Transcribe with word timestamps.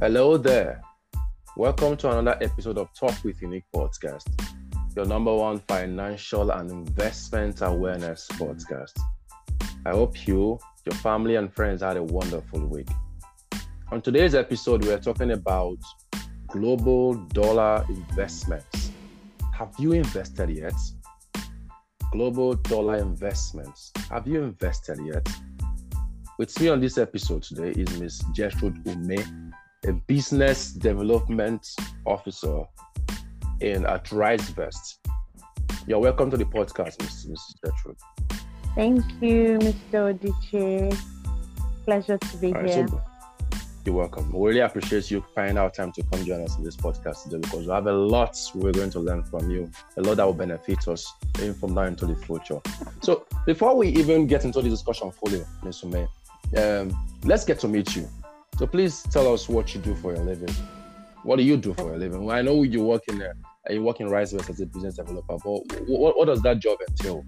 Hello 0.00 0.38
there. 0.38 0.80
Welcome 1.58 1.94
to 1.98 2.10
another 2.10 2.38
episode 2.42 2.78
of 2.78 2.88
Talk 2.98 3.22
with 3.22 3.42
Unique 3.42 3.66
Podcast, 3.74 4.24
your 4.96 5.04
number 5.04 5.34
one 5.34 5.58
financial 5.68 6.50
and 6.52 6.70
investment 6.70 7.60
awareness 7.60 8.26
podcast. 8.30 8.98
I 9.84 9.90
hope 9.90 10.26
you, 10.26 10.58
your 10.86 10.94
family, 11.00 11.36
and 11.36 11.52
friends 11.52 11.82
had 11.82 11.98
a 11.98 12.02
wonderful 12.02 12.64
week. 12.64 12.88
On 13.92 14.00
today's 14.00 14.34
episode, 14.34 14.86
we 14.86 14.90
are 14.90 14.98
talking 14.98 15.32
about 15.32 15.76
global 16.48 17.12
dollar 17.34 17.84
investments. 17.90 18.92
Have 19.52 19.74
you 19.78 19.92
invested 19.92 20.48
yet? 20.48 20.80
Global 22.10 22.54
dollar 22.54 22.96
investments. 22.96 23.92
Have 24.10 24.26
you 24.26 24.44
invested 24.44 24.98
yet? 25.04 25.28
With 26.38 26.58
me 26.58 26.68
on 26.68 26.80
this 26.80 26.96
episode 26.96 27.42
today 27.42 27.78
is 27.78 28.00
Ms. 28.00 28.22
Gertrude 28.34 28.82
Ume, 28.86 29.49
a 29.86 29.92
business 29.92 30.72
development 30.72 31.66
officer 32.04 32.64
in 33.60 33.86
at 33.86 34.04
RiseVest. 34.06 34.98
You're 35.86 35.98
welcome 35.98 36.30
to 36.30 36.36
the 36.36 36.44
podcast, 36.44 37.00
Ms. 37.00 37.26
Ms. 37.28 37.54
Gertrude. 37.64 37.96
Thank 38.74 39.04
you, 39.22 39.58
Mr. 39.58 40.14
Odiche. 40.14 40.96
Pleasure 41.84 42.18
to 42.18 42.36
be 42.36 42.52
right, 42.52 42.66
here. 42.66 42.86
so 42.88 43.00
you're 43.86 43.94
welcome. 43.94 44.30
We 44.32 44.50
really 44.50 44.60
appreciate 44.60 45.10
you 45.10 45.24
finding 45.34 45.56
out 45.56 45.72
time 45.72 45.92
to 45.92 46.02
come 46.02 46.26
join 46.26 46.42
us 46.42 46.58
in 46.58 46.64
this 46.64 46.76
podcast 46.76 47.24
today 47.24 47.38
because 47.38 47.66
we 47.66 47.72
have 47.72 47.86
a 47.86 47.92
lot 47.92 48.36
we're 48.54 48.72
going 48.72 48.90
to 48.90 49.00
learn 49.00 49.24
from 49.24 49.50
you, 49.50 49.70
a 49.96 50.02
lot 50.02 50.18
that 50.18 50.26
will 50.26 50.34
benefit 50.34 50.86
us 50.88 51.10
even 51.38 51.54
from 51.54 51.72
now 51.72 51.82
into 51.82 52.04
the 52.04 52.16
future. 52.16 52.60
So 53.00 53.26
before 53.46 53.74
we 53.74 53.88
even 53.88 54.26
get 54.26 54.44
into 54.44 54.60
the 54.60 54.68
discussion 54.68 55.10
fully, 55.10 55.42
Ms. 55.64 55.82
Ume, 55.84 56.06
um, 56.58 57.06
let's 57.24 57.46
get 57.46 57.58
to 57.60 57.68
meet 57.68 57.96
you. 57.96 58.06
So 58.60 58.66
please 58.66 59.02
tell 59.04 59.32
us 59.32 59.48
what 59.48 59.74
you 59.74 59.80
do 59.80 59.94
for 59.94 60.14
your 60.14 60.22
living. 60.22 60.54
What 61.22 61.36
do 61.36 61.42
you 61.42 61.56
do 61.56 61.72
for 61.72 61.94
a 61.94 61.96
living? 61.96 62.26
Well, 62.26 62.36
I 62.36 62.42
know 62.42 62.62
you 62.62 62.82
work 62.82 63.00
in 63.08 63.18
there, 63.18 63.34
uh, 63.66 63.72
you 63.72 63.82
work 63.82 64.00
in 64.00 64.08
RiseVest 64.08 64.50
as 64.50 64.60
a 64.60 64.66
business 64.66 64.96
developer, 64.96 65.38
but 65.42 65.62
what, 65.88 66.18
what 66.18 66.26
does 66.26 66.42
that 66.42 66.58
job 66.58 66.76
entail? 66.86 67.24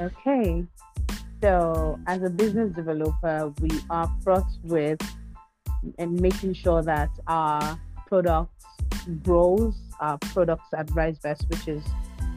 Okay. 0.00 0.64
So, 1.42 2.00
as 2.06 2.22
a 2.22 2.30
business 2.30 2.74
developer, 2.74 3.52
we 3.60 3.68
are 3.90 4.10
fraught 4.24 4.50
with 4.62 4.98
and 5.98 6.18
making 6.18 6.54
sure 6.54 6.82
that 6.82 7.10
our 7.26 7.78
product 8.06 8.50
grows, 9.22 9.74
our 10.00 10.16
products 10.16 10.68
at 10.74 10.86
RiseVest, 10.86 11.50
which 11.50 11.68
is, 11.68 11.84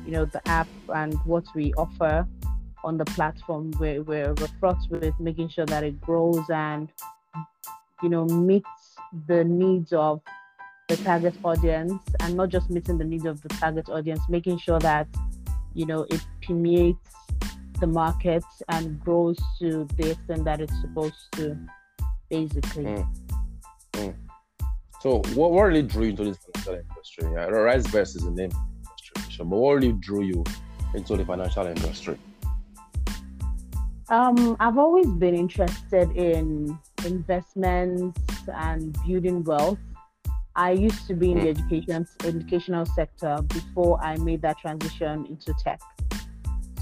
you 0.05 0.11
know, 0.11 0.25
the 0.25 0.45
app 0.45 0.67
and 0.93 1.13
what 1.23 1.45
we 1.55 1.73
offer 1.75 2.27
on 2.83 2.97
the 2.97 3.05
platform. 3.05 3.71
We're, 3.79 4.03
we're 4.03 4.35
fraught 4.59 4.85
with 4.89 5.17
making 5.21 5.47
sure 5.47 5.65
that 5.67 5.85
it 5.85 6.01
grows 6.01 6.49
and, 6.49 6.91
you 8.01 8.09
know, 8.09 8.25
meets 8.25 8.95
the 9.27 9.43
needs 9.43 9.93
of 9.93 10.21
the 10.87 10.97
target 10.97 11.35
audience 11.43 12.01
and 12.19 12.35
not 12.35 12.49
just 12.49 12.69
meeting 12.69 12.97
the 12.97 13.03
needs 13.05 13.25
of 13.25 13.41
the 13.41 13.49
target 13.49 13.89
audience, 13.89 14.21
making 14.29 14.57
sure 14.57 14.79
that, 14.79 15.07
you 15.73 15.85
know, 15.85 16.05
it 16.09 16.25
permeates 16.45 17.15
the 17.79 17.87
market 17.87 18.43
and 18.69 18.99
grows 18.99 19.37
to 19.59 19.87
the 19.97 20.11
extent 20.11 20.43
that 20.45 20.61
it's 20.61 20.81
supposed 20.81 21.15
to, 21.33 21.57
basically. 22.29 23.05
Mm. 23.93 24.15
So 25.01 25.21
what, 25.33 25.51
what 25.51 25.63
really 25.63 25.81
drew 25.81 26.03
you 26.03 26.09
into 26.11 26.25
this 26.25 26.37
financial 26.37 26.75
industry? 26.75 27.23
Yeah, 27.23 27.47
RiseVest 27.47 28.15
is 28.17 28.23
the 28.23 28.31
name 28.31 28.51
industry, 28.51 29.45
but 29.45 29.57
what 29.57 29.73
really 29.75 29.93
drew 29.93 30.23
you 30.23 30.43
into 30.93 31.17
the 31.17 31.25
financial 31.25 31.65
industry? 31.65 32.17
Um, 34.09 34.57
I've 34.59 34.77
always 34.77 35.07
been 35.07 35.33
interested 35.33 36.11
in 36.17 36.77
investments 37.05 38.19
and 38.53 38.97
building 39.05 39.43
wealth. 39.43 39.79
I 40.55 40.71
used 40.71 41.07
to 41.07 41.13
be 41.13 41.31
in 41.31 41.39
the 41.39 41.49
education 41.49 42.05
educational 42.25 42.85
sector 42.85 43.41
before 43.47 44.01
I 44.03 44.17
made 44.17 44.41
that 44.41 44.57
transition 44.59 45.25
into 45.27 45.53
tech. 45.63 45.79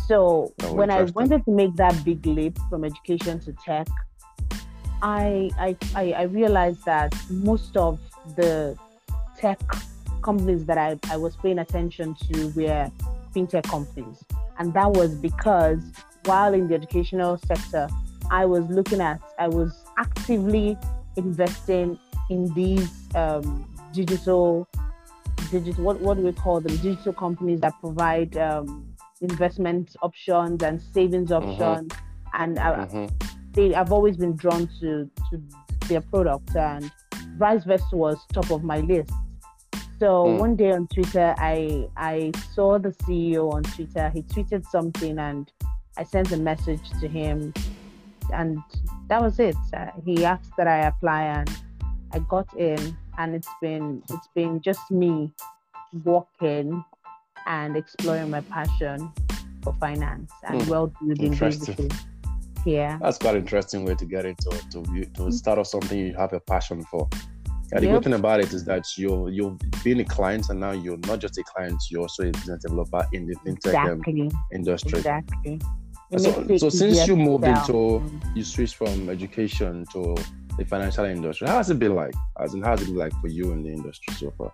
So 0.08 0.54
Oh, 0.64 0.74
when 0.74 0.90
I 0.90 1.04
wanted 1.04 1.46
to 1.46 1.52
make 1.52 1.76
that 1.76 2.04
big 2.04 2.26
leap 2.26 2.58
from 2.70 2.84
education 2.84 3.40
to 3.42 3.54
tech, 3.64 3.88
I, 5.04 5.52
I 5.58 5.78
I 5.96 6.12
I 6.14 6.24
realized 6.24 6.84
that 6.86 7.14
most 7.30 7.78
of 7.78 8.00
the 8.36 8.78
tech 9.38 9.60
companies 10.22 10.66
that 10.66 10.78
I, 10.78 11.00
I 11.12 11.18
was 11.18 11.36
paying 11.38 11.60
attention 11.60 12.16
to 12.16 12.48
were 12.56 12.92
fintech 13.36 13.64
companies. 13.64 14.24
And 14.58 14.74
that 14.74 14.92
was 14.92 15.14
because 15.16 15.80
while 16.26 16.54
in 16.54 16.68
the 16.68 16.76
educational 16.76 17.38
sector, 17.38 17.88
I 18.32 18.46
was 18.46 18.66
looking 18.66 19.02
at, 19.02 19.22
I 19.40 19.48
was 19.48 19.84
actively 20.00 20.78
investing 21.18 22.00
in 22.30 22.52
these 22.54 22.90
um, 23.16 23.66
digital, 23.94 24.68
digital, 25.52 25.84
what, 25.84 26.00
what 26.00 26.18
do 26.18 26.24
we 26.24 26.32
call 26.32 26.62
them? 26.62 26.76
Digital 26.78 27.14
companies 27.14 27.60
that 27.62 27.74
provide 27.82 28.38
um, 28.38 28.88
investment 29.22 29.96
options 30.02 30.64
and 30.64 30.82
savings 30.82 31.30
Mhm. 31.32 31.38
options. 31.44 31.92
And 32.34 32.60
I, 32.60 32.86
Mhm. 32.86 33.12
they 33.54 33.74
I've 33.74 33.92
always 33.92 34.16
been 34.18 34.36
drawn 34.36 34.68
to 34.80 35.10
to 35.30 35.42
their 35.88 36.02
product 36.02 36.56
and 36.56 36.92
RiseVest 37.40 37.92
was 37.94 38.18
top 38.32 38.52
of 38.52 38.64
my 38.64 38.80
list. 38.82 39.12
So 40.00 40.26
Mm. 40.26 40.40
one 40.40 40.56
day 40.56 40.72
on 40.72 40.88
Twitter 40.88 41.34
I 41.38 41.88
I 41.98 42.32
saw 42.56 42.78
the 42.78 42.92
CEO 43.04 43.50
on 43.52 43.64
Twitter. 43.64 44.10
He 44.16 44.22
tweeted 44.22 44.64
something 44.76 45.18
and 45.18 45.52
I 45.98 46.04
sent 46.04 46.32
a 46.32 46.38
message 46.38 46.86
to 47.02 47.08
him 47.08 47.54
and 48.34 48.60
that 49.08 49.22
was 49.22 49.40
it. 49.40 49.56
Uh, 49.74 49.88
he 50.06 50.26
asked 50.26 50.52
that 50.58 50.68
I 50.68 50.80
apply 50.88 51.24
and 51.24 51.50
I 52.12 52.20
got 52.20 52.48
in 52.58 52.98
and 53.18 53.36
it's 53.36 53.50
been 53.62 54.02
it's 54.10 54.28
been 54.36 54.62
just 54.62 54.90
me 54.92 55.32
walking 56.04 56.84
and 57.48 57.76
exploring 57.78 58.30
my 58.30 58.42
passion 58.42 59.12
for 59.64 59.74
finance 59.80 60.32
and 60.48 60.62
Mm. 60.62 60.68
wealth 60.70 60.94
building 61.06 61.34
Interesting. 61.34 61.90
Yeah. 62.66 62.98
That's 63.02 63.18
quite 63.18 63.36
an 63.36 63.42
interesting 63.42 63.86
way 63.86 63.96
to 63.96 64.06
get 64.06 64.26
into 64.26 64.50
to 64.72 64.84
you- 64.94 65.06
to 65.16 65.32
start 65.32 65.58
off 65.60 65.68
something 65.68 65.98
you 65.98 66.14
have 66.16 66.34
a 66.34 66.40
passion 66.40 66.84
for. 66.84 67.08
Yeah, 67.72 67.80
the 67.80 67.86
Yep. 67.86 67.94
good 67.96 68.04
thing 68.06 68.14
about 68.14 68.40
it 68.40 68.52
is 68.54 68.66
that 68.66 68.86
you're 68.98 69.30
you've 69.30 69.58
been 69.84 70.00
a 70.00 70.06
client 70.06 70.50
and 70.50 70.60
now 70.60 70.72
you're 70.72 70.98
not 71.08 71.20
just 71.20 71.38
a 71.38 71.44
client, 71.44 71.80
you're 71.92 72.02
also 72.02 72.28
a 72.28 72.32
business 72.32 72.64
developer 72.64 73.06
in 73.14 73.28
the 73.28 73.36
fintech 73.46 73.76
um, 73.76 74.00
Exactly. 74.00 74.32
industry. 74.52 74.98
Exactly. 75.00 75.62
So, 76.18 76.58
so 76.58 76.70
since 76.70 77.08
you 77.08 77.16
moved 77.16 77.44
into 77.46 78.04
you 78.34 78.44
switched 78.44 78.76
from 78.76 79.10
education 79.10 79.86
to 79.94 80.16
the 80.58 80.66
financial 80.66 81.06
industry, 81.06 81.48
how 81.48 81.58
has 81.58 81.70
it 81.70 81.78
been 81.78 81.94
like? 81.94 82.16
As 82.40 82.56
in, 82.56 82.64
how 82.64 82.72
has 82.72 82.82
it 82.82 82.86
been 82.86 82.96
like 82.96 83.14
for 83.22 83.28
you 83.28 83.52
in 83.52 83.62
the 83.62 83.70
industry 83.70 84.16
so 84.16 84.34
far? 84.36 84.52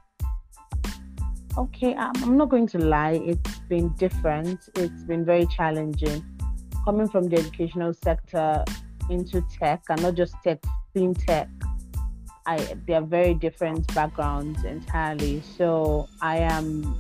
Okay, 1.58 1.94
um, 1.96 2.12
I'm 2.22 2.36
not 2.36 2.50
going 2.50 2.68
to 2.68 2.78
lie. 2.78 3.22
It's 3.24 3.60
been 3.70 3.88
different. 3.94 4.68
It's 4.76 5.04
been 5.04 5.24
very 5.24 5.46
challenging. 5.46 6.26
Coming 6.84 7.08
from 7.08 7.30
the 7.30 7.38
educational 7.38 7.94
sector 7.94 8.66
into 9.10 9.42
tech, 9.58 9.82
and 9.90 10.02
not 10.02 10.16
just 10.16 10.36
tech, 10.44 10.62
fintech. 10.94 11.50
I 12.46 12.58
they 12.86 12.94
are 12.96 13.02
very 13.02 13.34
different 13.34 13.88
backgrounds 13.96 14.66
entirely. 14.66 15.42
So 15.58 16.10
I 16.22 16.40
am, 16.40 17.00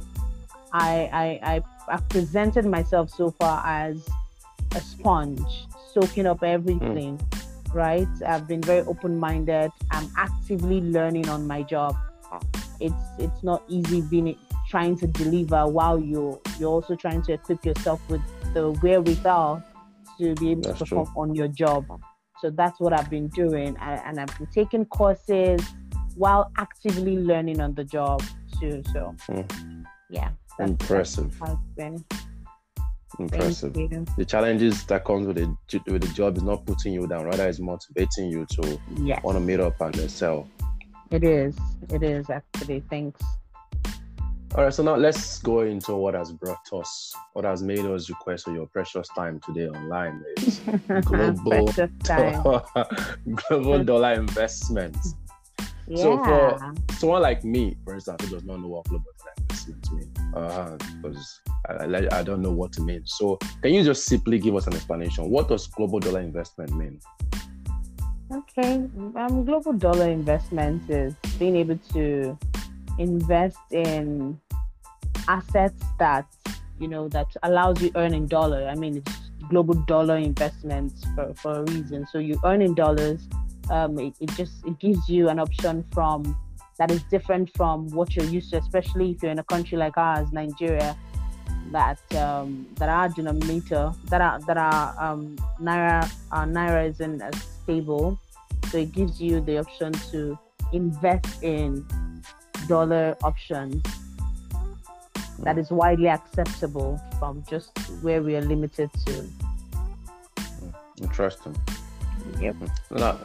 I 0.71 1.09
I 1.11 1.55
I 1.55 1.61
I've 1.89 2.07
presented 2.07 2.65
myself 2.65 3.09
so 3.09 3.31
far 3.31 3.61
as 3.65 4.07
a 4.75 4.81
sponge, 4.81 5.67
soaking 5.93 6.27
up 6.27 6.43
everything. 6.43 7.19
Right? 7.73 8.07
I've 8.25 8.47
been 8.47 8.61
very 8.61 8.81
open-minded. 8.87 9.69
I'm 9.91 10.09
actively 10.17 10.79
learning 10.81 11.27
on 11.27 11.45
my 11.45 11.61
job. 11.63 11.95
It's 12.79 13.03
it's 13.19 13.43
not 13.43 13.63
easy 13.67 14.01
being 14.01 14.37
trying 14.69 14.97
to 14.97 15.07
deliver 15.07 15.67
while 15.67 15.99
you're 15.99 16.39
you're 16.59 16.69
also 16.69 16.95
trying 16.95 17.21
to 17.23 17.33
equip 17.33 17.65
yourself 17.65 18.01
with 18.09 18.21
the 18.53 18.71
wherewithal 18.81 19.61
to 20.17 20.35
be 20.35 20.51
able 20.51 20.61
That's 20.61 20.79
to 20.79 20.85
true. 20.85 20.99
perform 20.99 21.29
on 21.29 21.35
your 21.35 21.47
job. 21.49 21.85
So 22.41 22.49
that's 22.49 22.79
what 22.79 22.93
I've 22.93 23.09
been 23.09 23.27
doing, 23.29 23.75
and, 23.79 24.01
and 24.05 24.19
I've 24.19 24.37
been 24.37 24.47
taking 24.53 24.85
courses 24.85 25.61
while 26.15 26.51
actively 26.57 27.17
learning 27.17 27.59
on 27.61 27.73
the 27.75 27.83
job 27.83 28.21
too. 28.59 28.83
So 28.93 29.15
Mm. 29.29 29.85
yeah, 30.09 30.29
that's, 30.57 30.71
Impressive, 30.71 31.37
that's 31.39 31.49
how 31.51 31.59
it's 31.59 31.75
been. 31.75 32.05
Impressive. 33.19 33.73
The 33.73 34.25
challenges 34.25 34.83
that 34.85 35.05
comes 35.05 35.27
with 35.27 35.37
the 35.37 35.81
with 35.91 36.01
the 36.01 36.13
job 36.13 36.37
is 36.37 36.43
not 36.43 36.65
putting 36.65 36.93
you 36.93 37.07
down, 37.07 37.25
rather 37.25 37.47
it's 37.47 37.59
motivating 37.59 38.29
you 38.29 38.45
to 38.51 38.79
Yes, 38.97 39.23
want 39.23 39.37
to 39.37 39.39
meet 39.39 39.59
up 39.59 39.79
and 39.81 39.95
excel. 39.99 40.47
it 41.11 41.23
is. 41.23 41.57
It 41.89 42.03
is 42.03 42.29
actually. 42.29 42.81
Thanks. 42.89 43.21
All 44.55 44.63
right, 44.63 44.73
so 44.73 44.83
now 44.83 44.95
let's 44.95 45.39
go 45.39 45.61
into 45.61 45.95
what 45.95 46.13
has 46.13 46.31
brought 46.31 46.71
us, 46.71 47.13
what 47.33 47.43
has 47.43 47.61
made 47.61 47.79
us 47.79 48.09
request 48.09 48.45
for 48.45 48.53
your 48.53 48.65
precious 48.67 49.05
time 49.09 49.37
today 49.45 49.67
online 49.67 50.23
is 50.37 50.59
Global- 51.01 51.67
time. 52.03 52.41
global 53.49 53.83
dollar 53.83 54.13
investments. 54.13 55.15
Yeah. 55.87 55.97
So 56.01 56.17
for 56.23 56.73
someone 56.97 57.21
like 57.21 57.43
me, 57.43 57.77
for 57.85 57.93
instance, 57.93 58.23
who 58.23 58.31
does 58.31 58.43
not 58.43 58.59
know 58.59 58.69
what 58.69 58.85
global 58.85 59.05
investments 59.55 59.91
mean, 59.91 60.11
uh, 60.35 60.77
because 61.01 61.41
I, 61.69 62.07
I, 62.11 62.23
don't 62.23 62.41
know 62.41 62.51
what 62.51 62.77
it 62.77 62.81
means. 62.81 63.13
So 63.17 63.37
can 63.61 63.73
you 63.73 63.83
just 63.83 64.05
simply 64.05 64.39
give 64.39 64.55
us 64.55 64.67
an 64.67 64.73
explanation? 64.73 65.29
What 65.29 65.47
does 65.47 65.67
global 65.67 65.99
dollar 65.99 66.21
investment 66.21 66.71
mean? 66.75 66.99
Okay, 68.31 68.73
um, 69.15 69.45
global 69.45 69.73
dollar 69.73 70.09
investment 70.09 70.89
is 70.89 71.13
being 71.37 71.55
able 71.55 71.77
to 71.93 72.37
invest 72.97 73.59
in 73.71 74.39
assets 75.27 75.83
that 75.99 76.25
you 76.79 76.87
know 76.87 77.07
that 77.09 77.27
allows 77.43 77.81
you 77.81 77.91
earn 77.95 78.13
in 78.13 78.27
dollar. 78.27 78.67
I 78.67 78.75
mean, 78.75 78.97
it's 78.97 79.11
global 79.49 79.75
dollar 79.75 80.17
investments 80.17 81.03
for, 81.15 81.33
for 81.35 81.59
a 81.59 81.63
reason. 81.63 82.05
So 82.11 82.17
you 82.17 82.39
earn 82.43 82.61
in 82.61 82.73
dollars. 82.73 83.27
Um, 83.69 83.97
it, 83.97 84.13
it 84.19 84.29
just 84.31 84.65
it 84.65 84.77
gives 84.79 85.07
you 85.09 85.29
an 85.29 85.39
option 85.39 85.83
from 85.91 86.37
that 86.77 86.91
is 86.91 87.03
different 87.03 87.49
from 87.55 87.89
what 87.91 88.15
you're 88.15 88.25
used 88.25 88.51
to, 88.51 88.57
especially 88.57 89.11
if 89.11 89.23
you're 89.23 89.31
in 89.31 89.39
a 89.39 89.43
country 89.43 89.77
like 89.77 89.97
ours, 89.97 90.31
Nigeria, 90.31 90.95
that 91.71 91.99
um, 92.15 92.67
that 92.75 92.89
our 92.89 93.09
denominator 93.09 93.91
that 94.05 94.21
are 94.21 94.39
that 94.41 94.57
are 94.57 94.95
um, 94.99 95.35
naira 95.61 96.11
our 96.31 96.45
naira 96.45 96.89
isn't 96.89 97.21
as 97.21 97.35
stable, 97.63 98.19
so 98.69 98.77
it 98.77 98.91
gives 98.91 99.21
you 99.21 99.41
the 99.41 99.57
option 99.57 99.91
to 100.11 100.37
invest 100.73 101.43
in 101.43 101.85
dollar 102.67 103.15
options 103.23 103.83
that 105.39 105.57
is 105.57 105.69
widely 105.69 106.07
acceptable 106.07 106.99
from 107.19 107.43
just 107.49 107.77
where 108.01 108.21
we 108.21 108.35
are 108.35 108.41
limited 108.41 108.89
to. 109.05 109.27
Interesting. 111.01 111.55
Yep. 112.39 112.55
Now, 112.91 113.19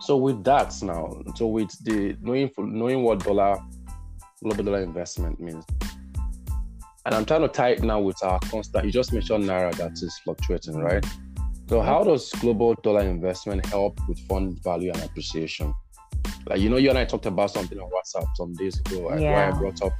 so 0.00 0.16
with 0.16 0.44
that 0.44 0.74
now, 0.82 1.22
so 1.34 1.46
with 1.46 1.70
the 1.84 2.16
knowing 2.20 2.50
knowing 2.58 3.02
what 3.02 3.24
dollar 3.24 3.58
global 4.42 4.64
dollar 4.64 4.82
investment 4.82 5.40
means, 5.40 5.64
and 7.04 7.14
I'm 7.14 7.24
trying 7.24 7.42
to 7.42 7.48
tie 7.48 7.70
it 7.70 7.82
now 7.82 8.00
with 8.00 8.22
our 8.22 8.38
constant. 8.50 8.84
You 8.84 8.92
just 8.92 9.12
mentioned 9.12 9.44
naira 9.44 9.74
that 9.76 9.92
is 9.92 10.18
fluctuating, 10.24 10.78
right? 10.78 11.04
So 11.68 11.80
how 11.80 12.04
does 12.04 12.30
global 12.32 12.74
dollar 12.74 13.02
investment 13.02 13.66
help 13.66 13.98
with 14.08 14.18
fund 14.28 14.62
value 14.62 14.92
and 14.92 15.02
appreciation? 15.02 15.74
Like 16.46 16.60
you 16.60 16.70
know, 16.70 16.76
you 16.76 16.90
and 16.90 16.98
I 16.98 17.04
talked 17.04 17.26
about 17.26 17.50
something 17.50 17.78
on 17.78 17.90
WhatsApp 17.90 18.26
some 18.36 18.54
days 18.54 18.78
ago. 18.80 19.16
Yeah. 19.16 19.32
Where 19.32 19.52
I 19.52 19.58
brought 19.58 19.82
up 19.82 19.92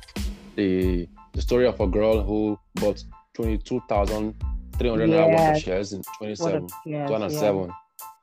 the 0.54 1.08
the 1.32 1.42
story 1.42 1.66
of 1.66 1.80
a 1.80 1.86
girl 1.86 2.22
who 2.22 2.58
bought 2.76 3.02
twenty 3.34 3.58
two 3.58 3.80
thousand 3.88 4.34
three 4.78 4.88
hundred 4.88 5.10
yes. 5.10 5.28
worth 5.28 5.56
of 5.56 5.62
shares 5.62 5.92
in 5.92 6.02
27, 6.18 6.68
yes, 6.84 7.08
2007. 7.08 7.64
Yeah. 7.66 7.72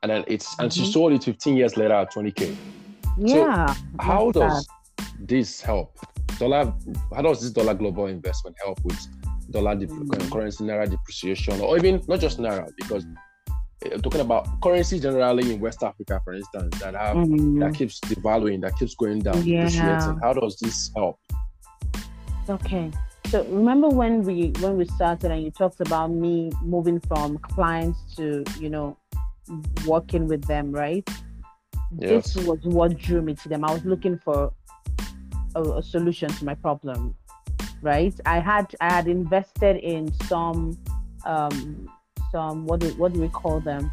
And 0.04 0.10
then 0.10 0.24
it's 0.28 0.50
mm-hmm. 0.50 0.64
and 0.64 0.72
she 0.72 0.82
mm-hmm. 0.82 0.90
sold 0.90 1.12
it 1.14 1.24
15 1.24 1.56
years 1.56 1.78
later 1.78 1.94
at 1.94 2.12
20k. 2.12 2.54
Yeah. 3.16 3.72
So 3.72 3.82
how 4.00 4.30
does 4.32 4.66
that. 4.98 5.06
this 5.18 5.62
help? 5.62 5.98
Dollar 6.38 6.74
how 7.14 7.22
does 7.22 7.40
this 7.40 7.50
dollar 7.50 7.72
global 7.72 8.06
investment 8.08 8.54
help 8.62 8.84
with 8.84 9.00
dollar 9.50 9.74
de- 9.74 9.86
mm. 9.86 10.30
currency 10.30 10.62
naira 10.62 10.90
depreciation 10.90 11.58
or 11.60 11.78
even 11.78 12.02
not 12.06 12.20
just 12.20 12.38
naira 12.38 12.70
because 12.76 13.06
I'm 13.90 14.02
talking 14.02 14.20
about 14.20 14.60
currency 14.60 15.00
generally 15.00 15.54
in 15.54 15.60
West 15.60 15.82
Africa, 15.82 16.20
for 16.22 16.34
instance, 16.34 16.78
that 16.80 16.94
have 16.94 17.16
mm-hmm. 17.16 17.60
that 17.60 17.74
keeps 17.74 17.98
devaluing, 18.00 18.60
that 18.60 18.76
keeps 18.76 18.94
going 18.94 19.20
down, 19.20 19.42
yeah. 19.42 19.64
depreciating. 19.64 20.18
How 20.22 20.34
does 20.34 20.58
this 20.58 20.90
help? 20.94 21.18
Okay. 22.48 22.90
So 23.28 23.42
remember 23.44 23.88
when 23.88 24.22
we 24.22 24.52
when 24.60 24.76
we 24.76 24.84
started 24.84 25.30
and 25.30 25.42
you 25.42 25.50
talked 25.50 25.80
about 25.80 26.10
me 26.10 26.52
moving 26.62 27.00
from 27.00 27.38
clients 27.38 27.98
to 28.16 28.44
you 28.60 28.68
know 28.68 28.96
working 29.86 30.26
with 30.28 30.44
them, 30.44 30.72
right? 30.72 31.08
Yes. 31.98 32.34
This 32.34 32.46
was 32.46 32.58
what 32.64 32.98
drew 32.98 33.22
me 33.22 33.34
to 33.34 33.48
them. 33.48 33.64
I 33.64 33.72
was 33.72 33.84
looking 33.84 34.18
for 34.18 34.52
a, 35.54 35.62
a 35.62 35.82
solution 35.82 36.28
to 36.28 36.44
my 36.44 36.54
problem, 36.54 37.14
right? 37.82 38.14
I 38.26 38.38
had 38.40 38.74
I 38.80 38.92
had 38.92 39.08
invested 39.08 39.76
in 39.76 40.12
some 40.24 40.78
um 41.24 41.88
some 42.32 42.66
what 42.66 42.80
do 42.80 42.88
what 42.94 43.12
do 43.12 43.20
we 43.20 43.28
call 43.28 43.60
them? 43.60 43.92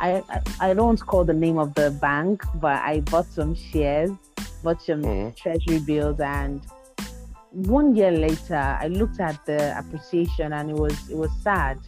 I, 0.00 0.22
I, 0.28 0.70
I 0.70 0.74
don't 0.74 1.00
call 1.00 1.24
the 1.24 1.34
name 1.34 1.58
of 1.58 1.74
the 1.74 1.90
bank, 1.90 2.44
but 2.54 2.76
I 2.82 3.00
bought 3.00 3.26
some 3.26 3.54
shares, 3.54 4.10
bought 4.62 4.80
some 4.80 5.02
mm-hmm. 5.02 5.34
treasury 5.34 5.80
bills, 5.80 6.20
and 6.20 6.62
one 7.50 7.96
year 7.96 8.12
later, 8.12 8.56
I 8.56 8.88
looked 8.88 9.20
at 9.20 9.44
the 9.46 9.76
appreciation, 9.78 10.52
and 10.52 10.70
it 10.70 10.76
was 10.76 11.10
it 11.10 11.16
was 11.16 11.30
sad, 11.42 11.78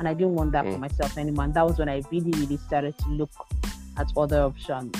and 0.00 0.08
I 0.08 0.14
didn't 0.14 0.34
want 0.34 0.52
that 0.52 0.64
mm. 0.64 0.72
for 0.72 0.78
myself 0.78 1.16
anymore. 1.18 1.44
And 1.44 1.54
that 1.54 1.64
was 1.64 1.78
when 1.78 1.88
I 1.88 2.02
really 2.10 2.32
really 2.32 2.56
started 2.56 2.98
to 2.98 3.08
look 3.10 3.30
at 3.98 4.10
other 4.16 4.40
options. 4.40 4.96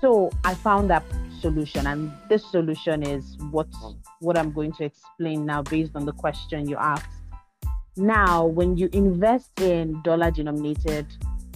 So 0.00 0.30
I 0.44 0.54
found 0.54 0.90
that 0.90 1.02
solution, 1.40 1.86
and 1.86 2.12
this 2.28 2.44
solution 2.50 3.02
is 3.02 3.36
what 3.50 3.66
what 4.20 4.38
I'm 4.38 4.52
going 4.52 4.72
to 4.74 4.84
explain 4.84 5.46
now, 5.46 5.62
based 5.62 5.92
on 5.94 6.04
the 6.04 6.12
question 6.12 6.68
you 6.68 6.76
asked. 6.76 7.06
Now, 7.96 8.44
when 8.44 8.76
you 8.76 8.88
invest 8.92 9.58
in 9.60 10.00
dollar 10.02 10.30
denominated 10.30 11.06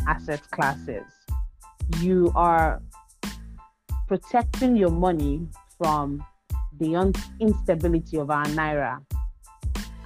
asset 0.09 0.43
classes, 0.51 1.05
you 2.01 2.33
are 2.35 2.83
protecting 4.09 4.77
your 4.77 4.91
money 4.91 5.47
from 5.79 6.25
the 6.81 6.97
un- 6.97 7.15
instability 7.41 8.17
of 8.17 8.31
our 8.31 8.47
naira. 8.47 9.01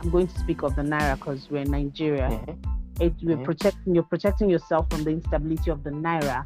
I'm 0.00 0.10
going 0.10 0.28
to 0.28 0.38
speak 0.38 0.62
of 0.62 0.76
the 0.76 0.82
naira 0.82 1.18
because 1.18 1.50
we're 1.50 1.62
in 1.62 1.70
Nigeria. 1.70 2.28
Mm-hmm. 2.28 3.02
It, 3.02 3.14
we're 3.22 3.36
mm-hmm. 3.36 3.44
protecting 3.44 3.94
you're 3.94 4.04
protecting 4.04 4.50
yourself 4.50 4.90
from 4.90 5.04
the 5.04 5.10
instability 5.10 5.70
of 5.70 5.84
the 5.84 5.90
naira, 5.90 6.44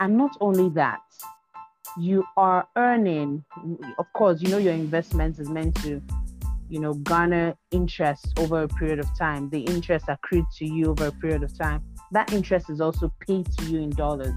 and 0.00 0.16
not 0.16 0.36
only 0.40 0.68
that, 0.70 1.00
you 1.98 2.24
are 2.36 2.66
earning. 2.76 3.44
Of 3.98 4.06
course, 4.14 4.40
you 4.40 4.48
know 4.48 4.58
your 4.58 4.72
investment 4.72 5.38
is 5.38 5.48
meant 5.48 5.74
to, 5.82 6.02
you 6.68 6.80
know, 6.80 6.94
garner 6.94 7.54
interest 7.70 8.38
over 8.38 8.62
a 8.62 8.68
period 8.68 8.98
of 8.98 9.18
time. 9.18 9.50
The 9.50 9.60
interest 9.60 10.06
accrued 10.08 10.46
to 10.58 10.64
you 10.66 10.90
over 10.90 11.06
a 11.06 11.12
period 11.12 11.42
of 11.42 11.56
time. 11.56 11.82
That 12.12 12.32
interest 12.32 12.70
is 12.70 12.80
also 12.80 13.12
paid 13.20 13.46
to 13.58 13.64
you 13.66 13.80
in 13.80 13.90
dollars. 13.90 14.34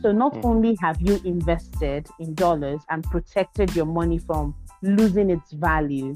So 0.00 0.12
not 0.12 0.34
mm. 0.34 0.44
only 0.44 0.76
have 0.80 1.00
you 1.00 1.20
invested 1.24 2.06
in 2.20 2.34
dollars 2.34 2.80
and 2.90 3.02
protected 3.04 3.74
your 3.74 3.86
money 3.86 4.18
from 4.18 4.54
losing 4.82 5.30
its 5.30 5.52
value 5.52 6.14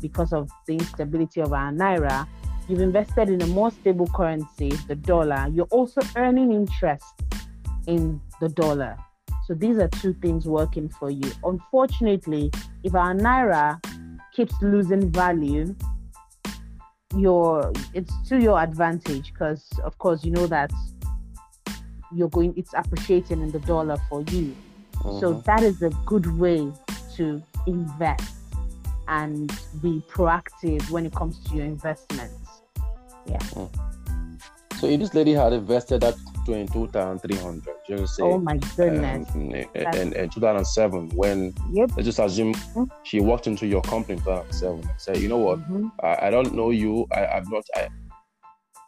because 0.00 0.32
of 0.32 0.50
the 0.66 0.74
instability 0.74 1.40
of 1.40 1.52
our 1.52 1.72
naira, 1.72 2.26
you've 2.68 2.80
invested 2.80 3.28
in 3.28 3.40
a 3.42 3.46
more 3.46 3.70
stable 3.70 4.06
currency, 4.14 4.70
the 4.86 4.94
dollar. 4.94 5.46
You're 5.52 5.66
also 5.70 6.00
earning 6.16 6.52
interest 6.52 7.04
in 7.86 8.20
the 8.40 8.48
dollar. 8.48 8.96
So 9.46 9.54
these 9.54 9.78
are 9.78 9.88
two 9.88 10.12
things 10.14 10.46
working 10.46 10.88
for 10.88 11.10
you. 11.10 11.30
Unfortunately, 11.42 12.50
if 12.84 12.94
our 12.94 13.14
naira 13.14 13.80
keeps 14.34 14.54
losing 14.60 15.10
value, 15.10 15.74
your 17.16 17.72
it's 17.94 18.12
to 18.28 18.38
your 18.38 18.60
advantage 18.60 19.32
because 19.32 19.66
of 19.82 19.96
course 19.98 20.24
you 20.24 20.30
know 20.30 20.46
that 20.46 20.70
you're 22.14 22.28
going 22.28 22.52
it's 22.56 22.74
appreciating 22.74 23.40
in 23.40 23.50
the 23.50 23.58
dollar 23.60 23.96
for 24.10 24.22
you 24.30 24.54
so 25.02 25.32
mm-hmm. 25.32 25.40
that 25.46 25.62
is 25.62 25.80
a 25.82 25.90
good 26.04 26.38
way 26.38 26.70
to 27.14 27.42
invest 27.66 28.37
and 29.08 29.50
be 29.82 30.02
proactive 30.10 30.88
when 30.90 31.06
it 31.06 31.14
comes 31.14 31.42
to 31.44 31.56
your 31.56 31.64
investments 31.64 32.62
yeah 33.26 33.36
uh-huh. 33.36 33.66
so 34.78 34.86
if 34.86 35.00
this 35.00 35.14
lady 35.14 35.32
had 35.32 35.52
invested 35.52 36.00
that 36.00 36.14
22,300 36.44 37.74
just 37.86 38.16
say 38.16 38.22
oh 38.22 38.38
my 38.38 38.56
goodness 38.76 39.28
um, 39.34 39.52
in, 39.52 40.12
in, 40.14 40.30
2007 40.30 41.10
when 41.10 41.52
yep. 41.72 41.90
let's 41.96 42.06
just 42.06 42.18
assume 42.18 42.54
mm-hmm. 42.54 42.84
she 43.02 43.20
walked 43.20 43.46
into 43.46 43.66
your 43.66 43.82
company 43.82 44.14
in 44.14 44.20
2007 44.20 44.80
and 44.80 44.90
said 44.96 45.16
you 45.18 45.28
know 45.28 45.36
what 45.36 45.58
mm-hmm. 45.60 45.88
I, 46.02 46.28
I, 46.28 46.30
don't 46.30 46.54
know 46.54 46.70
you 46.70 47.06
I, 47.12 47.26
I've 47.26 47.50
not 47.50 47.64
I, 47.76 47.88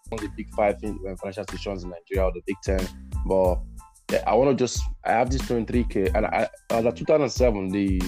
one 0.08 0.18
of 0.18 0.20
the 0.20 0.30
big 0.36 0.50
five 0.54 0.80
financial 0.80 1.42
institutions 1.42 1.84
in 1.84 1.90
Nigeria 1.90 2.28
or 2.28 2.32
the 2.32 2.40
big 2.46 2.56
ten 2.62 2.80
but 3.26 3.60
I 4.26 4.34
want 4.34 4.50
to 4.50 4.64
just 4.64 4.82
I 5.04 5.12
have 5.12 5.30
this 5.30 5.42
23k, 5.42 6.14
and 6.14 6.26
I 6.26 6.48
as 6.70 6.84
of 6.84 6.94
2007 6.94 7.68
the 7.70 8.00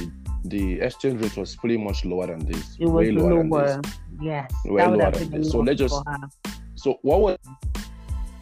the 0.44 0.80
exchange 0.80 1.22
rate 1.22 1.37
was 1.37 1.56
pretty 1.56 1.76
much 1.76 2.04
lower 2.04 2.26
than 2.26 2.44
this. 2.46 2.76
It 2.78 2.87
was 2.87 2.92
way 2.92 3.11
lower. 3.12 3.44
lower. 3.44 3.80
Yes, 4.20 4.52
way 4.64 4.87
lower 4.87 5.11
than 5.11 5.30
this. 5.30 5.50
So 5.52 5.61
let's 5.61 5.78
just. 5.78 5.94
So 6.75 6.99
what 7.02 7.20
would 7.22 7.38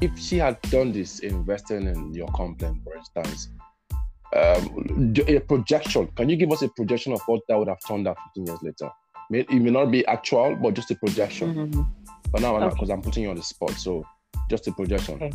if 0.00 0.18
she 0.18 0.38
had 0.38 0.60
done 0.62 0.92
this 0.92 1.20
investing 1.20 1.86
in 1.86 2.14
your 2.14 2.28
company, 2.28 2.80
for 2.84 2.96
instance? 2.96 3.48
Um, 4.34 5.14
a 5.26 5.40
projection. 5.40 6.06
Can 6.16 6.28
you 6.28 6.36
give 6.36 6.52
us 6.52 6.62
a 6.62 6.68
projection 6.68 7.12
of 7.12 7.20
what 7.26 7.42
that 7.48 7.58
would 7.58 7.68
have 7.68 7.78
turned 7.86 8.06
out 8.06 8.16
15 8.34 8.46
years 8.46 8.58
later? 8.62 8.90
It 9.32 9.50
may 9.50 9.70
not 9.70 9.90
be 9.90 10.06
actual, 10.06 10.56
but 10.56 10.74
just 10.74 10.90
a 10.90 10.94
projection. 10.94 11.54
Mm-hmm. 11.54 11.82
But 12.32 12.42
now, 12.42 12.58
because 12.58 12.84
okay. 12.84 12.92
I'm 12.92 13.02
putting 13.02 13.24
you 13.24 13.30
on 13.30 13.36
the 13.36 13.42
spot, 13.42 13.72
so 13.72 14.04
just 14.48 14.66
a 14.68 14.72
projection. 14.72 15.16
Okay. 15.16 15.32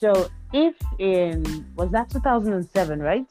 So 0.00 0.28
if 0.52 0.74
in 0.98 1.66
was 1.76 1.90
that 1.92 2.10
2007, 2.10 3.00
right? 3.00 3.26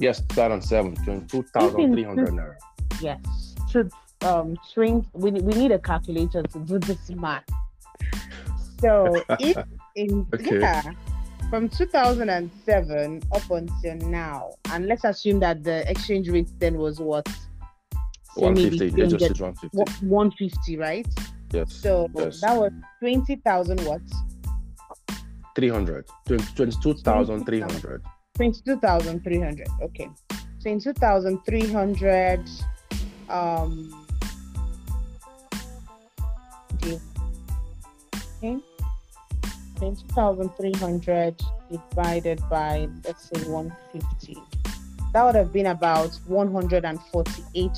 Yes, 0.00 0.22
2007, 0.28 1.28
2,300 1.28 2.28
naira. 2.28 2.56
Yes, 3.00 3.54
to 3.72 3.88
um 4.22 4.56
swing. 4.72 5.06
We 5.12 5.30
we 5.30 5.52
need 5.54 5.72
a 5.72 5.78
calculator 5.78 6.42
to 6.42 6.58
do 6.60 6.78
this 6.78 7.10
math. 7.10 7.44
So 8.80 9.22
if 9.40 9.56
in 9.96 10.26
okay. 10.34 10.60
yeah, 10.60 10.82
from 11.50 11.68
2007 11.68 13.22
up 13.32 13.50
until 13.50 13.96
now, 14.08 14.54
and 14.70 14.86
let's 14.86 15.04
assume 15.04 15.38
that 15.40 15.62
the 15.64 15.88
exchange 15.90 16.30
rate 16.30 16.48
then 16.58 16.78
was 16.78 16.98
what 16.98 17.28
150. 18.36 18.90
They 18.90 19.06
just 19.06 19.40
150. 19.40 20.06
150, 20.06 20.76
right? 20.78 21.06
Yes. 21.52 21.74
So 21.74 22.08
yes. 22.14 22.40
that 22.40 22.56
was 22.56 22.72
20,000 23.00 23.84
watts 23.84 24.14
300. 25.54 26.06
22,300. 26.26 28.02
22,300. 28.34 29.68
Okay. 29.82 30.08
So 30.58 30.70
in 30.70 30.80
2,300, 30.80 32.50
um, 33.28 34.06
okay. 36.74 38.58
22,300 39.76 41.42
divided 41.70 42.42
by, 42.50 42.88
let's 43.04 43.30
say, 43.30 43.48
150. 43.48 44.36
That 45.12 45.24
would 45.24 45.34
have 45.34 45.52
been 45.52 45.66
about 45.66 46.14
148 46.26 47.70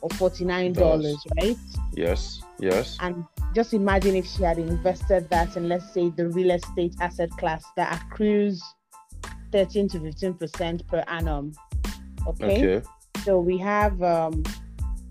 or 0.00 0.10
49 0.10 0.72
dollars, 0.72 1.16
right? 1.40 1.56
Yes, 1.94 2.42
yes. 2.58 2.96
And 3.00 3.24
just 3.54 3.74
imagine 3.74 4.16
if 4.16 4.26
she 4.26 4.42
had 4.42 4.58
invested 4.58 5.28
that 5.30 5.56
in, 5.56 5.68
let's 5.68 5.92
say, 5.92 6.10
the 6.10 6.28
real 6.28 6.50
estate 6.52 6.94
asset 7.00 7.30
class 7.30 7.64
that 7.76 8.02
accrues 8.02 8.62
13 9.54 9.88
to 9.88 10.00
15 10.00 10.34
percent 10.34 10.86
per 10.88 11.04
annum. 11.06 11.52
Okay? 12.26 12.76
Okay. 12.76 12.86
So 13.24 13.38
we 13.38 13.56
have 13.58 14.02
um, 14.02 14.42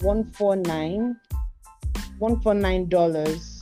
149 0.02 1.16
149 2.20 2.90
dollars. 2.90 3.62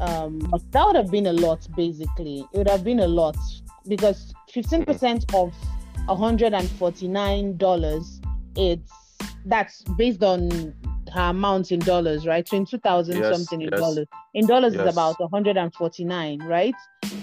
Um, 0.00 0.40
that 0.72 0.84
would 0.84 0.96
have 0.96 1.12
been 1.12 1.28
a 1.28 1.32
lot, 1.32 1.64
basically. 1.76 2.44
It 2.52 2.58
would 2.58 2.68
have 2.68 2.82
been 2.82 3.00
a 3.00 3.06
lot 3.06 3.36
because 3.86 4.34
15 4.50 4.84
percent 4.84 5.32
of 5.32 5.54
149 6.06 7.56
dollars. 7.56 8.20
It's 8.56 8.92
that's 9.46 9.82
based 9.96 10.24
on 10.24 10.74
her 11.14 11.30
amount 11.30 11.70
in 11.72 11.78
dollars, 11.78 12.26
right? 12.26 12.46
so 12.46 12.56
22,000 12.56 13.16
Yes, 13.16 13.36
something 13.36 13.62
in 13.62 13.68
yes. 13.70 13.80
dollars. 13.80 14.06
In 14.34 14.46
dollars 14.46 14.74
Yes. 14.74 14.86
is 14.86 14.92
about 14.92 15.14
149, 15.20 16.42
right? 16.44 16.74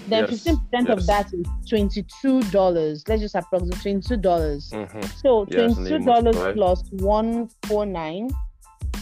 Then 0.08 0.26
Yes, 0.28 0.44
15% 0.44 0.88
of 0.88 1.06
that 1.06 1.26
is 1.32 1.46
$22. 1.70 3.04
Let's 3.08 3.20
just 3.22 3.34
approximate 3.34 3.78
$22. 3.82 4.70
Mhm. 4.72 5.04
So 5.22 5.46
Yes, 5.50 5.76
and 5.76 5.86
then 5.86 5.92
you 5.92 5.98
$22 5.98 6.24
multiply. 6.24 6.52
plus 6.52 6.82
149, 6.92 8.30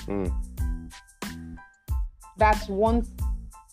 Mm. 0.07 0.33
that's 2.37 2.69
one 2.69 3.05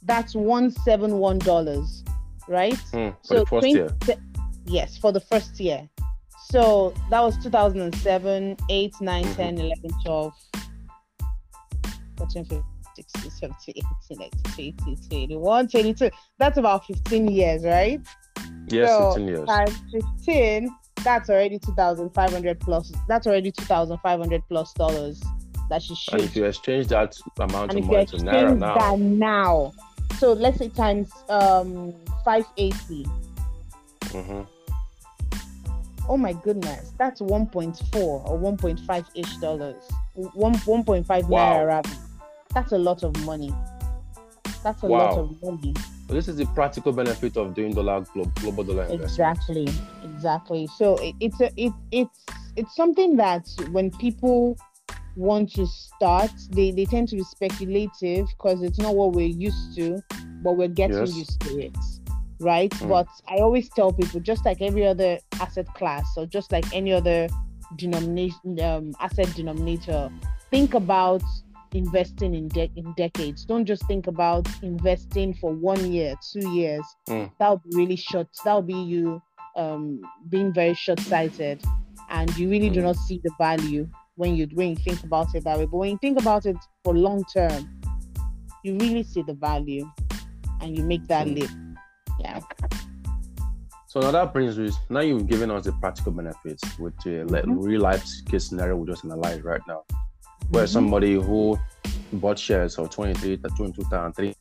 that's 0.03 0.35
$171, 0.35 2.03
right? 2.47 2.73
Mm. 2.93 3.15
For 3.27 3.33
the 3.39 3.45
first 3.45 3.67
year. 3.67 3.89
Yes, 4.65 4.97
for 4.97 5.11
the 5.11 5.19
first 5.19 5.59
year. 5.59 5.89
So 6.49 6.93
that 7.09 7.19
was 7.21 7.37
2007, 7.43 8.55
8, 8.69 8.93
9, 9.01 9.25
Mhm. 9.25 9.35
10, 9.35 9.57
11, 9.57 9.91
12, 10.05 10.33
14, 12.17 12.45
15, 12.45 12.63
16, 12.95 13.31
17, 13.31 13.83
18, 14.09 14.31
19, 14.55 14.75
20, 14.77 15.27
21, 15.27 15.67
22. 15.67 16.09
That's 16.39 16.57
about 16.57 16.85
15 16.85 17.27
years, 17.27 17.63
right? 17.63 18.01
Yes, 18.67 18.89
so 18.89 19.11
15 19.11 19.27
years. 19.27 19.47
Times 19.47 19.81
15, 20.25 20.75
that's 21.03 21.29
already 21.29 21.59
2,500 21.59 22.59
plus. 22.59 22.91
That's 23.07 23.27
already 23.27 23.51
2,500 23.51 24.43
plus 24.49 24.73
dollars 24.73 25.23
that 25.69 25.81
she 25.83 25.95
should. 25.95 26.15
And 26.15 26.23
if 26.23 26.35
you 26.35 26.45
exchange 26.45 26.87
that 26.87 27.15
amount 27.39 27.71
And 27.73 27.79
of 27.83 27.85
money 27.87 28.05
to 28.07 28.17
naira 28.17 28.57
now, 28.57 28.75
that 28.75 28.99
now, 28.99 29.73
so 30.17 30.33
let's 30.33 30.57
say 30.57 30.69
times 30.69 31.11
um 31.29 31.93
580. 32.25 33.05
mhm. 34.01 34.47
Oh 36.09 36.15
my 36.17 36.31
goodness, 36.31 36.93
that's 36.97 37.19
1.4 37.19 37.95
or 38.01 38.39
1.5 38.39 39.05
ish 39.13 39.35
dollars. 39.37 39.83
One 40.13 40.53
1.5 40.55 41.27
Wow. 41.27 41.53
naira 41.53 41.67
rather. 41.67 41.89
That's 42.53 42.71
a 42.71 42.77
lot 42.77 43.03
of 43.03 43.15
money. 43.25 43.53
That's 44.63 44.81
a 44.83 44.87
lot 44.87 45.17
of 45.17 45.41
money. 45.41 45.73
But 46.07 46.13
this 46.13 46.27
is 46.27 46.37
the 46.37 46.45
practical 46.47 46.93
benefit 46.93 47.35
of 47.37 47.53
doing 47.53 47.73
dollar 47.73 48.01
glo- 48.13 48.31
global 48.35 48.63
dollar 48.63 48.83
investment. 48.83 49.03
Exactly, 49.03 49.67
exactly. 50.03 50.67
So 50.77 50.95
it, 50.97 51.15
it's 51.19 51.39
a 51.41 51.51
it 51.57 51.73
it's 51.91 52.25
it's 52.55 52.75
something 52.75 53.17
that 53.17 53.47
when 53.71 53.91
people 53.91 54.57
want 55.15 55.51
to 55.53 55.67
start, 55.67 56.31
they 56.51 56.71
they 56.71 56.85
tend 56.85 57.09
to 57.09 57.17
be 57.17 57.23
speculative 57.23 58.27
because 58.29 58.61
it's 58.63 58.79
not 58.79 58.95
what 58.95 59.13
we're 59.13 59.27
used 59.27 59.75
to, 59.75 60.01
but 60.43 60.53
we're 60.57 60.67
getting 60.69 60.97
Yes. 60.97 61.15
used 61.15 61.39
to 61.41 61.59
it, 61.59 61.77
right? 62.39 62.71
Mm. 62.71 62.87
But 62.89 63.07
I 63.27 63.35
always 63.41 63.69
tell 63.69 63.91
people, 63.91 64.19
just 64.21 64.45
like 64.45 64.61
every 64.61 64.85
other 64.85 65.19
asset 65.41 65.67
class, 65.75 66.05
or 66.15 66.25
just 66.25 66.51
like 66.51 66.65
any 66.73 66.93
other 66.93 67.27
denomination 67.75 68.59
um, 68.61 68.93
asset 69.01 69.33
denominator, 69.35 70.09
think 70.51 70.73
about 70.73 71.21
investing 71.73 72.33
in 72.33 72.47
de- 72.47 72.71
in 72.75 72.93
decades. 72.97 73.45
Don't 73.45 73.65
just 73.65 73.85
think 73.87 74.07
about 74.07 74.47
investing 74.63 75.33
for 75.33 75.51
one 75.53 75.91
year, 75.91 76.15
two 76.31 76.49
years. 76.51 76.85
Mm. 77.09 77.31
That 77.39 77.49
would 77.49 77.63
be 77.63 77.75
really 77.77 77.95
short. 77.95 78.27
That 78.45 78.55
would 78.55 78.67
be 78.67 78.73
you 78.79 79.21
um, 79.55 80.01
being 80.29 80.53
very 80.53 80.75
short-sighted, 80.75 81.63
and 82.09 82.35
you 82.37 82.47
really 82.49 82.69
do 82.69 82.79
Mm. 82.79 82.83
not 82.83 82.95
see 82.95 83.19
the 83.23 83.31
value 83.39 83.87
when 84.15 84.35
you 84.35 84.47
when 84.53 84.69
you 84.69 84.75
think 84.75 85.03
about 85.03 85.33
it 85.35 85.43
that 85.45 85.57
way. 85.57 85.65
But 85.65 85.77
when 85.77 85.89
you 85.91 85.97
think 85.99 86.19
about 86.19 86.45
it 86.45 86.57
for 86.83 86.95
long 86.95 87.23
term, 87.33 87.79
you 88.63 88.77
really 88.77 89.03
see 89.03 89.23
the 89.23 89.33
value, 89.33 89.89
and 90.61 90.77
you 90.77 90.83
make 90.83 91.07
that 91.07 91.27
Mm. 91.27 91.35
leap. 91.35 91.49
Yeah. 92.19 92.39
So 93.87 94.01
now 94.01 94.11
that 94.11 94.31
brings 94.33 94.59
us 94.59 94.75
now 94.89 94.99
you've 94.99 95.27
given 95.27 95.49
us 95.49 95.63
the 95.65 95.71
practical 95.73 96.11
benefits 96.11 96.63
with 96.77 96.93
a 97.07 97.23
le- 97.23 97.41
Mhm. 97.43 97.63
real 97.63 97.81
life 97.81 98.05
case 98.25 98.45
scenario 98.49 98.75
we 98.75 98.85
just 98.85 99.03
analyzed 99.05 99.43
right 99.43 99.61
now, 99.67 99.81
where 100.49 100.65
Mhm. 100.65 100.69
somebody 100.69 101.13
who 101.15 101.57
bought 102.13 102.39
shares 102.39 102.77
of 102.77 102.89
23 102.89 103.37
to 103.37 103.49
22,003 103.49 104.33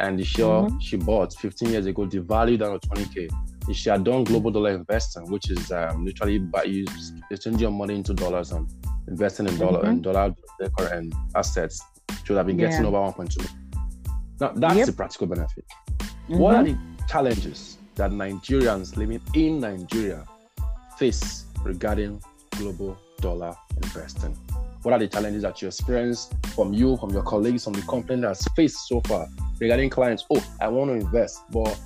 and 0.00 0.18
the 0.18 0.24
share 0.24 0.46
Mhm. 0.46 0.80
she 0.80 0.96
bought 0.96 1.32
15 1.34 1.70
years 1.70 1.86
ago 1.86 2.06
devalued 2.06 2.58
down 2.58 2.78
to 2.78 2.88
20k. 2.88 3.28
If 3.68 3.76
she 3.76 3.90
had 3.90 4.04
done 4.04 4.24
global 4.24 4.50
dollar 4.50 4.70
investing, 4.70 5.30
which 5.30 5.50
is 5.50 5.70
um, 5.72 6.04
literally 6.04 6.38
by 6.38 6.64
you 6.64 6.84
exchanging 7.30 7.60
your 7.60 7.70
money 7.72 7.94
into 7.94 8.14
dollars 8.14 8.52
and 8.52 8.68
investing 9.08 9.46
in 9.48 9.56
dollar 9.58 9.82
Mhm. 9.82 9.88
and 9.88 10.02
dollar 10.02 10.34
and 10.92 11.14
assets, 11.34 11.80
she 12.24 12.32
would 12.32 12.38
have 12.38 12.46
been 12.46 12.56
getting 12.56 12.82
Yeah. 12.82 12.86
over 12.88 13.00
1.2. 13.00 13.44
Now 14.40 14.52
that's 14.54 14.76
Yep. 14.76 14.86
the 14.86 14.92
practical 14.92 15.26
benefit. 15.26 15.64
What 16.28 16.56
are 16.56 16.64
the 16.64 16.76
challenges 17.08 17.78
that 17.94 18.10
Nigerians 18.10 18.96
living 18.96 19.20
in 19.34 19.60
Nigeria 19.60 20.24
face 20.98 21.46
regarding 21.64 22.20
global 22.58 22.96
dollar 23.20 23.54
investing? 23.82 24.36
What 24.86 24.92
are 24.92 24.98
the 25.00 25.08
challenges 25.08 25.42
that 25.42 25.60
you 25.60 25.66
experience 25.66 26.30
from 26.54 26.72
you, 26.72 26.96
from 26.98 27.10
your 27.10 27.24
colleagues, 27.24 27.64
from 27.64 27.72
the 27.72 27.82
company 27.82 28.22
that's 28.22 28.46
faced 28.52 28.86
so 28.86 29.00
far 29.00 29.26
regarding 29.58 29.90
clients? 29.90 30.24
Oh, 30.32 30.40
I 30.60 30.68
want 30.68 30.90
to 30.90 30.94
invest, 30.94 31.42
but 31.50 31.76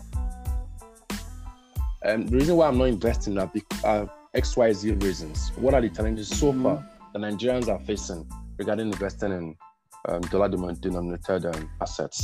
um, 2.04 2.26
the 2.26 2.36
reason 2.36 2.56
why 2.56 2.68
I'm 2.68 2.76
not 2.76 2.88
investing 2.88 3.38
are 3.38 3.46
bec- 3.46 3.84
are 3.84 4.06
XYZ 4.36 5.02
reasons. 5.02 5.50
What 5.56 5.72
are 5.72 5.80
the 5.80 5.88
challenges 5.88 6.28
so 6.28 6.52
Mhm. 6.52 6.62
far 6.62 6.86
the 7.14 7.20
Nigerians 7.20 7.68
are 7.68 7.80
facing 7.86 8.28
regarding 8.58 8.88
investing 8.88 9.32
in 9.32 9.56
um, 10.06 10.20
dollar 10.20 10.50
denominated 10.50 11.46
um, 11.46 11.70
assets? 11.80 12.22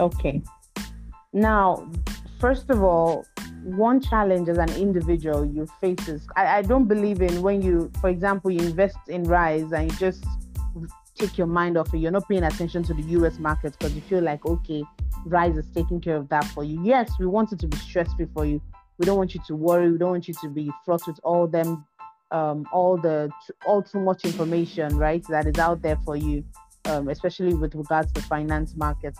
Okay. 0.00 0.42
Now, 1.32 1.88
first 2.40 2.68
of 2.68 2.82
all, 2.82 3.24
one 3.64 4.00
challenge 4.00 4.48
as 4.48 4.58
an 4.58 4.70
individual 4.76 5.44
you 5.44 5.66
face 5.80 6.08
is 6.08 6.26
I, 6.36 6.58
I 6.58 6.62
don't 6.62 6.86
believe 6.86 7.22
in 7.22 7.42
when 7.42 7.62
you, 7.62 7.90
for 8.00 8.10
example, 8.10 8.50
you 8.50 8.60
invest 8.60 8.98
in 9.08 9.24
Rise 9.24 9.72
and 9.72 9.90
you 9.90 9.98
just 9.98 10.24
take 11.14 11.38
your 11.38 11.46
mind 11.46 11.76
off 11.76 11.92
it. 11.94 11.98
You're 11.98 12.10
not 12.10 12.28
paying 12.28 12.44
attention 12.44 12.82
to 12.84 12.94
the 12.94 13.02
US 13.02 13.38
market 13.38 13.76
because 13.78 13.94
you 13.94 14.00
feel 14.02 14.22
like, 14.22 14.44
okay, 14.46 14.82
Rise 15.24 15.56
is 15.56 15.66
taking 15.74 16.00
care 16.00 16.16
of 16.16 16.28
that 16.30 16.44
for 16.46 16.64
you. 16.64 16.82
Yes, 16.82 17.12
we 17.18 17.26
want 17.26 17.52
it 17.52 17.58
to 17.60 17.66
be 17.68 17.76
stress 17.76 18.12
free 18.14 18.26
for 18.34 18.44
you. 18.44 18.60
We 18.98 19.06
don't 19.06 19.16
want 19.16 19.34
you 19.34 19.40
to 19.46 19.56
worry. 19.56 19.90
We 19.90 19.98
don't 19.98 20.10
want 20.10 20.28
you 20.28 20.34
to 20.34 20.48
be 20.48 20.70
fraught 20.84 21.06
with 21.06 21.18
all 21.22 21.46
them, 21.46 21.84
um, 22.30 22.66
all 22.72 22.96
the 22.96 23.30
all 23.66 23.82
too 23.82 24.00
much 24.00 24.24
information, 24.24 24.96
right? 24.96 25.24
That 25.28 25.46
is 25.46 25.58
out 25.58 25.82
there 25.82 25.96
for 26.04 26.16
you, 26.16 26.44
um, 26.86 27.08
especially 27.08 27.54
with 27.54 27.74
regards 27.74 28.12
to 28.12 28.22
finance 28.22 28.74
market, 28.76 29.16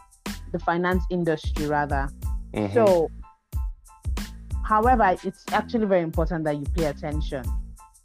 the 0.52 0.58
finance 0.58 1.04
industry 1.10 1.66
rather. 1.66 2.08
Mhm. 2.54 2.74
So, 2.74 3.10
however, 4.72 5.16
it's 5.24 5.44
actually 5.52 5.86
very 5.86 6.02
important 6.02 6.44
that 6.44 6.56
you 6.56 6.64
pay 6.76 6.86
attention. 6.86 7.44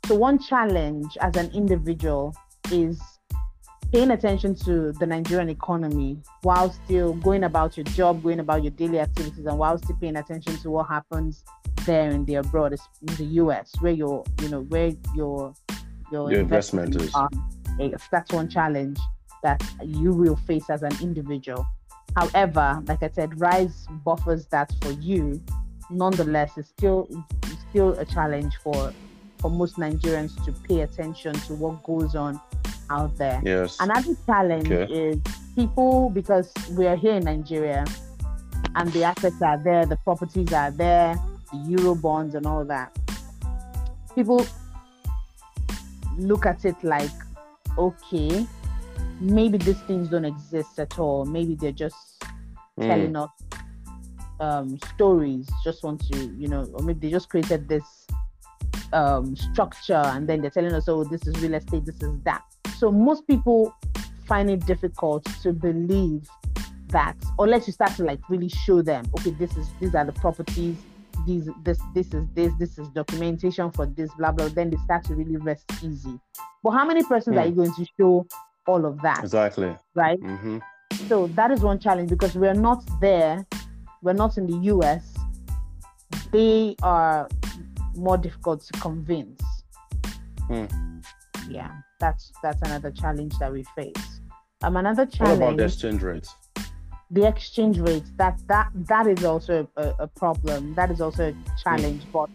So, 0.05 0.15
one 0.15 0.39
challenge 0.39 1.17
as 1.21 1.36
an 1.36 1.51
individual 1.51 2.36
is 2.71 3.01
paying 3.91 4.12
attention 4.12 4.53
to 4.55 4.91
the 4.93 5.05
Nigerian 5.05 5.50
economy 5.50 6.19
while 6.41 6.71
still 6.71 7.13
going 7.13 7.43
about 7.45 7.77
your 7.77 7.86
job, 7.86 8.21
going 8.24 8.39
about 8.39 8.63
your 8.63 8.71
daily 8.71 9.00
activities, 9.00 9.45
and 9.45 9.57
while 9.57 9.77
still 9.77 9.97
paying 10.00 10.17
attention 10.17 10.57
to 10.57 10.69
what 10.69 10.88
happens 10.88 11.43
there 11.86 12.09
and 12.09 12.27
the 12.27 12.36
abroad, 12.36 12.74
in 12.74 13.15
the 13.15 13.25
US, 13.41 13.74
where 13.79 13.93
your, 13.93 14.24
you 14.41 14.50
know, 14.50 14.62
where 14.63 14.91
your 15.15 15.53
your, 16.12 16.31
Your 16.31 16.41
investment 16.41 16.95
investments 16.95 17.15
is. 17.79 17.95
are. 17.95 18.09
That's 18.12 18.31
one 18.31 18.50
challenge 18.50 18.97
that 19.43 19.62
you 19.83 20.12
will 20.12 20.36
face 20.36 20.69
as 20.69 20.83
an 20.83 20.93
individual. 21.01 21.65
However, 22.15 22.81
like 22.88 23.03
I 23.03 23.09
said, 23.09 23.39
Rise 23.39 23.88
buffers 24.05 24.45
that 24.47 24.74
for 24.81 24.91
you. 24.91 25.41
Nonetheless, 25.89 26.58
it's 26.58 26.70
still 26.70 27.08
it's 27.44 27.62
still 27.70 27.94
a 28.00 28.06
challenge 28.06 28.56
for 28.63 28.94
for 29.39 29.51
most 29.51 29.77
Nigerians 29.77 30.34
to 30.46 30.51
pay 30.67 30.82
attention 30.82 31.34
to 31.34 31.53
what 31.53 31.84
goes 31.84 32.15
on 32.15 32.41
out 32.89 33.15
there. 33.17 33.41
Yes. 33.44 33.77
Another 33.79 34.15
challenge 34.25 34.72
Okay. 34.72 34.94
is 34.94 35.22
people 35.56 36.10
because 36.10 36.51
we 36.72 36.88
are 36.88 36.96
here 36.96 37.13
in 37.15 37.24
Nigeria 37.24 37.86
and 38.75 38.91
the 38.94 39.03
assets 39.03 39.41
are 39.41 39.58
there, 39.63 39.86
the 39.86 39.98
properties 39.98 40.53
are 40.53 40.72
there, 40.72 41.15
the 41.51 41.58
euro 41.58 41.96
bonds 41.96 42.36
and 42.36 42.46
all 42.46 42.65
that. 42.65 42.98
People 44.15 44.46
look 46.17 46.46
at 46.46 46.65
it 46.65 46.75
like, 46.84 47.12
okay, 47.77 48.46
maybe 49.20 49.58
these 49.58 49.79
things 49.82 50.10
don't 50.10 50.25
exist 50.25 50.79
at 50.79 50.98
all. 51.00 51.25
Maybe 51.25 51.56
they're 51.56 51.72
just 51.72 52.24
mm. 52.79 52.88
telling 52.88 53.15
us 53.15 53.29
um, 54.39 54.77
stories, 54.94 55.50
just 55.63 55.84
want 55.84 56.01
to, 56.12 56.17
you 56.38 56.48
know, 56.48 56.63
or 56.74 56.84
maybe 56.84 57.08
they 57.08 57.12
just 57.12 57.29
created 57.29 57.67
this 57.67 58.08
um, 58.94 59.36
structure 59.36 60.01
and 60.06 60.27
then 60.27 60.41
they're 60.41 60.51
telling 60.51 60.74
us, 60.74 60.88
oh, 60.88 61.03
this 61.03 61.25
is 61.27 61.36
real 61.41 61.53
estate, 61.53 61.86
this 61.86 62.01
is 62.01 62.12
that. 62.24 62.44
So 62.77 62.91
most 62.91 63.27
people 63.27 63.74
find 64.25 64.50
it 64.50 64.65
difficult 64.65 65.25
to 65.41 65.53
believe 65.53 66.29
that 66.89 67.15
unless 67.39 67.67
you 67.67 67.74
start 67.74 67.91
to 67.96 68.03
like 68.03 68.20
really 68.29 68.50
show 68.50 68.82
them, 68.82 69.06
okay, 69.20 69.32
this 69.32 69.56
is 69.58 69.67
these 69.79 69.96
are 69.96 70.06
the 70.06 70.13
properties, 70.13 70.77
these 71.25 71.50
this 71.63 71.79
this 71.94 72.13
is 72.13 72.25
this, 72.34 72.53
this 72.60 72.77
is 72.77 72.88
documentation 72.89 73.72
for 73.72 73.86
this, 73.86 74.10
blah 74.17 74.32
blah. 74.32 74.48
Then 74.50 74.70
they 74.70 74.77
start 74.77 75.03
to 75.06 75.15
really 75.15 75.38
rest 75.38 75.65
easy. 75.84 76.20
But 76.63 76.72
how 76.72 76.86
many 76.86 77.03
persons 77.03 77.36
mm. 77.36 77.41
are 77.41 77.48
you 77.48 77.53
going 77.53 77.74
to 77.74 77.86
show 78.00 78.27
all 78.67 78.86
of 78.86 79.01
that? 79.01 79.20
Exactly. 79.20 79.75
Right. 79.96 80.20
Mm-hmm. 80.22 80.60
So 81.08 81.27
that 81.27 81.51
is 81.51 81.62
one 81.62 81.79
challenge 81.79 82.10
because 82.10 82.36
we're 82.36 82.53
not 82.53 82.84
there. 83.01 83.46
We're 84.07 84.13
not 84.13 84.37
in 84.37 84.47
the 84.47 84.57
US. 84.73 85.03
They 86.31 86.77
are 86.81 87.27
more 87.93 88.17
difficult 88.17 88.61
to 88.61 88.79
convince. 88.79 89.43
Mm. 90.49 91.05
Yeah, 91.49 91.71
that's 91.99 92.31
that's 92.41 92.61
another 92.61 92.89
challenge 92.89 93.37
that 93.39 93.51
we 93.51 93.65
face. 93.75 94.21
Um, 94.61 94.77
another 94.77 95.05
challenge. 95.05 95.41
What 95.41 95.47
about 95.47 95.57
the 95.57 95.65
exchange 95.65 96.01
rates? 96.03 96.33
The 97.11 97.27
exchange 97.27 97.79
rates 97.79 98.09
that 98.15 98.39
that 98.47 98.69
that 98.87 99.07
is 99.07 99.25
also 99.25 99.67
a, 99.75 99.93
a 99.99 100.07
problem. 100.07 100.73
That 100.75 100.89
is 100.89 101.01
also 101.01 101.31
a 101.31 101.61
challenge. 101.61 102.03
Mm. 102.03 102.11
But 102.13 102.29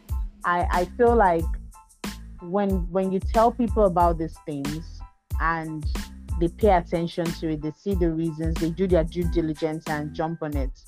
I 0.45 0.69
I 0.81 0.85
feel 0.99 1.17
like 1.17 1.49
when 2.43 2.87
when 2.93 3.11
you 3.11 3.19
tell 3.19 3.50
people 3.50 3.87
about 3.87 4.19
these 4.19 4.37
things 4.45 5.00
and 5.41 5.87
they 6.38 6.49
pay 6.49 6.76
attention 6.76 7.25
to 7.25 7.49
it, 7.49 7.62
they 7.62 7.73
see 7.73 7.95
the 7.95 8.11
reasons, 8.11 8.57
they 8.57 8.69
do 8.69 8.87
their 8.87 9.05
due 9.05 9.25
diligence 9.33 9.85
and 9.87 10.12
jump 10.12 10.43
on 10.43 10.55
it. 10.55 10.79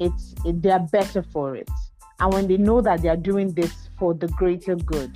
It's 0.00 0.34
it, 0.44 0.62
they 0.62 0.70
are 0.70 0.86
better 0.92 1.22
for 1.22 1.56
it. 1.56 1.68
And 2.20 2.32
when 2.32 2.48
they 2.48 2.56
know 2.56 2.80
that 2.80 3.02
they 3.02 3.08
are 3.08 3.16
doing 3.16 3.52
this 3.52 3.72
for 3.98 4.14
the 4.14 4.28
greater 4.28 4.76
good. 4.76 5.12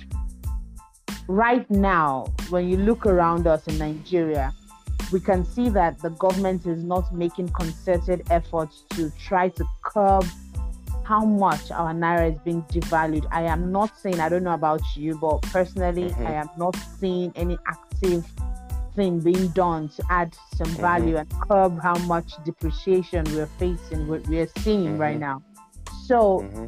Right 1.27 1.69
now, 1.69 2.33
when 2.49 2.67
you 2.67 2.77
look 2.77 3.05
around 3.05 3.47
us 3.47 3.65
in 3.67 3.77
Nigeria, 3.77 4.53
we 5.11 5.19
can 5.19 5.45
see 5.45 5.69
that 5.69 5.99
the 5.99 6.09
government 6.09 6.65
is 6.65 6.83
not 6.83 7.13
making 7.13 7.49
concerted 7.49 8.23
efforts 8.29 8.83
to 8.91 9.11
try 9.19 9.49
to 9.49 9.65
curb 9.83 10.25
how 11.03 11.25
much 11.25 11.71
our 11.71 11.93
naira 11.93 12.33
is 12.33 12.39
being 12.45 12.63
devalued. 12.63 13.25
I 13.31 13.43
am 13.43 13.71
not 13.71 13.97
saying, 13.99 14.19
I 14.19 14.29
don't 14.29 14.43
know 14.43 14.53
about 14.53 14.81
you, 14.95 15.17
but 15.17 15.41
personally, 15.41 16.09
mm-hmm. 16.09 16.27
I 16.27 16.33
am 16.33 16.49
not 16.57 16.75
seeing 16.99 17.33
any 17.35 17.57
active 17.67 18.25
thing 18.95 19.19
being 19.19 19.47
done 19.49 19.89
to 19.89 20.03
add 20.09 20.35
some 20.55 20.67
mm-hmm. 20.67 20.81
value 20.81 21.17
and 21.17 21.29
curb 21.41 21.81
how 21.81 21.97
much 22.05 22.33
depreciation 22.45 23.23
we're 23.33 23.45
facing, 23.57 24.07
what 24.07 24.27
we're 24.27 24.49
seeing 24.59 24.91
mm-hmm. 24.91 25.01
right 25.01 25.19
now. 25.19 25.41
So, 26.05 26.41
mm-hmm 26.41 26.65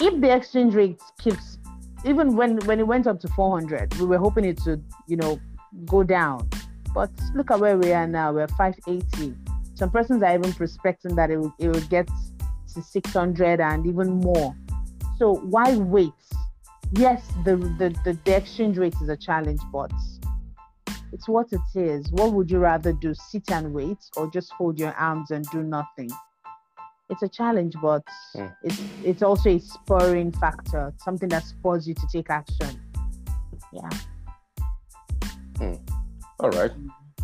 if 0.00 0.20
the 0.20 0.34
exchange 0.34 0.74
rate 0.74 1.00
keeps 1.18 1.58
even 2.04 2.36
when 2.36 2.58
when 2.66 2.80
it 2.80 2.86
went 2.86 3.06
up 3.06 3.20
to 3.20 3.28
400 3.28 3.94
we 3.98 4.06
were 4.06 4.18
hoping 4.18 4.44
it 4.44 4.58
to 4.64 4.80
you 5.06 5.16
know 5.16 5.40
go 5.86 6.02
down 6.02 6.48
but 6.92 7.10
look 7.34 7.50
at 7.50 7.60
where 7.60 7.78
we 7.78 7.92
are 7.92 8.06
now 8.06 8.32
we're 8.32 8.48
580 8.48 9.34
some 9.74 9.90
persons 9.90 10.22
are 10.22 10.34
even 10.34 10.52
prospecting 10.52 11.16
that 11.16 11.30
it 11.30 11.38
will, 11.38 11.54
it 11.58 11.68
will 11.68 11.80
get 11.82 12.08
to 12.72 12.82
600 12.82 13.60
and 13.60 13.86
even 13.86 14.20
more 14.20 14.54
so 15.18 15.36
why 15.36 15.76
wait 15.76 16.12
yes 16.92 17.26
the, 17.44 17.56
the 17.56 17.94
the, 18.04 18.18
the 18.24 18.36
exchange 18.36 18.76
rate 18.76 18.94
is 19.00 19.08
a 19.08 19.16
challenge 19.16 19.60
but 19.72 19.92
it's 21.12 21.28
what 21.28 21.46
it 21.52 21.60
is 21.74 22.10
what 22.12 22.32
would 22.32 22.50
you 22.50 22.58
rather 22.58 22.92
do 22.92 23.14
sit 23.14 23.50
and 23.50 23.72
wait 23.72 23.98
or 24.16 24.30
just 24.30 24.52
hold 24.52 24.78
your 24.78 24.92
arms 24.94 25.30
and 25.30 25.44
do 25.50 25.62
nothing 25.62 26.10
it's 27.10 27.22
a 27.22 27.28
challenge, 27.28 27.74
but 27.82 28.04
mm. 28.34 28.54
it's 28.62 28.82
it's 29.04 29.22
also 29.22 29.50
a 29.50 29.58
spurring 29.58 30.32
factor, 30.32 30.92
something 30.98 31.28
that 31.28 31.44
spurs 31.44 31.86
you 31.86 31.94
to 31.94 32.06
take 32.10 32.30
action. 32.30 32.80
Yeah. 33.72 33.88
Mm. 35.54 35.80
All 36.40 36.50
right. 36.50 36.70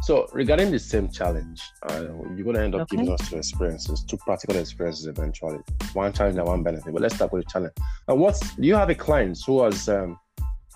So 0.02 0.28
regarding 0.32 0.70
the 0.70 0.78
same 0.78 1.10
challenge, 1.10 1.62
uh, 1.88 2.04
you're 2.34 2.44
going 2.44 2.56
to 2.56 2.62
end 2.62 2.74
up 2.74 2.82
okay. 2.82 2.96
giving 2.96 3.12
us 3.12 3.28
two 3.28 3.36
experiences, 3.36 4.02
two 4.02 4.16
practical 4.16 4.56
experiences 4.56 5.06
eventually, 5.06 5.58
one 5.92 6.12
challenge 6.12 6.38
and 6.38 6.46
one 6.46 6.62
benefit. 6.62 6.92
But 6.92 7.02
let's 7.02 7.14
start 7.14 7.32
with 7.32 7.44
the 7.44 7.50
challenge. 7.50 7.74
And 8.08 8.18
what's 8.18 8.54
do 8.56 8.66
you 8.66 8.74
have 8.74 8.90
a 8.90 8.94
client 8.94 9.38
who 9.46 9.62
has 9.62 9.88
um, 9.88 10.18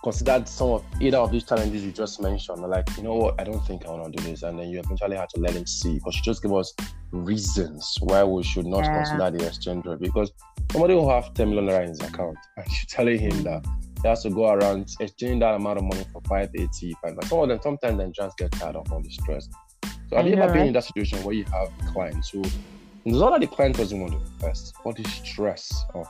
considered 0.05 0.47
some 0.47 0.69
of 0.69 0.85
either 1.01 1.17
of 1.17 1.33
these 1.33 1.45
challenges 1.45 1.83
you 1.83 1.91
just 1.91 2.21
mentioned, 2.21 2.61
like, 2.61 2.87
you 2.99 3.03
know 3.03 3.15
what, 3.15 3.41
I 3.41 3.45
don't 3.45 3.67
think 3.67 3.87
I 3.87 3.91
want 3.91 4.15
to 4.15 4.23
do 4.23 4.31
this. 4.31 4.43
And 4.43 4.59
then 4.59 4.69
you 4.69 4.79
eventually 4.79 5.17
had 5.17 5.31
to 5.31 5.41
let 5.41 5.55
him 5.55 5.67
see 5.67 5.95
because 5.95 6.15
she 6.15 6.21
just 6.21 6.43
gave 6.43 6.53
us 6.53 6.75
reasons 7.11 7.97
why 8.01 8.23
we 8.23 8.43
should 8.43 8.67
not 8.67 8.85
yeah. 8.85 9.03
consider 9.03 9.31
the 9.31 9.47
exchange 9.47 9.87
rate. 9.87 10.01
Because 10.01 10.31
somebody 10.71 10.95
will 10.95 11.09
have 11.09 11.33
10 11.33 11.49
million 11.49 11.67
naira 11.67 11.85
in 11.85 11.89
his 11.89 12.01
account 12.01 12.37
and 12.59 12.67
you're 12.67 12.87
telling 12.87 13.19
him 13.19 13.43
that 13.45 13.65
he 14.03 14.09
has 14.09 14.23
to 14.25 14.31
go 14.31 14.53
around 14.53 14.95
exchanging 15.01 15.39
that 15.39 15.55
amount 15.55 15.79
of 15.79 15.85
money 15.85 16.05
for 16.13 16.21
580, 16.29 16.95
5 17.03 17.15
Some 17.25 17.39
of 17.39 17.49
them, 17.49 17.59
sometimes 17.63 17.97
then 17.97 18.13
just 18.13 18.37
get 18.37 18.53
tired 18.53 18.77
of 18.77 18.93
all 18.93 19.01
the 19.01 19.11
stress. 19.11 19.49
So 20.11 20.17
have 20.17 20.27
I 20.27 20.29
you 20.29 20.35
ever 20.35 20.53
been 20.53 20.61
right? 20.61 20.67
in 20.67 20.73
that 20.75 20.85
situation 20.85 21.25
where 21.25 21.35
you 21.35 21.45
have 21.45 21.71
clients 21.95 22.29
who, 22.29 22.43
it's 22.43 23.17
not 23.17 23.31
that 23.31 23.41
the 23.41 23.47
client 23.47 23.79
doesn't 23.79 23.99
want 23.99 24.13
to 24.13 24.19
invest, 24.19 24.75
but 24.85 24.97
the 24.97 25.09
stress 25.09 25.87
of, 25.95 26.07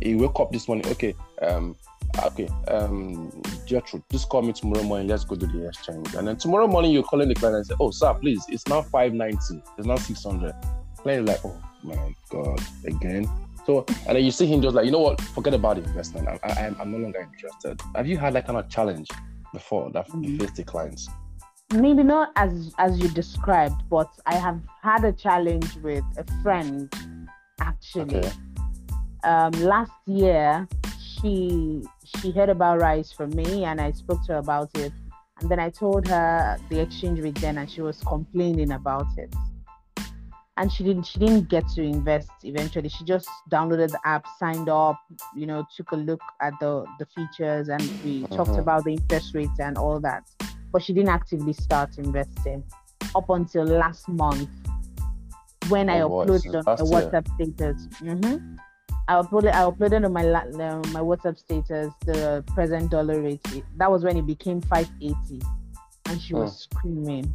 he 0.00 0.16
wake 0.16 0.40
up 0.40 0.50
this 0.50 0.66
morning, 0.66 0.84
okay, 0.88 1.14
um, 1.40 1.76
okay, 2.24 2.48
um, 2.68 3.30
Gertrude, 3.68 4.02
just 4.10 4.28
call 4.28 4.42
me 4.42 4.52
tomorrow 4.52 4.82
morning. 4.82 5.08
Let's 5.08 5.24
go 5.24 5.36
to 5.36 5.46
the 5.46 5.68
exchange. 5.68 6.14
And 6.14 6.28
then 6.28 6.36
tomorrow 6.36 6.66
morning, 6.66 6.92
you're 6.92 7.02
calling 7.02 7.28
the 7.28 7.34
client 7.34 7.56
and 7.56 7.66
say, 7.66 7.74
oh, 7.80 7.90
sir, 7.90 8.12
please, 8.14 8.44
it's 8.48 8.66
now 8.68 8.82
590. 8.82 9.62
It's 9.78 9.86
now 9.86 9.96
600. 9.96 10.54
Client 10.98 11.28
is 11.28 11.34
like, 11.34 11.44
oh 11.44 11.60
my 11.82 12.14
God, 12.30 12.60
again. 12.84 13.28
So, 13.66 13.84
and 14.06 14.16
then 14.16 14.24
you 14.24 14.30
see 14.30 14.46
him 14.46 14.60
just 14.60 14.74
like, 14.74 14.84
you 14.86 14.90
know 14.90 14.98
what, 14.98 15.20
forget 15.20 15.54
about 15.54 15.76
the 15.76 15.84
investment. 15.84 16.28
I, 16.28 16.38
I, 16.42 16.74
I'm 16.80 16.90
no 16.90 16.98
longer 16.98 17.20
interested. 17.20 17.80
Have 17.94 18.06
you 18.06 18.16
had 18.16 18.34
that 18.34 18.46
kind 18.46 18.58
of 18.58 18.68
challenge 18.68 19.08
before 19.52 19.90
that 19.92 20.08
mm-hmm. 20.08 20.24
you 20.24 20.38
faced 20.38 20.56
the 20.56 20.64
clients? 20.64 21.08
Maybe 21.72 22.02
not 22.02 22.32
as 22.36 22.74
as 22.76 22.98
you 22.98 23.08
described, 23.08 23.82
but 23.88 24.10
I 24.26 24.34
have 24.34 24.60
had 24.82 25.04
a 25.04 25.12
challenge 25.12 25.74
with 25.76 26.04
a 26.18 26.42
friend 26.42 26.92
actually. 27.60 28.18
Okay. 28.18 28.32
Um, 29.24 29.52
last 29.52 29.92
year, 30.06 30.68
she 30.98 31.82
she 32.20 32.30
heard 32.30 32.48
about 32.48 32.80
Rise 32.80 33.12
from 33.12 33.30
me 33.30 33.64
and 33.64 33.80
I 33.80 33.92
spoke 33.92 34.24
to 34.26 34.32
her 34.32 34.38
about 34.38 34.70
it. 34.76 34.92
And 35.40 35.50
then 35.50 35.58
I 35.58 35.70
told 35.70 36.06
her 36.08 36.58
the 36.68 36.80
exchange 36.80 37.20
rate 37.20 37.34
then 37.36 37.58
and 37.58 37.70
she 37.70 37.80
was 37.80 38.00
complaining 38.00 38.72
about 38.72 39.06
it. 39.16 39.34
And 40.56 40.70
she 40.70 40.84
didn't 40.84 41.04
she 41.04 41.18
didn't 41.18 41.48
get 41.48 41.66
to 41.74 41.82
invest 41.82 42.30
eventually. 42.44 42.88
She 42.90 43.04
just 43.04 43.28
downloaded 43.50 43.90
the 43.90 44.00
app, 44.04 44.26
signed 44.38 44.68
up, 44.68 45.00
you 45.34 45.46
know, 45.46 45.66
took 45.74 45.92
a 45.92 45.96
look 45.96 46.20
at 46.40 46.52
the 46.60 46.84
the 46.98 47.06
features 47.06 47.68
and 47.68 47.82
we 48.04 48.24
uh-huh. 48.24 48.36
talked 48.36 48.58
about 48.58 48.84
the 48.84 48.92
interest 48.92 49.34
rates 49.34 49.58
and 49.58 49.78
all 49.78 49.98
that. 50.00 50.24
But 50.70 50.82
she 50.82 50.92
didn't 50.92 51.08
actively 51.08 51.54
start 51.54 51.98
investing 51.98 52.62
up 53.14 53.30
until 53.30 53.64
last 53.64 54.08
month 54.08 54.48
when 55.68 55.88
oh, 55.88 55.92
I 55.92 56.26
uploaded 56.26 56.66
on 56.66 56.76
the 56.76 56.84
WhatsApp 56.84 57.26
status. 57.34 57.86
Mm-hmm. 58.00 58.56
I 59.08 59.14
uploaded 59.14 59.52
I 59.52 59.62
uploaded 59.62 60.04
on 60.04 60.12
my 60.12 60.24
uh, 60.24 60.82
my 60.88 61.00
WhatsApp 61.00 61.36
status 61.38 61.92
the 62.06 62.44
present 62.54 62.90
dollar 62.90 63.20
rate. 63.20 63.40
That 63.76 63.90
was 63.90 64.04
when 64.04 64.16
it 64.16 64.26
became 64.26 64.60
580, 64.62 65.44
and 66.06 66.20
she 66.20 66.34
was 66.34 66.50
oh. 66.50 66.76
screaming. 66.76 67.34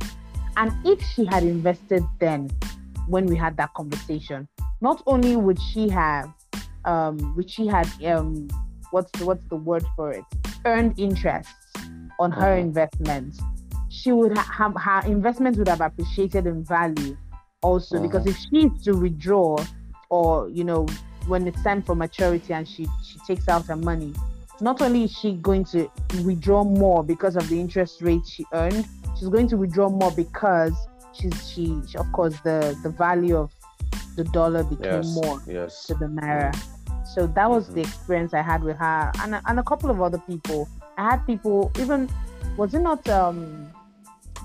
And 0.55 0.73
if 0.85 1.01
she 1.01 1.25
had 1.25 1.43
invested 1.43 2.03
then, 2.19 2.49
when 3.07 3.25
we 3.25 3.35
had 3.35 3.57
that 3.57 3.73
conversation, 3.73 4.47
not 4.81 5.03
only 5.05 5.35
would 5.35 5.59
she 5.61 5.89
have, 5.89 6.31
um, 6.85 7.35
would 7.35 7.49
she 7.49 7.67
had 7.67 7.87
um, 8.05 8.47
what's 8.91 9.11
the 9.19 9.25
what's 9.25 9.43
the 9.49 9.55
word 9.55 9.85
for 9.95 10.11
it? 10.11 10.23
Earned 10.65 10.97
interest 10.97 11.49
on 12.19 12.31
her 12.31 12.53
uh-huh. 12.53 12.61
investments. 12.61 13.39
She 13.89 14.11
would 14.11 14.37
have 14.37 14.73
her 14.75 15.01
investments 15.05 15.57
would 15.57 15.67
have 15.67 15.81
appreciated 15.81 16.47
in 16.47 16.63
value 16.63 17.17
also 17.61 17.97
uh-huh. 17.97 18.05
because 18.07 18.25
if 18.25 18.37
she 18.37 18.67
is 18.67 18.83
to 18.83 18.93
withdraw 18.93 19.57
or 20.09 20.49
you 20.49 20.63
know 20.63 20.87
when 21.27 21.47
it's 21.47 21.61
time 21.63 21.81
for 21.81 21.95
maturity 21.95 22.53
and 22.53 22.67
she 22.67 22.87
she 23.03 23.19
takes 23.27 23.47
out 23.47 23.65
her 23.65 23.75
money 23.75 24.13
not 24.59 24.81
only 24.81 25.03
is 25.03 25.11
she 25.11 25.33
going 25.33 25.63
to 25.63 25.89
withdraw 26.25 26.63
more 26.63 27.03
because 27.03 27.35
of 27.35 27.47
the 27.49 27.59
interest 27.59 28.01
rate 28.01 28.25
she 28.25 28.45
earned 28.53 28.87
she's 29.17 29.29
going 29.29 29.47
to 29.47 29.57
withdraw 29.57 29.89
more 29.89 30.11
because 30.11 30.73
she's 31.13 31.49
she, 31.49 31.81
she 31.87 31.97
of 31.97 32.11
course 32.11 32.39
the 32.41 32.77
the 32.83 32.89
value 32.89 33.35
of 33.35 33.51
the 34.15 34.23
dollar 34.25 34.63
became 34.63 35.03
yes, 35.03 35.15
more 35.15 35.41
yes. 35.47 35.85
to 35.85 35.93
the 35.93 36.05
naira. 36.05 36.55
So 37.05 37.27
that 37.27 37.49
was 37.49 37.65
mm-hmm. 37.65 37.75
the 37.75 37.81
experience 37.81 38.33
i 38.33 38.41
had 38.41 38.63
with 38.63 38.77
her 38.77 39.11
and, 39.21 39.39
and 39.45 39.59
a 39.59 39.63
couple 39.63 39.89
of 39.89 40.01
other 40.01 40.17
people. 40.17 40.67
I 40.97 41.11
had 41.11 41.25
people 41.25 41.71
even 41.79 42.09
was 42.57 42.73
it 42.73 42.79
not 42.79 43.07
um 43.07 43.71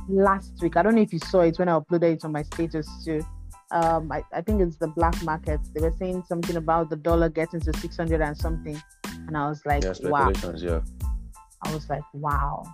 last 0.09 0.53
week? 0.61 0.77
I 0.77 0.83
don't 0.83 0.95
know 0.95 1.03
if 1.03 1.12
you 1.12 1.18
saw 1.18 1.40
it 1.40 1.59
when 1.59 1.68
i 1.68 1.73
uploaded 1.73 2.14
it 2.14 2.25
on 2.25 2.33
my 2.33 2.42
status 2.42 2.87
too 3.05 3.25
um, 3.72 4.12
I, 4.12 4.22
I 4.32 4.42
think 4.42 4.61
it's 4.61 4.76
the 4.76 4.88
black 4.88 5.20
market. 5.22 5.61
They 5.74 5.80
were 5.80 5.94
saying 5.98 6.24
something 6.28 6.56
about 6.56 6.90
the 6.90 6.96
dollar 6.96 7.28
getting 7.28 7.61
to 7.61 7.72
600 7.72 8.20
and 8.20 8.37
something. 8.37 8.80
And 9.26 9.37
I 9.37 9.48
was 9.48 9.64
like, 9.64 9.82
Yeah, 9.82 9.94
wow. 10.02 10.32
Yeah. 10.56 10.80
I 11.64 11.72
was 11.72 11.88
like, 11.88 12.02
wow. 12.12 12.64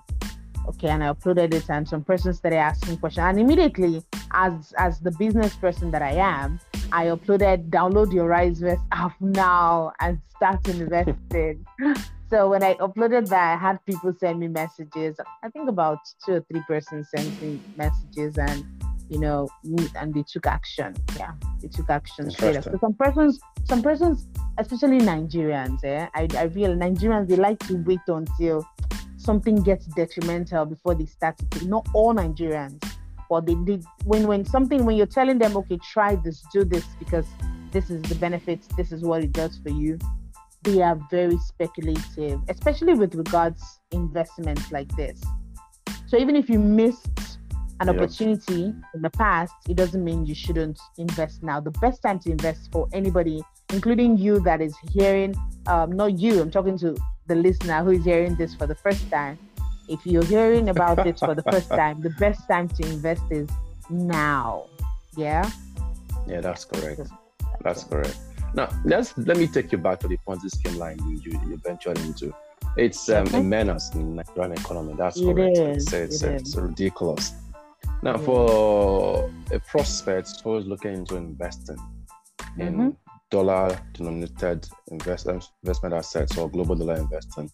Okay, 0.69 0.89
and 0.89 1.03
I 1.03 1.13
uploaded 1.13 1.55
it, 1.55 1.71
and 1.71 1.89
some 1.89 2.05
person 2.05 2.35
started 2.35 2.59
asking 2.59 2.99
questions. 2.99 3.25
And 3.25 3.41
immediately, 3.41 4.03
as 4.33 4.75
as 4.77 5.01
the 5.01 5.13
business 5.13 5.57
person 5.57 5.91
that 5.93 6.03
I 6.03 6.13
am, 6.13 6.61
I 6.93 7.07
uploaded 7.07 7.71
download 7.71 8.13
your 8.13 8.29
RiseVest 8.29 8.85
app 8.93 9.15
now 9.21 9.93
and 10.01 10.21
start 10.37 10.69
investing. 10.69 11.65
so 12.31 12.51
when 12.51 12.63
I 12.63 12.75
uploaded 12.75 13.29
that, 13.29 13.55
I 13.55 13.57
had 13.57 13.83
people 13.87 14.13
send 14.21 14.41
me 14.41 14.49
messages. 14.49 15.17
I 15.43 15.49
think 15.49 15.71
about 15.71 16.01
two 16.27 16.35
or 16.35 16.41
three 16.41 16.63
persons 16.69 17.09
sent 17.17 17.41
me 17.41 17.61
messages, 17.77 18.37
and 18.37 18.67
you 19.09 19.19
know, 19.19 19.49
and 19.97 20.15
they 20.15 20.23
took 20.23 20.47
action. 20.47 20.95
Yeah, 21.17 21.33
they 21.61 21.69
took 21.69 21.89
action 21.91 22.31
straight 22.31 22.57
up. 22.57 22.65
So 22.65 22.79
some 22.81 22.95
persons, 22.95 23.41
some 23.65 23.83
persons, 23.83 24.27
especially 24.59 25.01
Nigerians, 25.01 25.83
eh, 25.85 26.07
I 26.15 26.29
I 26.37 26.49
feel 26.49 26.75
Nigerians 26.75 27.29
they 27.29 27.37
like 27.37 27.59
to 27.69 27.77
wait 27.77 28.01
until 28.07 28.67
something 29.17 29.57
gets 29.63 29.87
detrimental 29.87 30.65
before 30.65 30.95
they 30.95 31.07
start 31.07 31.37
to 31.51 31.69
not 31.69 31.87
all 31.95 32.15
Nigerians, 32.15 32.83
but 33.29 33.47
they 33.47 33.55
did 33.55 33.85
when 34.05 34.27
when 34.27 34.45
something 34.45 34.85
when 34.85 34.97
you're 34.97 35.07
telling 35.07 35.39
them, 35.39 35.57
okay, 35.57 35.79
try 35.93 36.17
this, 36.17 36.45
do 36.53 36.65
this 36.65 36.85
because 36.99 37.27
this 37.73 37.91
is 37.91 38.03
the 38.03 38.15
benefits, 38.15 38.67
this 38.77 38.93
is 38.93 39.03
what 39.03 39.23
it 39.23 39.33
does 39.33 39.59
for 39.59 39.71
you. 39.71 39.99
They 40.63 40.83
are 40.83 40.99
very 41.11 41.39
speculative, 41.39 42.41
especially 42.49 42.95
with 42.95 43.15
regards 43.15 43.63
investments 43.93 44.71
like 44.73 44.95
this. 44.97 45.23
So 46.09 46.17
even 46.17 46.37
if 46.37 46.49
you 46.49 46.59
missed 46.59 47.28
an 47.81 47.89
opportunity 47.89 48.75
in 48.95 49.03
the 49.03 49.11
past, 49.11 49.55
it 49.69 49.77
doesn't 49.77 50.03
mean 50.03 50.27
you 50.27 50.35
shouldn't 50.35 50.79
invest 50.99 51.43
now. 51.43 51.61
The 51.61 51.71
best 51.73 52.03
time 52.03 52.19
to 52.21 52.31
invest 52.31 52.71
for 52.73 52.89
anybody, 52.93 53.43
including 53.73 54.19
you 54.19 54.41
that 54.41 54.61
is 54.61 54.75
hearing, 54.93 55.35
um, 55.67 55.93
not 55.93 56.19
you, 56.19 56.41
I'm 56.41 56.51
talking 56.51 56.79
to 56.79 56.97
the 57.27 57.35
listener 57.35 57.85
who 57.85 57.91
is 57.91 58.05
hearing 58.05 58.35
this 58.37 58.55
for 58.55 58.67
the 58.67 58.75
first 58.75 59.09
time, 59.11 59.39
if 59.89 60.05
you're 60.05 60.25
hearing 60.25 60.69
about 60.69 61.07
it 61.07 61.19
for 61.19 61.35
the 61.35 61.43
first 61.45 61.69
time, 61.81 62.01
the 62.01 62.11
best 62.11 62.49
time 62.49 62.69
to 62.69 62.83
invest 62.85 63.23
is 63.31 63.49
now. 63.91 64.67
Yeah. 65.17 65.49
Yeah, 66.27 66.41
that's 66.41 66.65
correct. 66.65 67.01
That's 67.63 67.85
correct. 67.85 68.17
Now 68.55 68.69
let's 68.85 69.17
let 69.19 69.37
me 69.37 69.47
take 69.47 69.73
you 69.73 69.79
back 69.79 70.01
to 70.01 70.09
the 70.09 70.19
Ponzi 70.27 70.51
scheme 70.51 70.77
line 70.77 70.99
you 71.07 71.21
you, 71.25 71.41
you 71.49 71.57
ventured 71.65 71.99
into. 71.99 72.35
It's 72.77 73.09
um, 73.09 73.27
a 73.35 73.43
menace 73.43 73.91
in 73.95 74.17
the 74.17 74.23
Nigerian 74.23 74.53
economy. 74.53 74.95
That's 74.97 75.19
It 75.19 75.25
correct. 75.25 75.59
is, 75.59 75.85
It's, 75.85 75.93
it's, 75.93 76.23
it 76.23 76.35
it's 76.41 76.57
ridiculous. 76.57 77.33
Now, 78.03 78.13
Yeah. 78.17 78.25
for 78.25 79.31
a 79.53 79.59
prospect 79.61 80.41
who's 80.45 80.67
looking 80.67 80.95
into 80.95 81.17
investing 81.17 81.79
in 82.59 82.75
Mhm. 82.77 82.97
dollar 83.31 83.79
denominated 83.93 84.69
invest, 84.91 85.27
um, 85.29 85.41
investment 85.63 85.95
assets 85.95 86.39
or 86.39 86.49
global 86.49 86.77
dollar 86.77 86.95
investing, 86.97 87.51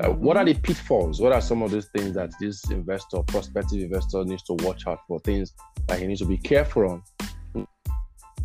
uh, 0.00 0.08
Mm-hmm. 0.08 0.24
what 0.24 0.36
are 0.36 0.44
the 0.44 0.54
pitfalls? 0.54 1.20
What 1.20 1.32
are 1.32 1.40
some 1.40 1.62
of 1.62 1.70
those 1.72 1.88
things 1.88 2.14
that 2.14 2.32
this 2.40 2.70
investor, 2.70 3.22
prospective 3.24 3.80
investor, 3.80 4.24
needs 4.24 4.42
to 4.44 4.54
watch 4.64 4.86
out 4.86 5.00
for? 5.08 5.18
Things 5.20 5.52
that 5.88 5.98
he 5.98 6.06
needs 6.06 6.20
to 6.20 6.26
be 6.26 6.38
careful 6.38 6.88
on 6.90 7.02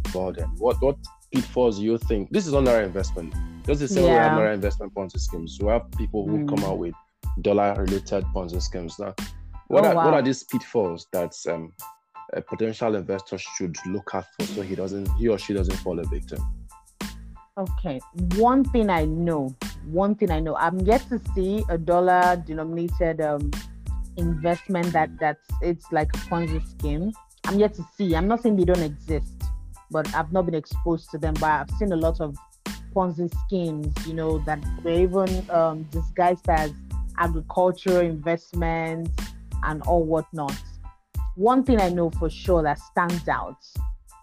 about 0.10 0.38
them. 0.38 0.56
What 0.58 0.82
what 0.82 0.98
pitfalls 1.32 1.78
do 1.78 1.84
you 1.86 1.98
think? 2.00 2.32
This 2.32 2.48
is 2.48 2.54
under 2.56 2.82
investment. 2.82 3.34
Just 3.66 3.82
the 3.82 3.88
same 3.88 4.06
way 4.06 4.14
we 4.14 4.16
have 4.18 4.38
Yeah. 4.38 4.54
investment 4.54 4.94
Ponzi 4.96 5.20
schemes. 5.20 5.60
We 5.62 5.68
have 5.70 5.90
people 5.92 6.28
who 6.28 6.46
come 6.48 6.58
Mm. 6.60 6.70
out 6.72 6.80
with 6.80 6.96
dollar 7.42 7.76
related 7.78 8.26
Ponzi 8.34 8.60
schemes. 8.62 8.98
Now, 8.98 9.14
what 9.70 9.86
Oh, 9.86 9.90
are 9.90 9.96
what 9.96 10.14
are 10.14 10.22
these 10.22 10.44
pitfalls 10.44 11.08
that 11.14 11.34
um, 11.48 11.72
a 12.34 12.42
potential 12.42 12.96
investor 12.96 13.38
should 13.38 13.76
look 13.86 14.12
out 14.14 14.26
for 14.38 14.46
so 14.48 14.62
he 14.62 14.76
doesn't 14.76 15.08
he 15.14 15.28
or 15.28 15.38
she 15.38 15.54
doesn't 15.54 15.76
fall 15.78 16.00
a 16.00 16.04
victim? 16.08 16.40
Okay, 17.58 18.00
one 18.36 18.64
thing 18.64 18.90
I 18.90 19.06
know, 19.06 19.56
one 19.86 20.16
thing 20.16 20.32
I 20.32 20.40
know, 20.40 20.56
I'm 20.56 20.80
yet 20.80 21.08
to 21.10 21.20
see 21.36 21.64
a 21.70 21.78
dollar 21.78 22.42
denominated 22.46 23.22
um, 23.22 23.52
investment 24.18 24.92
that 24.94 25.12
that's 25.20 25.48
it's 25.62 25.86
like 25.92 26.10
a 26.16 26.18
Ponzi 26.30 26.68
scheme. 26.68 27.12
I'm 27.46 27.60
yet 27.60 27.74
to 27.76 27.84
see. 27.96 28.16
I'm 28.16 28.28
not 28.28 28.42
saying 28.42 28.56
they 28.56 28.66
don't 28.66 28.82
exist, 28.82 29.32
but 29.92 30.14
I've 30.16 30.32
not 30.32 30.46
been 30.46 30.56
exposed 30.56 31.12
to 31.12 31.20
them. 31.20 31.36
But 31.36 31.50
I've 31.50 31.72
seen 31.78 31.92
a 31.92 31.96
lot 31.96 32.20
of 32.22 32.36
Ponzi 32.96 33.32
schemes, 33.46 33.94
you 34.08 34.14
know, 34.16 34.40
that 34.46 34.60
were 34.84 34.92
even 34.92 35.48
um, 35.52 35.84
disguised 35.92 36.50
as 36.50 36.72
agricultural 37.20 38.00
investments 38.00 39.12
and 39.64 39.82
all 39.84 40.04
whatnot. 40.04 40.56
One 41.36 41.64
thing 41.64 41.80
I 41.80 41.90
know 41.90 42.10
for 42.12 42.30
sure 42.30 42.64
that 42.64 42.80
stands 42.80 43.28
out, 43.28 43.58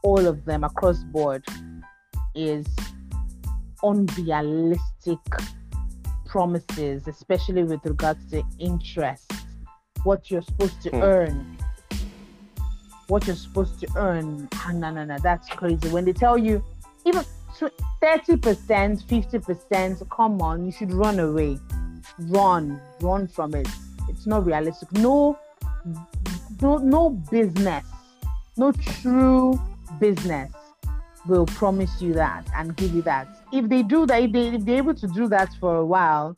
all 0.03 0.27
of 0.27 0.45
them 0.45 0.65
across 0.65 1.03
board, 1.05 1.45
is 2.35 2.67
unrealistic 3.83 5.19
promises, 6.27 7.09
especially 7.09 7.65
with 7.65 7.81
regards 7.85 8.31
to 8.31 8.43
interest, 8.59 9.33
what 10.05 10.31
you're 10.31 10.43
supposed 10.43 10.81
to 10.83 10.91
Hmm. 10.91 11.03
earn. 11.03 11.57
What 13.09 13.27
you're 13.27 13.37
supposed 13.37 13.81
to 13.81 13.89
earn. 13.97 14.49
Ah, 14.55 14.73
no, 14.73 14.91
no, 14.91 15.05
no, 15.05 15.17
that's 15.19 15.49
crazy. 15.49 15.89
When 15.89 16.05
they 16.05 16.13
tell 16.13 16.37
you 16.37 16.63
even 17.05 17.25
30%, 18.03 19.03
50%, 19.09 20.11
come 20.11 20.43
on, 20.43 20.65
you 20.65 20.73
should 20.73 20.93
run 20.93 21.19
away. 21.21 21.59
Run, 22.19 22.81
run 23.01 23.29
from 23.29 23.55
it. 23.55 23.69
It's 24.09 24.27
not 24.27 24.47
realistic. 24.47 24.93
No, 24.93 25.39
no, 26.61 26.79
no 26.79 27.11
business, 27.11 27.85
no 28.57 28.73
true 28.73 29.61
business 30.01 30.53
will 31.27 31.47
promise 31.47 32.01
you 32.01 32.13
that 32.15 32.47
and 32.55 32.77
give 32.77 32.95
you 32.95 33.03
that. 33.03 33.29
If 33.53 33.69
they 33.69 33.83
do 33.83 34.07
that, 34.07 34.23
if, 34.23 34.33
they, 34.33 34.49
if 34.49 34.65
they're 34.65 34.79
able 34.79 34.95
to 34.95 35.07
do 35.09 35.29
that 35.29 35.53
for 35.61 35.77
a 35.77 35.85
while, 35.85 36.37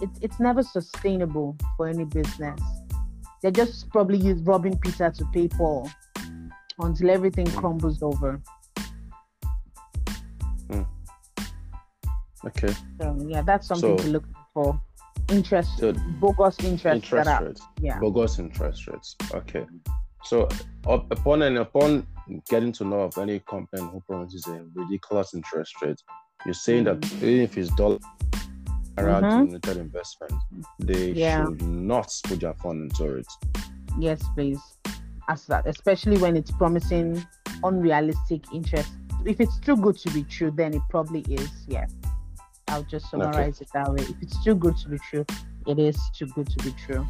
it's 0.00 0.18
it's 0.20 0.40
never 0.40 0.62
sustainable 0.62 1.56
for 1.76 1.88
any 1.88 2.04
business. 2.04 2.60
They're 3.42 3.50
just 3.50 3.88
probably 3.90 4.18
use 4.18 4.40
robbing 4.42 4.78
Peter 4.78 5.10
to 5.10 5.24
pay 5.32 5.48
Paul 5.48 5.90
until 6.78 7.10
everything 7.10 7.48
hmm. 7.48 7.58
crumbles 7.58 8.02
over. 8.02 8.40
Hmm. 10.70 10.82
Okay. 12.46 12.74
So 13.00 13.16
yeah, 13.28 13.42
that's 13.42 13.66
something 13.66 13.98
So- 13.98 14.04
to 14.04 14.10
look 14.10 14.24
for. 14.54 14.80
Interest, 15.30 15.70
So 15.78 15.92
bogus 16.20 16.58
interest, 16.60 17.04
interest 17.04 17.24
that 17.26 17.42
are, 17.42 17.46
rates. 17.46 17.62
yeah. 17.80 17.98
Bogus 18.00 18.38
interest 18.38 18.86
rates. 18.88 19.16
Okay. 19.32 19.64
So 20.24 20.48
up, 20.86 21.10
upon 21.10 21.42
and 21.42 21.58
upon 21.58 22.06
getting 22.48 22.72
to 22.72 22.84
know 22.84 23.00
of 23.02 23.16
any 23.18 23.38
company 23.40 23.82
who 23.82 24.00
promises 24.08 24.46
a 24.48 24.64
ridiculous 24.74 25.34
interest 25.34 25.72
rate, 25.82 26.00
you're 26.44 26.54
saying 26.54 26.84
that 26.84 27.00
Mm. 27.00 27.22
even 27.22 27.40
if 27.44 27.56
it's 27.58 27.70
dollar 27.74 27.98
Mhm. 28.96 29.20
denominated 29.20 29.76
investment, 29.78 30.32
they 30.78 31.12
Yeah. 31.12 31.44
should 31.44 31.62
not 31.62 32.10
put 32.24 32.40
their 32.40 32.54
fund 32.54 32.90
into 32.90 33.16
it. 33.16 33.26
Yes, 33.98 34.20
please. 34.34 34.60
As 35.28 35.46
that, 35.46 35.66
especially 35.66 36.18
when 36.18 36.36
it's 36.36 36.50
promising 36.50 37.24
unrealistic 37.62 38.52
interest. 38.52 38.90
If 39.24 39.40
it's 39.40 39.58
too 39.60 39.76
good 39.76 39.96
to 39.98 40.10
be 40.12 40.24
true, 40.24 40.50
then 40.50 40.74
it 40.74 40.82
probably 40.88 41.20
is. 41.28 41.50
Yeah. 41.68 41.86
I'll 42.70 42.84
just 42.84 43.10
summarize 43.10 43.60
it 43.60 43.68
that 43.74 43.92
way. 43.92 44.02
If 44.02 44.22
it's 44.22 44.42
too 44.44 44.54
good 44.54 44.76
to 44.78 44.88
be 44.88 44.98
true, 44.98 45.24
it 45.66 45.78
is 45.78 45.98
too 46.16 46.26
good 46.26 46.48
to 46.48 46.64
be 46.64 46.72
true. 46.86 47.06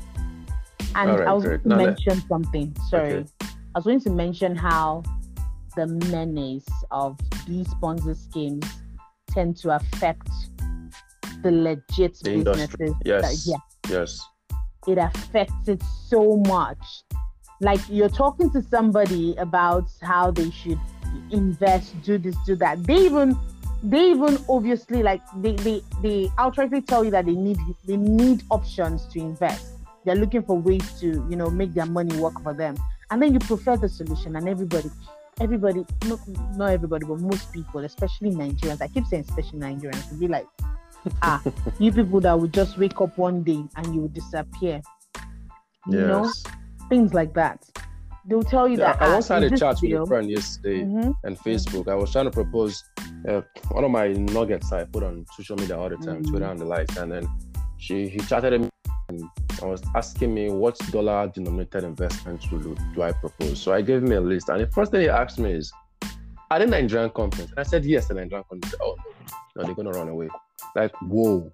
And 0.94 1.10
right, 1.18 1.28
I 1.28 1.32
was 1.32 1.44
great. 1.44 1.62
going 1.62 1.78
to 1.78 1.84
mention 1.86 2.20
something. 2.28 2.74
Sorry. 2.88 3.12
Okay. 3.12 3.26
I 3.74 3.78
was 3.78 3.84
going 3.84 4.00
to 4.00 4.10
mention 4.10 4.56
how 4.56 5.02
the 5.76 5.86
menace 5.86 6.66
of 6.90 7.18
these 7.46 7.68
Ponzi 7.74 8.16
schemes 8.16 8.66
tend 9.28 9.56
to 9.58 9.70
affect 9.76 10.28
the 11.42 11.50
legit 11.52 12.18
The 12.22 12.32
industry. 12.32 12.86
businesses. 12.88 12.96
that- 13.04 13.22
Yes. 13.22 13.46
yeah 13.46 13.56
Yes. 13.88 14.20
it 14.88 14.98
affects 14.98 15.68
it 15.68 15.82
so 16.08 16.36
much. 16.48 16.84
Like 17.60 17.80
you're 17.88 18.08
talking 18.08 18.50
to 18.52 18.62
somebody 18.62 19.36
about 19.36 19.84
how 20.02 20.30
they 20.30 20.50
should 20.50 20.80
invest, 21.30 22.00
do 22.02 22.18
this, 22.18 22.34
do 22.46 22.56
that. 22.56 22.82
They 22.84 22.96
even 23.04 23.38
they 23.82 24.10
even 24.10 24.38
obviously 24.48 25.02
like 25.02 25.22
they 25.36 25.52
they, 25.56 25.82
they 26.02 26.26
outrightly 26.38 26.86
tell 26.86 27.04
you 27.04 27.10
that 27.10 27.26
they 27.26 27.34
need 27.34 27.58
they 27.86 27.96
need 27.96 28.42
options 28.50 29.06
to 29.08 29.18
invest. 29.20 29.72
They're 30.04 30.16
looking 30.16 30.42
for 30.42 30.58
ways 30.58 30.98
to, 31.00 31.26
you 31.28 31.36
know, 31.36 31.50
make 31.50 31.74
their 31.74 31.86
money 31.86 32.16
work 32.16 32.42
for 32.42 32.54
them. 32.54 32.76
And 33.10 33.20
then 33.22 33.34
you 33.34 33.38
prefer 33.38 33.76
the 33.76 33.88
solution 33.88 34.36
and 34.36 34.48
everybody 34.48 34.90
everybody 35.40 35.84
not, 36.06 36.20
not 36.56 36.70
everybody, 36.70 37.06
but 37.06 37.20
most 37.20 37.52
people, 37.52 37.80
especially 37.84 38.30
Nigerians, 38.30 38.80
I 38.82 38.88
keep 38.88 39.06
saying 39.06 39.24
especially 39.28 39.58
Nigerians, 39.60 40.10
will 40.10 40.18
be 40.18 40.28
like, 40.28 40.46
ah, 41.22 41.42
you 41.78 41.92
people 41.92 42.20
that 42.20 42.38
will 42.38 42.48
just 42.48 42.76
wake 42.78 43.00
up 43.00 43.16
one 43.16 43.42
day 43.42 43.64
and 43.76 43.94
you 43.94 44.02
will 44.02 44.08
disappear. 44.08 44.80
You 45.86 46.00
know, 46.00 46.30
things 46.88 47.14
like 47.14 47.32
that. 47.34 47.64
They'll 48.26 48.42
tell 48.42 48.68
you 48.68 48.76
Yeah, 48.78 48.92
that. 48.92 49.02
I 49.02 49.08
ah, 49.08 49.12
once 49.14 49.28
had 49.28 49.42
a 49.44 49.58
chat 49.58 49.78
with 49.82 49.92
a 49.92 50.06
friend 50.06 50.30
yesterday 50.30 50.84
Mhm. 50.84 51.14
on 51.24 51.36
Facebook. 51.36 51.88
I 51.88 51.94
was 51.94 52.12
trying 52.12 52.26
to 52.26 52.30
propose 52.30 52.84
uh, 53.28 53.42
one 53.70 53.84
of 53.84 53.90
my 53.90 54.08
nuggets 54.08 54.72
I 54.72 54.84
put 54.84 55.02
on 55.02 55.26
social 55.36 55.56
media 55.56 55.78
all 55.78 55.88
the 55.88 55.96
time, 55.96 56.22
Mm. 56.22 56.30
Twitter 56.30 56.46
and 56.46 56.60
the 56.60 56.64
likes, 56.64 56.96
and 56.96 57.12
then 57.12 57.28
she 57.78 58.08
he 58.08 58.18
chatted 58.20 58.60
me 58.60 58.68
and 59.08 59.22
was 59.62 59.82
asking 59.94 60.32
me 60.32 60.50
what 60.50 60.78
dollar 60.90 61.28
denominated 61.28 61.84
investment 61.84 62.40
do, 62.50 62.76
do 62.94 63.02
I 63.02 63.12
propose. 63.12 63.60
So 63.60 63.72
I 63.72 63.82
gave 63.82 64.02
him 64.02 64.12
a 64.12 64.20
list, 64.20 64.48
and 64.48 64.60
the 64.60 64.66
first 64.68 64.92
thing 64.92 65.02
he 65.02 65.08
asked 65.08 65.38
me 65.38 65.52
is, 65.52 65.72
"Are 66.50 66.58
they 66.58 66.66
Nigerian 66.66 67.10
companies?" 67.10 67.50
And 67.50 67.58
I 67.58 67.64
said, 67.64 67.84
"Yes, 67.84 68.08
the 68.08 68.14
Nigerian 68.14 68.44
companies." 68.48 68.74
Oh 68.80 68.96
no, 68.96 69.62
no, 69.62 69.66
they're 69.66 69.74
gonna 69.74 69.90
run 69.90 70.08
away. 70.08 70.28
Like 70.74 70.94
whoa. 71.02 71.50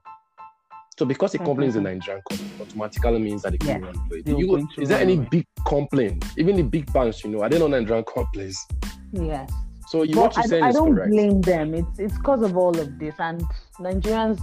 So 0.99 1.05
because 1.05 1.35
a 1.35 1.39
company 1.39 1.67
is 1.67 1.77
a 1.77 1.81
Nigerian 1.81 2.23
company, 2.29 2.51
automatically 2.61 3.19
means 3.19 3.43
that 3.43 3.53
they 3.53 3.59
can 3.59 3.83
yeah. 3.83 3.87
run 3.87 3.97
away. 3.97 4.23
You, 4.25 4.67
is 4.79 4.89
there 4.89 4.99
any 5.01 5.19
big 5.19 5.45
complaint? 5.67 6.25
Even 6.39 6.57
the 6.57 6.63
big 6.63 6.91
banks, 6.91 7.23
you 7.23 7.31
know, 7.31 7.43
are 7.43 7.51
they 7.51 7.59
not 7.59 7.69
Nigerian 7.71 8.05
companies? 8.05 8.67
Yes. 9.13 9.51
So 9.87 10.03
you 10.03 10.17
what 10.17 10.35
you're 10.37 10.45
saying 10.45 10.65
I, 10.65 10.69
I 10.69 10.73
don't 10.73 10.95
correct. 10.95 11.11
blame 11.13 11.41
them. 11.41 11.75
It's 11.75 11.99
it's 11.99 12.17
because 12.17 12.43
of 12.43 12.57
all 12.57 12.79
of 12.79 12.99
this, 12.99 13.15
and 13.19 13.43
Nigerians 13.79 14.41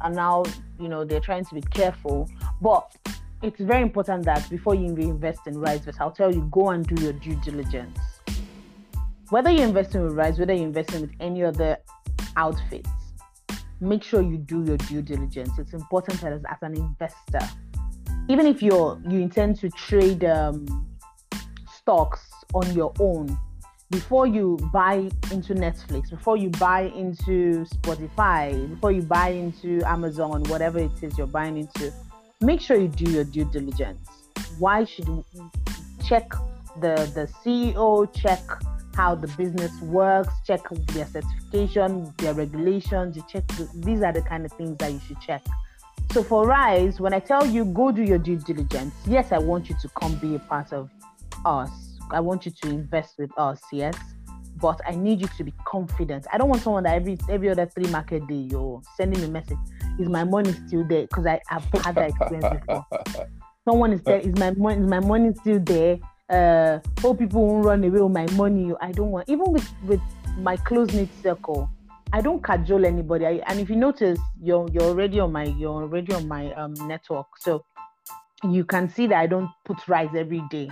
are 0.00 0.10
now, 0.10 0.44
you 0.80 0.88
know, 0.88 1.04
they're 1.04 1.20
trying 1.20 1.44
to 1.44 1.54
be 1.54 1.60
careful. 1.60 2.30
But 2.60 2.90
it's 3.42 3.60
very 3.60 3.82
important 3.82 4.24
that 4.24 4.48
before 4.48 4.74
you 4.74 4.86
invest 4.86 5.46
in 5.46 5.54
RiseVest, 5.54 5.96
I'll 6.00 6.10
tell 6.10 6.34
you, 6.34 6.48
go 6.50 6.70
and 6.70 6.86
do 6.86 7.02
your 7.02 7.12
due 7.12 7.36
diligence. 7.44 7.98
Whether 9.30 9.50
you're 9.50 9.66
investing 9.66 10.02
with 10.04 10.12
Rise, 10.12 10.38
whether 10.38 10.54
you're 10.54 10.64
investing 10.64 11.02
with 11.02 11.10
any 11.20 11.44
other 11.44 11.78
outfits, 12.36 12.88
make 13.80 14.02
sure 14.02 14.22
you 14.22 14.38
do 14.38 14.64
your 14.64 14.76
due 14.78 15.02
diligence. 15.02 15.50
It's 15.58 15.74
important 15.74 16.22
as, 16.24 16.42
as 16.48 16.58
an 16.62 16.76
investor. 16.76 17.46
Even 18.28 18.46
if 18.46 18.62
you're 18.62 19.00
you 19.06 19.20
intend 19.20 19.58
to 19.60 19.68
trade 19.70 20.24
um, 20.24 20.86
stocks 21.72 22.20
on 22.54 22.72
your 22.72 22.92
own, 22.98 23.36
before 23.90 24.26
you 24.26 24.58
buy 24.72 25.08
into 25.30 25.54
Netflix, 25.54 26.10
before 26.10 26.36
you 26.36 26.50
buy 26.50 26.82
into 26.82 27.64
Spotify, 27.66 28.68
before 28.68 28.90
you 28.90 29.02
buy 29.02 29.28
into 29.28 29.80
Amazon, 29.86 30.42
whatever 30.44 30.78
it 30.78 31.02
is 31.02 31.16
you're 31.16 31.26
buying 31.26 31.56
into, 31.56 31.92
make 32.40 32.60
sure 32.60 32.76
you 32.76 32.88
do 32.88 33.10
your 33.10 33.24
due 33.24 33.44
diligence. 33.44 34.08
Why 34.58 34.84
should 34.84 35.06
you 35.06 35.24
check 36.04 36.30
the 36.80 36.94
the 37.14 37.28
CEO, 37.44 38.12
check 38.12 38.40
how 38.96 39.14
the 39.14 39.28
business 39.28 39.78
works, 39.82 40.32
check 40.46 40.62
their 40.70 41.06
certification, 41.06 42.12
their 42.18 42.34
regulations, 42.34 43.14
you 43.14 43.24
check 43.28 43.46
the, 43.48 43.68
these 43.74 44.02
are 44.02 44.12
the 44.12 44.22
kind 44.22 44.44
of 44.44 44.52
things 44.52 44.76
that 44.78 44.90
you 44.90 45.00
should 45.06 45.20
check. 45.20 45.44
So 46.12 46.22
for 46.22 46.46
Rise, 46.46 46.98
when 46.98 47.12
I 47.12 47.20
tell 47.20 47.46
you 47.46 47.64
go 47.66 47.92
do 47.92 48.02
your 48.02 48.18
due 48.18 48.38
diligence, 48.38 48.94
yes, 49.06 49.32
I 49.32 49.38
want 49.38 49.68
you 49.68 49.76
to 49.80 49.88
come 49.90 50.16
be 50.16 50.34
a 50.34 50.38
part 50.38 50.72
of 50.72 50.90
us 51.44 51.85
I 52.10 52.20
want 52.20 52.46
you 52.46 52.52
to 52.62 52.68
invest 52.68 53.14
with 53.18 53.30
us, 53.38 53.60
yes. 53.72 53.96
But 54.60 54.80
I 54.86 54.92
need 54.92 55.20
you 55.20 55.28
to 55.36 55.44
be 55.44 55.52
confident. 55.66 56.26
I 56.32 56.38
don't 56.38 56.48
want 56.48 56.62
someone 56.62 56.84
that 56.84 56.94
every 56.94 57.18
every 57.28 57.50
other 57.50 57.66
three 57.66 57.90
market 57.90 58.26
day 58.26 58.46
you're 58.50 58.80
sending 58.96 59.20
me 59.20 59.26
a 59.26 59.30
message. 59.30 59.58
Is 59.98 60.08
my 60.08 60.24
money 60.24 60.52
still 60.66 60.86
there? 60.86 61.02
Because 61.02 61.26
I 61.26 61.40
have 61.48 61.64
had 61.84 61.94
that 61.96 62.10
experience 62.10 62.46
before. 62.60 62.86
Someone 63.68 63.92
is 63.92 64.02
there. 64.02 64.20
Is 64.20 64.34
my 64.36 64.52
money? 64.52 64.80
Is 64.82 64.88
my 64.88 65.00
money 65.00 65.34
still 65.34 65.60
there? 65.60 65.98
Uh, 66.30 66.78
hope 67.00 67.18
people 67.18 67.46
won't 67.46 67.64
run 67.64 67.84
away 67.84 68.00
with 68.00 68.12
my 68.12 68.26
money. 68.32 68.72
I 68.80 68.92
don't 68.92 69.10
want. 69.10 69.28
Even 69.28 69.52
with 69.52 69.68
with 69.84 70.00
my 70.38 70.56
close 70.56 70.92
knit 70.92 71.08
circle, 71.22 71.68
I 72.12 72.22
don't 72.22 72.42
cajole 72.42 72.86
anybody. 72.86 73.26
I, 73.26 73.42
and 73.46 73.60
if 73.60 73.68
you 73.68 73.76
notice, 73.76 74.18
you're 74.40 74.66
you're 74.72 74.84
already 74.84 75.20
on 75.20 75.32
my 75.32 75.44
you're 75.44 75.82
already 75.82 76.14
on 76.14 76.26
my 76.28 76.52
um 76.54 76.74
network, 76.88 77.26
so 77.38 77.64
you 78.42 78.64
can 78.64 78.88
see 78.88 79.06
that 79.08 79.18
I 79.18 79.26
don't 79.26 79.50
put 79.64 79.86
rise 79.88 80.14
every 80.16 80.42
day. 80.50 80.70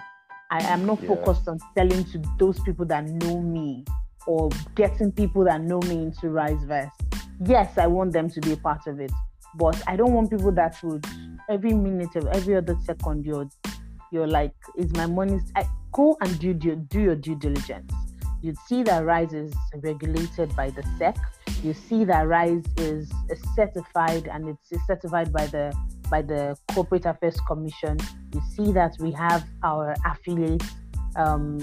I 0.55 0.61
am 0.73 0.87
not 0.87 1.03
yeah. 1.03 1.09
focused 1.09 1.49
on 1.49 1.59
selling 1.75 2.05
to 2.13 2.23
those 2.39 2.61
people 2.61 2.85
that 2.85 3.05
know 3.05 3.41
me 3.41 3.85
or 4.25 4.51
getting 4.77 5.11
people 5.11 5.43
that 5.47 5.61
know 5.61 5.81
me 5.81 5.97
into 5.97 6.27
RiseVest. 6.27 6.93
Yes, 7.45 7.77
I 7.77 7.89
want 7.89 8.13
them 8.13 8.31
to 8.31 8.41
be 8.41 8.53
a 8.53 8.57
part 8.57 8.87
of 8.87 9.01
it, 9.01 9.11
but 9.57 9.83
I 9.89 9.97
don't 9.97 10.13
want 10.13 10.31
people 10.31 10.53
that 10.53 10.81
would 10.85 11.05
every 11.51 11.73
minute 11.73 12.15
of 12.15 12.29
every 12.29 12.55
other 12.55 12.77
second 12.85 13.27
you're 13.27 13.49
you're 14.13 14.29
like, 14.29 14.55
is 14.77 14.93
my 14.93 15.07
money? 15.07 15.41
I, 15.57 15.67
go 15.91 16.17
and 16.21 16.39
do, 16.39 16.55
do 16.55 16.77
do 16.77 17.01
your 17.01 17.17
due 17.17 17.35
diligence. 17.35 17.93
You'd 18.41 18.59
see 18.69 18.85
that 18.85 19.05
Rise 19.05 19.33
is 19.33 19.53
regulated 19.83 20.55
by 20.55 20.71
the 20.71 20.85
SEC. 20.99 21.17
You 21.65 21.75
see 21.75 22.05
that 22.05 22.29
Rise 22.29 22.63
is 22.77 23.11
certified 23.57 24.29
and 24.29 24.51
it's 24.51 24.87
certified 24.87 25.33
by 25.33 25.49
the 25.49 25.77
by 26.15 26.23
the 26.23 26.57
Corporate 26.73 27.07
Affairs 27.07 27.37
Commission. 27.45 27.99
You 28.33 28.41
see 28.55 28.71
that 28.71 28.93
we 29.01 29.11
have 29.11 29.45
our 29.65 29.97
affiliates 30.07 30.69
um, 31.17 31.59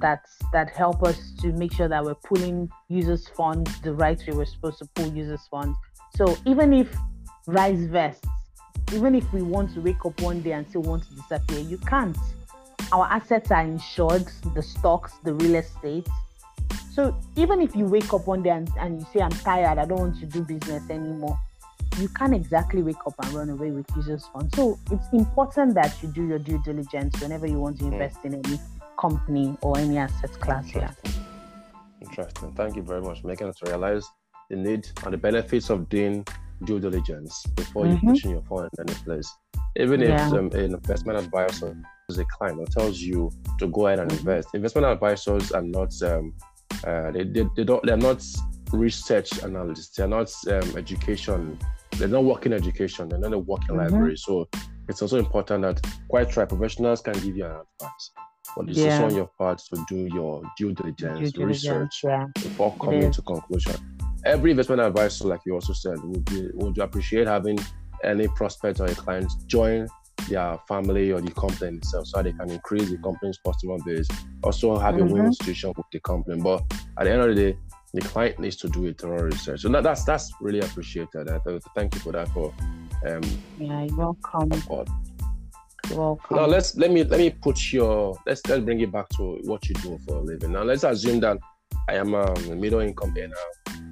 that 0.00 0.22
that 0.52 0.70
help 0.70 1.02
us 1.02 1.18
to 1.40 1.46
make 1.62 1.72
sure 1.72 1.88
that 1.88 2.04
we're 2.04 2.22
pulling 2.30 2.70
users' 2.88 3.26
funds 3.26 3.68
the 3.80 3.92
right 3.92 4.20
way 4.24 4.34
we're 4.38 4.52
supposed 4.56 4.78
to 4.82 4.86
pull 4.94 5.08
users' 5.22 5.48
funds. 5.50 5.76
So 6.14 6.24
even 6.46 6.72
if 6.72 6.88
Rise 7.48 7.86
vests, 7.86 8.28
even 8.92 9.16
if 9.16 9.26
we 9.32 9.42
want 9.42 9.74
to 9.74 9.80
wake 9.80 10.04
up 10.06 10.20
one 10.20 10.42
day 10.42 10.52
and 10.52 10.64
still 10.68 10.82
want 10.82 11.02
to 11.08 11.12
disappear, 11.16 11.58
you 11.58 11.78
can't. 11.78 12.18
Our 12.92 13.06
assets 13.06 13.50
are 13.50 13.64
insured, 13.74 14.28
the 14.54 14.62
stocks, 14.62 15.14
the 15.24 15.34
real 15.34 15.56
estate. 15.56 16.08
So 16.94 17.00
even 17.34 17.60
if 17.60 17.74
you 17.74 17.84
wake 17.86 18.12
up 18.14 18.28
one 18.28 18.42
day 18.44 18.50
and, 18.50 18.70
and 18.78 19.00
you 19.00 19.06
say, 19.12 19.20
I'm 19.22 19.38
tired, 19.50 19.78
I 19.78 19.86
don't 19.86 19.98
want 19.98 20.20
to 20.20 20.26
do 20.26 20.42
business 20.42 20.88
anymore, 20.88 21.36
you 21.98 22.08
can't 22.08 22.34
exactly 22.34 22.82
wake 22.82 23.04
up 23.06 23.14
and 23.22 23.32
run 23.32 23.50
away 23.50 23.70
with 23.70 23.86
users' 23.96 24.26
funds. 24.32 24.54
So 24.56 24.78
it's 24.90 25.08
important 25.12 25.74
that 25.74 25.94
you 26.02 26.08
do 26.10 26.26
your 26.26 26.38
due 26.38 26.60
diligence 26.62 27.20
whenever 27.20 27.46
you 27.46 27.58
want 27.58 27.78
to 27.78 27.84
hmm. 27.84 27.92
invest 27.92 28.18
in 28.24 28.34
any 28.34 28.60
company 28.98 29.56
or 29.62 29.78
any 29.78 29.98
asset 29.98 30.32
class 30.40 30.68
here. 30.68 30.90
Interesting. 32.00 32.52
Thank 32.52 32.76
you 32.76 32.82
very 32.82 33.00
much 33.00 33.22
for 33.22 33.28
making 33.28 33.48
us 33.48 33.56
realize 33.62 34.06
the 34.50 34.56
need 34.56 34.88
and 35.04 35.12
the 35.12 35.18
benefits 35.18 35.70
of 35.70 35.88
doing 35.88 36.26
due 36.64 36.80
diligence 36.80 37.44
before 37.54 37.84
mm-hmm. 37.84 38.06
you 38.06 38.12
push 38.12 38.24
in 38.24 38.30
your 38.32 38.42
fund 38.42 38.68
in 38.78 38.90
any 38.90 38.98
place. 39.00 39.32
Even 39.76 40.02
if 40.02 40.08
yeah. 40.08 40.28
um, 40.30 40.50
an 40.52 40.74
investment 40.74 41.18
advisor 41.18 41.76
is 42.08 42.18
a 42.18 42.24
client 42.24 42.58
or 42.58 42.66
tells 42.66 42.98
you 43.00 43.30
to 43.58 43.68
go 43.68 43.86
ahead 43.86 44.00
and 44.00 44.10
mm-hmm. 44.10 44.28
invest, 44.28 44.48
investment 44.54 44.86
advisors 44.86 45.52
are 45.52 45.62
not 45.62 45.92
um, 46.02 46.34
uh, 46.86 47.10
they, 47.10 47.24
they, 47.24 47.44
they 47.56 47.64
don't 47.64 47.84
they're 47.84 47.96
not 47.96 48.24
research 48.72 49.42
analysts, 49.42 49.96
they're 49.96 50.08
not 50.08 50.32
um, 50.48 50.76
education 50.76 51.58
they're 51.98 52.08
not 52.08 52.24
working 52.24 52.52
education, 52.52 53.08
they're 53.08 53.18
not 53.18 53.32
a 53.32 53.38
working 53.38 53.76
mm-hmm. 53.76 53.92
library. 53.92 54.16
So 54.16 54.48
it's 54.88 55.02
also 55.02 55.18
important 55.18 55.62
that 55.62 55.80
quite 56.08 56.34
right 56.36 56.48
professionals 56.48 57.00
can 57.00 57.14
give 57.14 57.36
you 57.36 57.44
an 57.44 57.52
advice. 57.52 58.10
But 58.56 58.68
it's 58.70 58.78
yeah. 58.78 58.94
also 58.94 59.06
on 59.06 59.14
your 59.14 59.30
part 59.38 59.58
to 59.58 59.84
do 59.88 60.08
your 60.12 60.42
due 60.56 60.72
diligence, 60.72 61.32
due 61.32 61.44
research 61.44 62.00
yeah. 62.02 62.26
before 62.34 62.74
coming 62.80 63.10
to 63.10 63.22
conclusion. 63.22 63.74
Every 64.24 64.52
investment 64.52 64.80
advisor, 64.80 65.26
like 65.28 65.40
you 65.44 65.54
also 65.54 65.72
said, 65.72 65.98
would 66.02 66.24
be 66.24 66.48
would 66.54 66.78
appreciate 66.78 67.26
having 67.26 67.58
any 68.04 68.28
prospect 68.28 68.80
or 68.80 68.86
a 68.86 68.94
client 68.94 69.30
join 69.46 69.86
their 70.28 70.58
family 70.66 71.12
or 71.12 71.20
the 71.20 71.30
company 71.32 71.76
itself 71.76 72.06
so 72.06 72.22
they 72.22 72.32
can 72.32 72.50
increase 72.50 72.90
the 72.90 72.98
company's 72.98 73.38
customer 73.44 73.76
base. 73.84 74.08
Also 74.42 74.76
have 74.76 74.94
mm-hmm. 74.94 75.08
a 75.08 75.12
win 75.12 75.26
institution 75.26 75.72
with 75.76 75.86
the 75.92 76.00
company. 76.00 76.40
But 76.40 76.62
at 76.98 77.04
the 77.04 77.12
end 77.12 77.22
of 77.22 77.28
the 77.28 77.52
day, 77.52 77.58
the 77.94 78.00
client 78.02 78.38
needs 78.38 78.56
to 78.56 78.68
do 78.68 78.86
a 78.86 78.92
thorough 78.92 79.22
research. 79.22 79.60
So 79.60 79.68
that, 79.70 79.82
that's 79.82 80.04
that's 80.04 80.30
really 80.40 80.60
appreciated. 80.60 81.28
I 81.28 81.38
thank 81.74 81.94
you 81.94 82.00
for 82.00 82.12
that. 82.12 82.28
For 82.28 82.52
um, 83.06 83.22
yeah, 83.58 83.84
you're 83.84 83.96
welcome. 83.96 84.50
You're 85.88 85.98
welcome. 85.98 86.36
Now 86.36 86.46
let's 86.46 86.76
let 86.76 86.90
me 86.90 87.04
let 87.04 87.18
me 87.18 87.30
put 87.30 87.72
your 87.72 88.18
let's 88.26 88.46
let's 88.46 88.62
bring 88.64 88.80
it 88.80 88.92
back 88.92 89.08
to 89.10 89.40
what 89.44 89.68
you 89.68 89.74
do 89.76 89.98
for 90.06 90.16
a 90.16 90.20
living. 90.20 90.52
Now 90.52 90.62
let's 90.62 90.84
assume 90.84 91.20
that 91.20 91.38
I 91.88 91.94
am 91.94 92.14
um, 92.14 92.36
a 92.50 92.54
middle 92.54 92.80
income 92.80 93.14
earner 93.16 93.34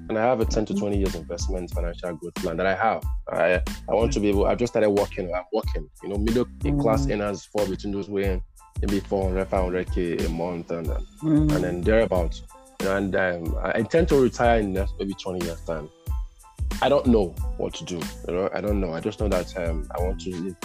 and 0.09 0.17
I 0.17 0.21
have 0.21 0.39
a 0.39 0.45
10 0.45 0.65
to 0.67 0.73
20 0.73 0.97
years 0.97 1.15
investment 1.15 1.69
financial 1.71 2.13
growth 2.13 2.35
plan 2.35 2.57
that 2.57 2.65
I 2.65 2.75
have. 2.75 3.03
I 3.29 3.61
I 3.89 3.93
want 3.93 4.13
to 4.13 4.19
be 4.19 4.29
able. 4.29 4.45
I've 4.45 4.57
just 4.57 4.73
started 4.73 4.91
working. 4.91 5.33
I'm 5.33 5.43
working. 5.51 5.89
You 6.03 6.09
know, 6.09 6.17
middle 6.17 6.45
class 6.79 7.05
mm. 7.05 7.13
earners 7.13 7.45
fall 7.45 7.67
between 7.67 7.93
those 7.93 8.09
weighing 8.09 8.43
maybe 8.81 8.99
400, 8.99 9.49
500k 9.49 10.25
a 10.25 10.29
month 10.29 10.71
and 10.71 10.87
mm. 10.87 11.51
and 11.55 11.63
then 11.63 11.81
thereabouts 11.81 12.43
and 12.81 13.15
um, 13.15 13.57
I 13.61 13.79
intend 13.79 14.09
to 14.09 14.21
retire 14.21 14.59
in 14.59 14.73
next 14.73 14.93
maybe 14.99 15.13
20 15.13 15.45
years 15.45 15.61
time. 15.61 15.89
I 16.81 16.89
don't 16.89 17.07
know 17.07 17.29
what 17.57 17.73
to 17.75 17.85
do. 17.85 17.99
You 18.27 18.33
know, 18.33 18.49
I 18.53 18.61
don't 18.61 18.79
know. 18.79 18.93
I 18.93 18.99
just 18.99 19.19
know 19.19 19.27
that 19.29 19.57
um, 19.57 19.89
I 19.97 20.01
want 20.01 20.21
to 20.21 20.35
live. 20.35 20.55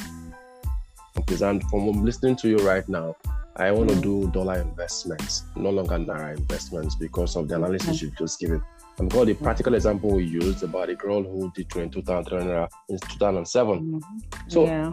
And 1.43 1.63
from 1.71 2.05
listening 2.05 2.37
to 2.37 2.49
you 2.49 2.59
right 2.59 2.87
now, 2.89 3.17
I 3.57 3.71
want 3.71 3.91
to 3.91 3.97
do 3.97 4.31
dollar 4.31 4.61
investments, 4.61 5.45
no 5.57 5.71
longer 5.71 5.97
naira 5.97 6.37
investments, 6.37 6.95
because 6.95 7.37
of 7.37 7.49
the 7.49 7.57
analysis 7.57 8.03
you've 8.03 8.17
just 8.17 8.39
given. 8.39 8.63
And 8.99 9.11
got 9.11 9.27
the 9.27 9.35
practical 9.35 9.75
example 9.75 10.11
we 10.11 10.25
used 10.25 10.63
about 10.63 10.91
a 10.91 10.95
girl 10.95 11.23
who 11.23 11.51
did 11.55 11.69
22,000 11.71 12.39
naira 12.39 12.69
in 12.89 12.99
2007. 12.99 13.81
Mm-hmm. 13.81 14.49
So, 14.49 14.65
yeah. 14.65 14.93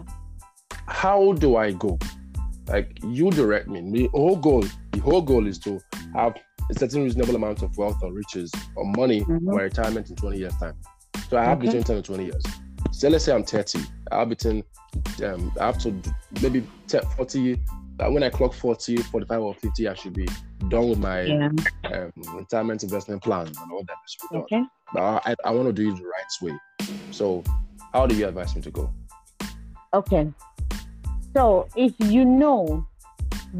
how 0.86 1.32
do 1.34 1.56
I 1.56 1.72
go? 1.72 1.98
Like 2.68 2.98
you 3.02 3.30
direct 3.30 3.68
me. 3.68 3.80
The 3.90 4.08
whole 4.08 4.36
goal, 4.36 4.64
the 4.92 5.00
whole 5.00 5.22
goal 5.22 5.46
is 5.46 5.58
to 5.60 5.80
have 6.14 6.36
a 6.70 6.78
certain 6.78 7.02
reasonable 7.02 7.36
amount 7.36 7.62
of 7.62 7.76
wealth 7.76 7.98
or 8.02 8.12
riches 8.12 8.52
or 8.76 8.84
money 8.84 9.22
mm-hmm. 9.22 9.50
for 9.50 9.58
retirement 9.58 10.08
in 10.08 10.16
20 10.16 10.38
years' 10.38 10.56
time. 10.56 10.74
So 11.28 11.36
I 11.36 11.44
have 11.44 11.58
okay. 11.58 11.66
between 11.66 11.82
10 11.82 11.96
and 11.96 12.04
20 12.04 12.24
years. 12.24 12.42
So 12.92 13.08
let's 13.08 13.24
say 13.24 13.34
I'm 13.34 13.44
30. 13.44 13.80
I 14.10 14.20
have 14.20 14.28
between, 14.28 14.64
um, 15.24 15.52
I 15.60 15.66
have 15.66 15.78
to 15.78 15.94
maybe 16.42 16.66
10, 16.88 17.02
40. 17.16 17.60
Uh, 17.98 18.10
when 18.10 18.22
I 18.22 18.30
clock 18.30 18.54
40, 18.54 18.96
45 18.96 19.40
or 19.40 19.54
50, 19.54 19.88
I 19.88 19.94
should 19.94 20.14
be 20.14 20.26
done 20.68 20.88
with 20.88 20.98
my 20.98 21.22
yeah. 21.22 21.50
um, 21.92 22.12
retirement 22.34 22.82
investment 22.82 23.22
plan 23.22 23.46
and 23.46 23.72
all 23.72 23.84
that. 23.86 23.96
Should 24.08 24.30
be 24.30 24.36
done. 24.36 24.42
Okay. 24.42 24.62
But 24.94 25.02
I, 25.26 25.36
I 25.44 25.50
want 25.50 25.66
to 25.66 25.72
do 25.72 25.92
it 25.92 25.96
the 25.96 26.04
right 26.04 26.52
way. 26.52 26.58
So 27.10 27.44
how 27.92 28.06
do 28.06 28.14
you 28.14 28.26
advise 28.26 28.56
me 28.56 28.62
to 28.62 28.70
go? 28.70 28.92
Okay. 29.92 30.32
So 31.36 31.68
if 31.76 31.94
you 32.00 32.24
know, 32.24 32.86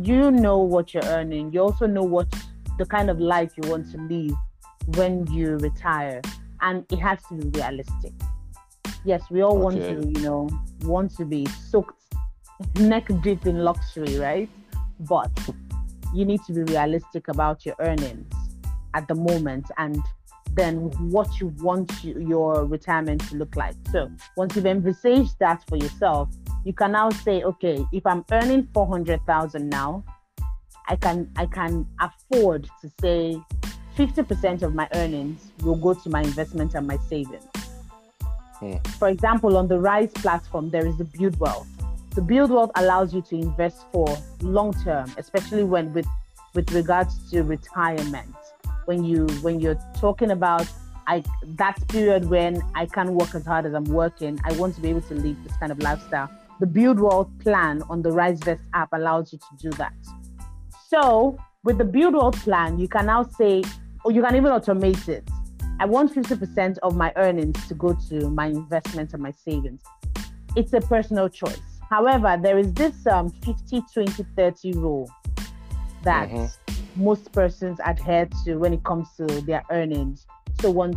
you 0.03 0.31
know 0.31 0.59
what 0.59 0.95
you're 0.95 1.05
earning, 1.05 1.53
you 1.53 1.61
also 1.61 1.87
know 1.87 2.03
what 2.03 2.33
the 2.81 2.87
kind 2.87 3.11
of 3.11 3.21
life 3.21 3.53
you 3.59 3.69
want 3.69 3.93
to 3.93 3.99
live 3.99 4.35
when 4.97 5.27
you 5.31 5.59
retire, 5.59 6.23
and 6.63 6.87
it 6.91 6.99
has 6.99 7.23
to 7.29 7.35
be 7.35 7.47
realistic. 7.61 8.15
Yes, 9.05 9.23
we 9.31 9.43
all 9.43 9.59
want 9.59 9.77
to, 9.77 9.97
you 10.15 10.23
know, 10.25 10.49
want 10.85 11.15
to 11.19 11.27
be 11.27 11.45
soaked 11.45 12.03
neck 12.79 13.09
deep 13.23 13.47
in 13.47 13.59
luxury, 13.59 14.19
right? 14.19 14.49
But 15.01 15.31
you 16.15 16.25
need 16.25 16.41
to 16.47 16.55
be 16.55 16.63
realistic 16.73 17.29
about 17.29 17.67
your 17.67 17.75
earnings 17.81 18.33
at 18.95 19.07
the 19.09 19.15
moment 19.15 19.67
and 19.77 20.01
then 20.55 20.91
what 21.11 21.39
you 21.39 21.49
want 21.59 22.03
you, 22.03 22.19
your 22.19 22.65
retirement 22.65 23.21
to 23.29 23.37
look 23.37 23.57
like. 23.57 23.77
So 23.93 24.11
once 24.39 24.57
you've 24.57 24.65
envisaged 24.65 25.39
that 25.39 25.63
for 25.69 25.77
yourself, 25.77 26.31
you 26.65 26.73
can 26.73 26.93
now 26.93 27.11
say, 27.11 27.43
okay, 27.43 27.85
if 27.93 28.07
I'm 28.07 28.25
earning 28.33 28.69
four 28.73 28.87
hundred 28.87 29.21
thousand 29.27 29.69
now, 29.69 30.03
I 30.91 30.97
can 30.97 31.31
I 31.37 31.47
can 31.47 31.87
afford 32.01 32.69
to 32.81 32.91
say 33.01 33.41
fifty 33.97 34.25
percent 34.25 34.63
of 34.63 34.75
my 34.75 34.89
earnings 34.95 35.53
will 35.63 35.77
go 35.77 35.95
to 35.95 36.11
my 36.11 36.21
investment 36.21 36.75
and 36.75 36.85
my 36.85 36.97
savings. 37.09 37.47
Hmm. 38.59 38.77
For 38.99 39.09
example, 39.09 39.57
on 39.57 39.69
the 39.69 39.79
Rise 39.79 40.11
platform, 40.11 40.69
there 40.71 40.85
is 40.85 40.99
the 40.99 41.05
Build 41.05 41.39
Wealth. 41.39 41.69
The 42.17 42.23
Build 42.23 42.51
Wealth 42.51 42.73
allows 42.75 43.15
you 43.15 43.23
to 43.23 43.37
invest 43.37 43.87
for 43.93 44.19
long 44.43 44.73
term, 44.83 45.09
especially 45.17 45.63
when 45.63 45.93
with 45.95 46.09
with 46.55 46.73
regards 46.73 47.31
to 47.31 47.45
retirement. 47.45 48.35
When 48.87 49.05
you 49.05 49.29
when 49.43 49.61
you're 49.61 49.81
talking 50.01 50.33
about 50.33 50.67
I 51.07 51.23
that 51.63 51.77
period 51.87 52.29
when 52.29 52.63
I 52.75 52.87
can't 52.87 53.13
work 53.13 53.33
as 53.37 53.47
hard 53.47 53.65
as 53.65 53.75
I'm 53.75 53.85
working, 53.85 54.41
I 54.43 54.53
want 54.55 54.75
to 54.75 54.81
be 54.81 54.89
able 54.89 55.03
to 55.03 55.15
live 55.15 55.37
this 55.45 55.57
kind 55.59 55.71
of 55.71 55.79
lifestyle. 55.79 56.29
The 56.59 56.67
Build 56.67 56.99
Wealth 56.99 57.31
plan 57.39 57.83
on 57.89 58.03
the 58.03 58.11
Rise 58.11 58.41
Vest 58.41 58.65
app 58.75 58.89
allows 58.93 59.33
you 59.33 59.39
to 59.39 59.71
do 59.71 59.71
that. 59.77 59.95
So 60.91 61.39
with 61.63 61.79
the 61.79 61.85
Build 61.85 62.15
Wealth 62.15 62.43
plan, 62.43 62.81
you 62.81 62.89
can 62.89 63.07
now 63.07 63.23
say, 63.23 63.63
or 64.05 64.11
you 64.11 64.23
can 64.23 64.35
even 64.35 64.51
automate 64.51 65.09
it. 65.09 65.23
I 65.79 65.87
want 65.87 66.13
50% 66.13 66.79
of 66.83 66.97
my 66.97 67.13
earnings 67.15 67.65
to 67.69 67.75
go 67.75 67.97
to 68.09 68.29
my 68.29 68.47
investment 68.47 69.13
and 69.13 69.23
my 69.23 69.31
savings. 69.31 69.83
It's 70.57 70.73
a 70.73 70.81
personal 70.81 71.29
choice. 71.29 71.61
However, 71.89 72.37
there 72.43 72.59
is 72.59 72.73
this 72.75 73.07
um, 73.07 73.31
50, 73.31 73.83
20, 73.95 74.25
30 74.37 74.73
rule 74.73 75.09
that 76.03 76.29
Mhm. 76.29 76.51
most 76.97 77.31
persons 77.31 77.79
adhere 77.87 78.29
to 78.45 78.57
when 78.57 78.73
it 78.73 78.83
comes 78.83 79.07
to 79.17 79.27
their 79.43 79.63
earnings. 79.71 80.27
So 80.61 80.73
once 80.73 80.97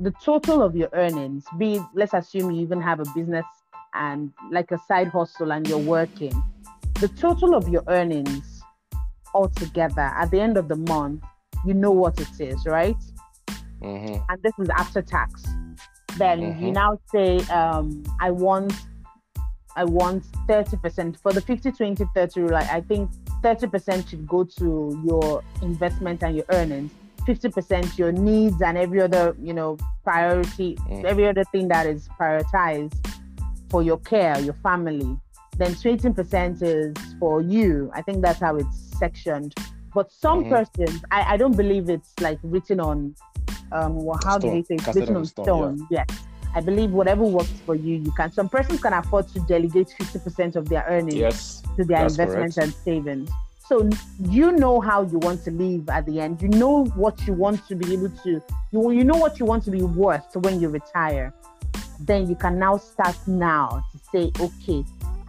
the 0.00 0.12
total 0.22 0.62
of 0.62 0.74
your 0.74 0.88
earnings, 0.94 1.44
be 1.58 1.82
let's 1.92 2.14
assume 2.14 2.50
you 2.50 2.62
even 2.62 2.80
have 2.80 2.98
a 2.98 3.04
business 3.14 3.44
and 3.92 4.32
like 4.50 4.70
a 4.72 4.78
side 4.88 5.08
hustle 5.08 5.52
and 5.52 5.68
you're 5.68 5.86
working, 5.96 6.32
the 6.94 7.08
total 7.08 7.54
of 7.54 7.68
your 7.68 7.82
earnings 7.88 8.53
altogether 9.34 10.00
at 10.16 10.30
the 10.30 10.40
end 10.40 10.56
of 10.56 10.68
the 10.68 10.76
month, 10.76 11.22
you 11.66 11.74
know 11.74 11.90
what 11.90 12.20
it 12.20 12.40
is, 12.40 12.64
right? 12.66 12.96
Mhm. 13.82 14.24
and 14.30 14.42
this 14.42 14.52
is 14.58 14.68
after 14.70 15.02
tax. 15.02 15.42
Then 16.16 16.40
you 16.40 16.70
Mhm. 16.70 16.72
now 16.74 16.98
say, 17.12 17.38
um, 17.52 18.02
I 18.20 18.30
want, 18.30 18.72
I 19.76 19.84
want 19.84 20.24
30% 20.46 21.18
for 21.20 21.32
the 21.32 21.40
50, 21.40 21.70
20, 21.72 22.04
30 22.14 22.40
rule. 22.42 22.54
I, 22.54 22.80
think 22.80 23.10
30% 23.42 24.08
should 24.08 24.26
go 24.26 24.44
to 24.44 25.02
your 25.04 25.42
investment 25.60 26.22
and 26.22 26.36
your 26.36 26.46
earnings. 26.50 26.92
50% 27.26 27.98
your 27.98 28.12
needs 28.12 28.62
and 28.62 28.78
every 28.78 29.00
other, 29.02 29.34
you 29.42 29.52
know, 29.52 29.76
priority, 30.04 30.76
Mm. 30.88 31.04
every 31.04 31.26
other 31.26 31.44
thing 31.44 31.68
that 31.68 31.86
is 31.86 32.08
prioritized 32.18 32.94
for 33.70 33.82
your 33.82 33.98
care, 33.98 34.38
your 34.40 34.54
family. 34.62 35.18
Then 35.56 35.72
20% 35.74 36.62
is 36.62 36.94
for 37.20 37.40
you. 37.40 37.90
I 37.94 38.02
think 38.02 38.22
that's 38.22 38.40
how 38.40 38.56
it's 38.56 38.76
sectioned. 38.98 39.54
But 39.94 40.10
some 40.10 40.44
Mhm. 40.44 40.50
persons, 40.50 41.00
I, 41.10 41.34
I 41.34 41.36
don't 41.36 41.56
believe 41.56 41.88
it's 41.88 42.12
like 42.20 42.38
written 42.42 42.80
on 42.80 43.14
um 43.72 43.96
well, 44.04 44.18
how 44.24 44.36
do 44.38 44.48
Stone. 44.48 44.54
they 44.56 44.62
say 44.62 44.74
it's 44.74 44.84
Casted 44.84 45.02
written 45.02 45.16
on 45.16 45.20
on 45.22 45.26
stone, 45.26 45.44
stone, 45.78 45.86
yes 45.90 46.06
i 46.54 46.60
believe 46.60 46.90
whatever 46.92 47.24
works 47.24 47.54
for 47.66 47.74
you 47.74 47.96
you 47.96 48.12
can 48.12 48.30
some 48.30 48.48
persons 48.48 48.80
can 48.80 48.92
afford 48.92 49.26
to 49.28 49.40
delegate 49.40 49.88
50% 49.98 50.54
of 50.56 50.68
their 50.68 50.84
earnings 50.88 51.16
Yes. 51.16 51.62
to 51.76 51.84
their 51.84 52.02
investments 52.06 52.56
correct. 52.56 52.58
and 52.58 52.74
savings 52.84 53.30
so 53.66 53.88
you 54.20 54.52
know 54.52 54.80
how 54.80 55.02
you 55.02 55.18
want 55.18 55.42
to 55.44 55.50
live 55.50 55.88
at 55.88 56.04
the 56.06 56.20
end 56.20 56.42
you 56.42 56.48
know 56.48 56.84
what 56.94 57.26
you 57.26 57.32
want 57.32 57.66
to 57.68 57.74
be 57.74 57.92
able 57.94 58.10
to 58.22 58.40
you, 58.70 58.90
you 58.90 59.02
know 59.04 59.16
what 59.16 59.40
you 59.40 59.46
want 59.46 59.64
to 59.64 59.70
be 59.70 59.82
worth 59.82 60.36
when 60.36 60.60
you 60.60 60.68
retire 60.68 61.32
then 62.00 62.28
you 62.28 62.36
can 62.36 62.58
now 62.58 62.76
start 62.76 63.16
now 63.26 63.82
to 63.92 63.98
say 64.12 64.30
okay 64.40 64.84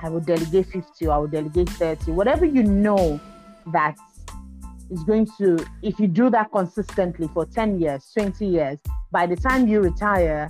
i 0.05 0.09
will 0.09 0.19
delegate 0.19 0.65
50 0.67 1.07
or 1.07 1.11
i 1.11 1.17
will 1.17 1.27
delegate 1.27 1.69
30 1.69 2.11
whatever 2.11 2.45
you 2.45 2.63
know 2.63 3.19
that 3.73 3.95
is 4.91 5.03
going 5.03 5.27
to 5.37 5.65
if 5.81 5.99
you 5.99 6.07
do 6.07 6.29
that 6.29 6.51
consistently 6.51 7.27
for 7.33 7.45
10 7.45 7.79
years 7.79 8.11
20 8.13 8.45
years 8.45 8.77
by 9.11 9.25
the 9.25 9.35
time 9.35 9.67
you 9.67 9.81
retire 9.81 10.47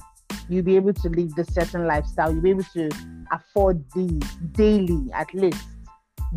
you'll 0.49 0.63
be 0.63 0.75
able 0.75 0.93
to 0.93 1.09
live 1.09 1.33
this 1.35 1.53
certain 1.53 1.87
lifestyle. 1.87 2.31
You'll 2.31 2.41
be 2.41 2.49
able 2.51 2.63
to 2.73 2.89
afford 3.31 3.83
these 3.95 4.21
daily 4.51 5.11
at 5.13 5.33
least 5.33 5.63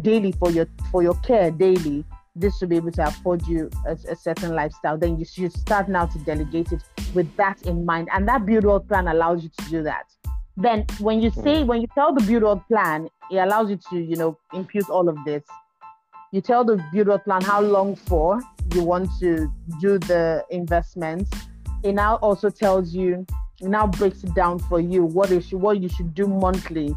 daily 0.03 0.33
for 0.33 0.51
your 0.51 0.67
for 0.91 1.03
your 1.03 1.15
care 1.17 1.51
daily. 1.51 2.05
This 2.35 2.61
will 2.61 2.69
be 2.69 2.77
able 2.77 2.93
to 2.93 3.07
afford 3.07 3.47
you 3.47 3.69
a, 3.87 3.93
a 3.93 4.17
certain 4.17 4.55
lifestyle. 4.55 4.97
Then 4.97 5.19
you 5.19 5.25
should 5.25 5.53
start 5.53 5.89
now 5.89 6.07
to 6.07 6.19
delegate 6.21 6.73
it 6.73 6.83
with 7.13 7.35
that 7.37 7.63
in 7.63 7.85
mind. 7.85 8.09
And 8.13 8.29
that 8.29 8.47
build 8.47 8.65
wealth 8.65 8.87
plan 8.87 9.09
allows 9.09 9.43
you 9.43 9.51
to 9.59 9.65
do 9.71 9.83
that 9.83 10.05
then 10.63 10.85
when 10.99 11.21
you 11.21 11.31
say 11.31 11.63
when 11.65 11.81
you 11.81 11.89
tell 11.95 12.15
the 12.15 12.25
build 12.25 12.67
plan 12.69 13.09
it 13.31 13.39
allows 13.39 13.71
you 13.71 13.79
to 13.91 13.99
you 13.99 14.17
know 14.17 14.37
impute 14.53 14.89
all 14.91 15.09
of 15.09 15.17
this. 15.25 15.45
You 16.33 16.41
tell 16.43 16.65
the 16.65 16.83
build 16.93 17.25
plan 17.25 17.43
how 17.43 17.61
long 17.61 17.97
for 17.97 18.41
you 18.75 18.83
want 18.83 19.09
to 19.21 19.51
do 19.81 19.99
the 19.99 20.45
investments 20.51 21.31
it 21.83 21.95
now 21.95 22.17
also 22.17 22.51
tells 22.51 22.93
you 22.93 23.25
it 23.61 23.69
now 23.69 23.87
breaks 23.87 24.25
it 24.25 24.35
down 24.35 24.59
for 24.59 24.81
you 24.81 25.05
what 25.05 25.31
is 25.31 25.53
what 25.53 25.81
you 25.81 25.89
should 25.89 26.15
do 26.15 26.27
monthly. 26.27 26.95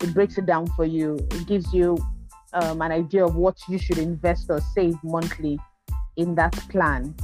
It 0.00 0.12
breaks 0.12 0.36
it 0.36 0.46
down 0.46 0.66
for 0.68 0.84
you. 0.84 1.16
It 1.30 1.46
gives 1.46 1.72
you 1.72 1.96
um, 2.52 2.82
an 2.82 2.92
idea 2.92 3.24
of 3.24 3.36
what 3.36 3.56
you 3.68 3.78
should 3.78 3.98
invest 3.98 4.50
or 4.50 4.60
save 4.74 4.96
monthly 5.02 5.58
in 6.16 6.34
that 6.34 6.52
plan 6.70 7.14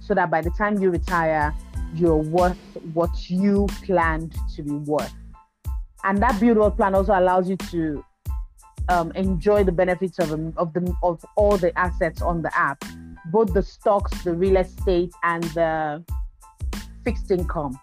so 0.00 0.14
that 0.14 0.30
by 0.30 0.40
the 0.40 0.50
time 0.50 0.78
you 0.80 0.90
retire 0.90 1.54
you're 1.94 2.16
worth 2.16 2.58
what 2.92 3.30
you 3.30 3.66
planned 3.84 4.36
to 4.54 4.62
be 4.62 4.72
worth. 4.72 5.12
And 6.04 6.22
that 6.22 6.38
build 6.40 6.76
plan 6.76 6.94
also 6.94 7.18
allows 7.18 7.48
you 7.48 7.56
to 7.56 8.04
um, 8.88 9.12
enjoy 9.12 9.64
the 9.64 9.72
benefits 9.72 10.18
of, 10.18 10.32
um, 10.32 10.54
of 10.56 10.72
the 10.72 10.94
of 11.02 11.24
all 11.36 11.58
the 11.58 11.76
assets 11.78 12.22
on 12.22 12.40
the 12.40 12.56
app 12.58 12.82
both 13.30 13.52
the 13.52 13.62
stocks 13.62 14.22
the 14.22 14.32
real 14.32 14.56
estate 14.56 15.12
and 15.22 15.44
the 15.44 16.04
fixed 17.04 17.30
income. 17.30 17.78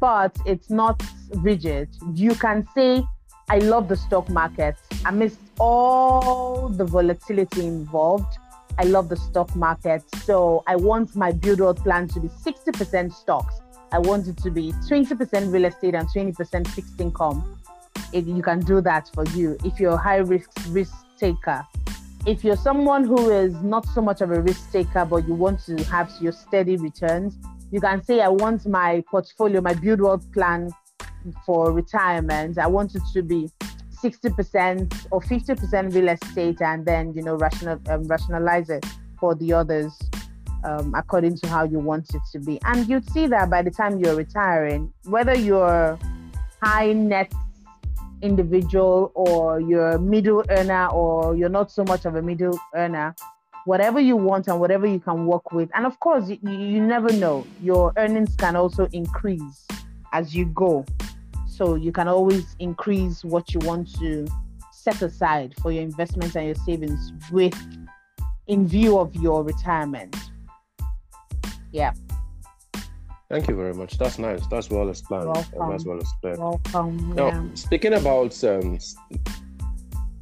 But 0.00 0.36
it's 0.46 0.70
not 0.70 1.02
rigid. 1.36 1.88
You 2.14 2.34
can 2.34 2.66
say 2.74 3.04
i 3.50 3.58
love 3.58 3.88
the 3.88 3.96
stock 3.96 4.28
market. 4.30 4.76
Amidst 5.04 5.38
all 5.58 6.68
the 6.68 6.84
volatility 6.84 7.66
involved 7.66 8.38
i 8.78 8.84
love 8.84 9.08
the 9.08 9.16
stock 9.16 9.54
market. 9.56 10.02
So 10.24 10.62
i 10.66 10.76
want 10.76 11.14
my 11.16 11.32
build 11.32 11.60
wealth 11.60 11.82
plan 11.82 12.08
to 12.08 12.20
be 12.20 12.28
60% 12.28 13.12
stocks. 13.12 13.54
I 13.92 13.98
want 13.98 14.26
it 14.26 14.36
to 14.38 14.50
be 14.50 14.72
20% 14.88 15.52
real 15.52 15.64
estate 15.66 15.94
and 15.94 16.08
20% 16.08 16.66
fixed 16.68 17.00
income. 17.00 17.60
It, 18.12 18.24
you 18.26 18.42
can 18.42 18.60
do 18.60 18.80
that 18.80 19.10
for 19.14 19.24
you 19.26 19.56
if 19.64 19.78
you're 19.78 19.94
a 19.94 19.96
high 19.96 20.16
risk 20.16 20.50
risk 20.68 20.94
taker. 21.18 21.66
If 22.26 22.42
you're 22.42 22.56
someone 22.56 23.04
who 23.04 23.30
is 23.30 23.54
not 23.62 23.86
so 23.86 24.00
much 24.00 24.20
of 24.20 24.30
a 24.30 24.40
risk 24.40 24.72
taker 24.72 25.04
but 25.04 25.28
you 25.28 25.34
want 25.34 25.60
to 25.66 25.76
have 25.84 26.10
your 26.20 26.32
steady 26.32 26.76
returns 26.76 27.36
you 27.70 27.80
can 27.80 28.02
say 28.04 28.20
i 28.20 28.28
want 28.28 28.66
my 28.66 29.02
portfolio 29.10 29.60
my 29.60 29.74
build 29.74 30.00
wealth 30.00 30.30
plan 30.32 30.70
for 31.44 31.72
retirement. 31.72 32.58
I 32.58 32.66
want 32.66 32.94
it 32.94 33.02
to 33.12 33.22
be 33.22 33.50
60% 34.04 35.06
or 35.10 35.20
50% 35.20 35.94
real 35.94 36.08
estate 36.08 36.60
and 36.60 36.84
then 36.84 37.12
you 37.14 37.22
know 37.22 37.36
rational 37.36 37.80
um, 37.88 38.04
rationalize 38.04 38.68
it 38.68 38.84
for 39.18 39.34
the 39.34 39.52
others 39.52 39.98
um, 40.64 40.94
according 40.94 41.36
to 41.38 41.48
how 41.48 41.64
you 41.64 41.78
want 41.78 42.14
it 42.14 42.22
to 42.32 42.38
be. 42.38 42.58
And 42.64 42.86
you'd 42.88 43.08
see 43.10 43.26
that 43.28 43.48
by 43.50 43.62
the 43.62 43.70
time 43.70 43.98
you're 43.98 44.16
retiring 44.16 44.92
whether 45.04 45.34
you're 45.34 45.98
high 46.62 46.92
net 46.92 47.32
individual 48.22 49.12
or 49.14 49.60
you're 49.60 49.98
middle 49.98 50.44
earner 50.50 50.86
or 50.88 51.36
you're 51.36 51.48
not 51.48 51.70
so 51.70 51.84
much 51.84 52.04
of 52.04 52.16
a 52.16 52.22
middle 52.22 52.58
earner 52.74 53.14
whatever 53.66 54.00
you 54.00 54.16
want 54.16 54.46
and 54.48 54.60
whatever 54.60 54.86
you 54.86 54.98
can 54.98 55.26
work 55.26 55.52
with 55.52 55.68
and 55.74 55.84
of 55.84 55.98
course 56.00 56.28
you, 56.28 56.38
you 56.42 56.80
never 56.80 57.12
know 57.14 57.46
your 57.62 57.92
earnings 57.98 58.34
can 58.36 58.56
also 58.56 58.86
increase 58.92 59.66
as 60.12 60.34
you 60.34 60.46
go 60.46 60.84
so 61.56 61.74
you 61.76 61.92
can 61.92 62.08
always 62.08 62.56
increase 62.58 63.24
what 63.24 63.52
you 63.54 63.60
want 63.64 63.92
to 63.98 64.26
set 64.72 65.00
aside 65.02 65.54
for 65.62 65.70
your 65.72 65.82
investments 65.82 66.34
and 66.36 66.46
your 66.46 66.54
savings 66.54 67.12
with 67.30 67.54
in 68.48 68.66
view 68.66 68.98
of 68.98 69.14
your 69.16 69.42
retirement 69.42 70.14
yeah 71.72 71.92
Thank 73.30 73.48
you 73.48 73.56
very 73.56 73.72
much. 73.72 73.96
That's 73.98 74.18
nice. 74.18 74.46
That's 74.48 74.68
well 74.70 74.90
explained. 74.90 75.24
Welcome. 75.26 75.70
That's 75.70 75.84
well 75.86 75.98
explained. 75.98 76.38
welcome 76.38 77.14
Now, 77.14 77.28
yeah 77.28 77.44
speaking 77.54 77.94
about 77.94 78.44
um, 78.44 78.78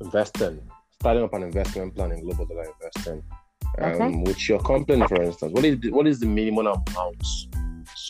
investing, 0.00 0.60
starting 1.00 1.22
up 1.24 1.34
an 1.34 1.42
investment 1.42 1.94
plan 1.94 2.12
in 2.12 2.22
global 2.22 2.46
dollar 2.46 2.64
investing, 2.80 3.22
um, 3.80 3.92
Okay. 3.92 4.22
with 4.24 4.48
your 4.48 4.60
company, 4.60 5.06
for 5.08 5.20
instance, 5.22 5.52
what 5.52 5.64
is 5.64 5.80
the, 5.80 5.90
what 5.90 6.06
is 6.06 6.20
the 6.20 6.26
minimum 6.26 6.66
amount 6.68 7.26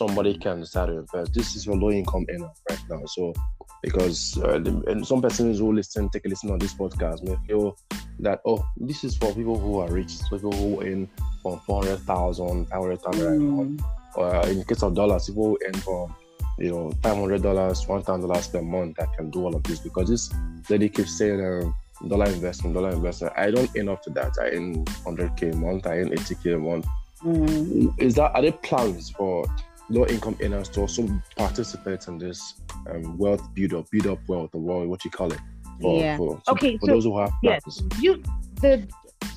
somebody 0.07 0.37
can 0.37 0.65
start 0.65 0.89
to 0.89 0.99
invest? 0.99 1.33
This 1.33 1.55
is 1.55 1.65
for 1.65 1.75
low 1.75 1.91
income 1.91 2.25
earner 2.29 2.51
right 2.69 2.79
now. 2.89 3.01
So, 3.07 3.33
because 3.81 4.37
uh, 4.37 4.59
the, 4.59 4.83
and 4.87 5.05
some 5.05 5.21
persons 5.21 5.59
who 5.59 5.73
listen, 5.73 6.09
take 6.09 6.25
a 6.25 6.29
listen 6.29 6.51
on 6.51 6.59
this 6.59 6.73
podcast 6.73 7.23
may 7.23 7.35
feel 7.47 7.77
that 8.19 8.41
oh, 8.45 8.65
this 8.77 9.03
is 9.03 9.15
for 9.17 9.33
people 9.33 9.57
who 9.57 9.79
are 9.79 9.89
rich, 9.91 10.11
so 10.11 10.37
people 10.37 10.51
who 10.53 10.81
earn 10.83 11.09
from 11.41 11.59
400,000, 11.61 12.65
500,000 12.67 13.27
a 13.27 13.39
month 13.39 13.81
Mm, 14.15 14.43
uh, 14.45 14.47
in 14.47 14.59
the 14.59 14.65
case 14.65 14.83
of 14.83 14.93
dollars, 14.93 15.27
people 15.27 15.45
who 15.45 15.57
earn 15.65 15.73
from 15.73 16.15
you 16.59 16.69
know 16.71 16.91
five 17.01 17.17
hundred 17.17 17.41
dollars, 17.41 17.87
one 17.87 18.03
thousand 18.03 18.27
dollars 18.27 18.47
per 18.47 18.61
month 18.61 18.97
that 18.97 19.11
can 19.17 19.29
do 19.29 19.43
all 19.45 19.55
of 19.55 19.63
this 19.63 19.79
because 19.79 20.09
this 20.09 20.31
lady 20.69 20.89
keeps 20.89 21.17
saying 21.17 21.43
um, 21.43 21.75
dollar 22.07 22.25
investment, 22.27 22.75
dollar 22.75 22.91
investment. 22.91 23.33
I 23.35 23.51
don't 23.51 23.69
earn 23.77 23.89
up 23.89 24.03
to 24.03 24.09
that. 24.11 24.33
I 24.39 24.49
earn 24.55 24.85
hundred 25.03 25.35
k 25.35 25.49
a 25.49 25.55
month. 25.55 25.87
I 25.87 25.97
earn 25.99 26.13
eighty 26.13 26.35
k 26.35 26.53
a 26.53 26.57
month. 26.59 26.85
mm. 27.23 27.93
Is 27.99 28.15
that 28.15 28.35
are 28.35 28.41
there 28.41 28.51
plans 28.51 29.09
for 29.09 29.45
low 29.89 30.05
income 30.07 30.35
earners 30.41 30.69
to 30.69 30.81
also 30.81 31.07
participate 31.35 32.07
in 32.07 32.17
this 32.17 32.55
um, 32.89 33.17
wealth 33.17 33.53
build 33.53 33.73
up, 33.73 33.85
build 33.91 34.07
up 34.07 34.19
wealth, 34.27 34.49
or 34.53 34.61
what, 34.87 35.03
you 35.05 35.11
call 35.11 35.31
it? 35.31 35.39
For, 35.81 35.99
Yeah. 35.99 36.17
For, 36.17 36.41
Okay, 36.49 36.77
For 36.77 36.85
so- 36.87 36.91
those 36.93 37.03
who 37.05 37.19
have 37.19 37.31
Yes, 37.41 37.61
you 37.99 38.21
the 38.61 38.87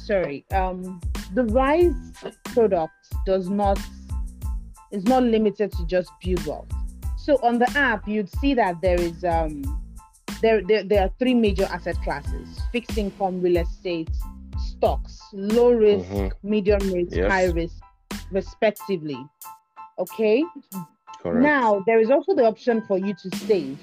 sorry, 0.04 0.44
um 0.52 1.00
the 1.34 1.44
rise 1.46 1.94
product 2.54 2.92
does 3.24 3.48
not 3.48 3.78
is 4.92 5.02
not 5.04 5.22
limited 5.24 5.72
to 5.72 5.84
just 5.86 6.10
build 6.22 6.44
wealth. 6.46 6.68
So 7.18 7.38
on 7.42 7.58
the 7.58 7.68
app, 7.76 8.06
you'd 8.06 8.30
see 8.38 8.54
that 8.54 8.80
there 8.80 9.00
is 9.00 9.24
um 9.24 9.62
there, 10.42 10.62
there 10.62 10.84
there 10.84 11.02
are 11.04 11.10
three 11.18 11.34
major 11.34 11.64
asset 11.64 11.96
classes: 12.04 12.60
fixed 12.70 12.96
income, 12.98 13.40
real 13.40 13.56
estate, 13.56 14.10
stocks, 14.58 15.18
low 15.32 15.72
risk, 15.72 16.06
Mhm. 16.08 16.30
medium 16.42 16.78
risk, 16.92 17.16
Yes. 17.16 17.30
high 17.30 17.46
risk, 17.46 17.80
respectively. 18.30 19.18
Okay. 19.98 20.44
Correct. 21.20 21.42
Now, 21.42 21.82
there 21.86 21.98
is 22.00 22.10
also 22.10 22.34
the 22.34 22.44
option 22.44 22.82
for 22.86 22.98
you 22.98 23.14
to 23.14 23.36
save. 23.38 23.78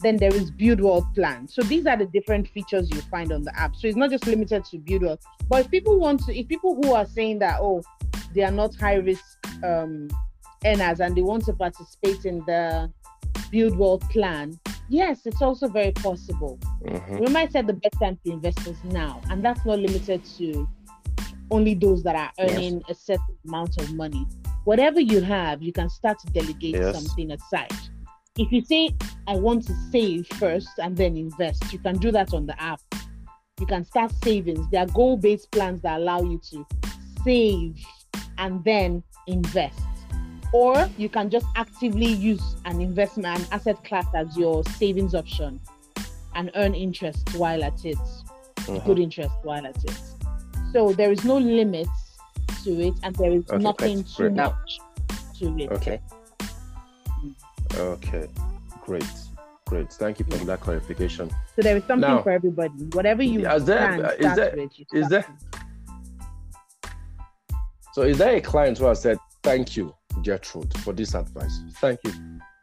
Then 0.00 0.16
there 0.18 0.34
is 0.34 0.50
build 0.50 0.80
wealth 0.80 1.06
plan. 1.14 1.48
So 1.48 1.62
these 1.62 1.86
are 1.86 1.96
the 1.96 2.04
different 2.06 2.48
features 2.48 2.90
you 2.90 3.00
find 3.02 3.32
on 3.32 3.42
the 3.42 3.58
app. 3.58 3.74
So 3.74 3.86
it's 3.88 3.96
not 3.96 4.10
just 4.10 4.26
limited 4.26 4.64
to 4.66 4.78
build 4.78 5.02
wealth. 5.02 5.20
But 5.48 5.64
if 5.64 5.70
people 5.70 5.98
want 5.98 6.24
to, 6.26 6.38
if 6.38 6.46
people 6.46 6.74
who 6.74 6.92
are 6.92 7.06
saying 7.06 7.38
that, 7.38 7.58
oh, 7.60 7.82
they 8.34 8.42
are 8.42 8.50
not 8.50 8.74
high 8.74 8.96
risk 8.96 9.24
um, 9.64 10.08
earners 10.64 11.00
and 11.00 11.16
they 11.16 11.22
want 11.22 11.44
to 11.46 11.52
participate 11.54 12.24
in 12.26 12.40
the 12.40 12.92
build 13.50 13.78
wealth 13.78 14.08
plan, 14.10 14.58
yes, 14.90 15.22
it's 15.24 15.40
also 15.40 15.68
very 15.68 15.92
possible. 15.92 16.58
Mhm. 16.82 17.14
Remember, 17.14 17.38
I 17.38 17.48
said 17.48 17.66
the 17.66 17.72
best 17.74 17.96
time 18.02 18.18
to 18.26 18.32
invest 18.32 18.66
is 18.66 18.82
now, 18.84 19.22
and 19.30 19.42
that's 19.42 19.64
not 19.64 19.78
limited 19.78 20.22
to 20.36 20.68
only 21.50 21.74
those 21.74 22.02
that 22.02 22.16
are 22.16 22.30
Yes. 22.38 22.50
earning 22.56 22.82
a 22.88 22.94
certain 22.94 23.38
amount 23.46 23.78
of 23.80 23.94
money. 23.94 24.26
Whatever 24.64 25.00
you 25.00 25.20
have, 25.20 25.62
you 25.62 25.72
can 25.72 25.88
start 25.90 26.18
to 26.20 26.32
delegate 26.32 26.74
Yes. 26.74 26.94
something 26.94 27.30
aside. 27.32 27.72
If 28.38 28.50
you 28.50 28.62
say, 28.62 28.90
I 29.26 29.36
want 29.36 29.66
to 29.66 29.74
save 29.92 30.26
first 30.26 30.70
and 30.78 30.96
then 30.96 31.16
invest, 31.16 31.72
you 31.72 31.78
can 31.78 31.98
do 31.98 32.10
that 32.12 32.32
on 32.32 32.46
the 32.46 32.60
app. 32.60 32.80
You 33.60 33.66
can 33.66 33.84
start 33.84 34.12
savings. 34.24 34.66
There 34.70 34.82
are 34.82 34.86
goal 34.86 35.16
based 35.16 35.50
plans 35.50 35.82
that 35.82 36.00
allow 36.00 36.22
you 36.22 36.40
to 36.50 36.66
save 37.24 37.78
and 38.38 38.64
then 38.64 39.02
invest. 39.26 39.78
Or 40.52 40.88
you 40.96 41.08
can 41.08 41.30
just 41.30 41.46
actively 41.56 42.06
use 42.06 42.56
an 42.64 42.80
investment, 42.80 43.40
an 43.40 43.46
asset 43.52 43.84
class 43.84 44.06
as 44.14 44.36
your 44.36 44.64
savings 44.64 45.14
option 45.14 45.60
and 46.34 46.50
earn 46.54 46.74
interest 46.74 47.34
while 47.36 47.62
at 47.62 47.84
it, 47.84 47.98
Mhm. 48.56 48.84
good 48.86 48.98
interest 48.98 49.34
while 49.42 49.66
at 49.66 49.82
it. 49.84 50.00
So 50.72 50.92
there 50.92 51.12
is 51.12 51.24
no 51.24 51.36
limit 51.38 51.88
to 52.64 52.70
it, 52.80 52.94
and 53.02 53.14
there 53.16 53.30
is 53.32 53.48
Okay, 53.50 53.62
nothing 53.62 54.04
too 54.04 54.30
Now- 54.30 54.50
much 54.50 54.78
to 55.38 55.56
it. 55.58 55.70
Okay. 55.72 56.00
Okay. 57.76 58.28
Great. 58.82 59.04
Great. 59.66 59.92
Thank 59.92 60.18
you 60.18 60.24
for 60.26 60.44
that 60.44 60.60
clarification. 60.60 61.30
So 61.56 61.62
there 61.62 61.76
is 61.76 61.84
something 61.84 62.08
Now- 62.08 62.22
for 62.22 62.30
everybody. 62.30 62.72
Whatever 62.92 63.22
you 63.22 63.40
Is 63.48 63.64
there- 63.64 64.14
is 64.18 64.34
there- 64.36 64.54
with, 64.56 64.72
is 64.92 65.08
there- 65.08 65.26
So 67.92 68.02
is 68.02 68.18
there 68.18 68.36
a 68.36 68.40
client 68.40 68.78
who 68.78 68.86
has 68.86 69.00
said, 69.02 69.18
Thank 69.42 69.76
you, 69.76 69.94
Gertrude, 70.24 70.72
for 70.78 70.92
this 70.94 71.14
advice? 71.14 71.60
Thank 71.80 72.00
you, 72.04 72.12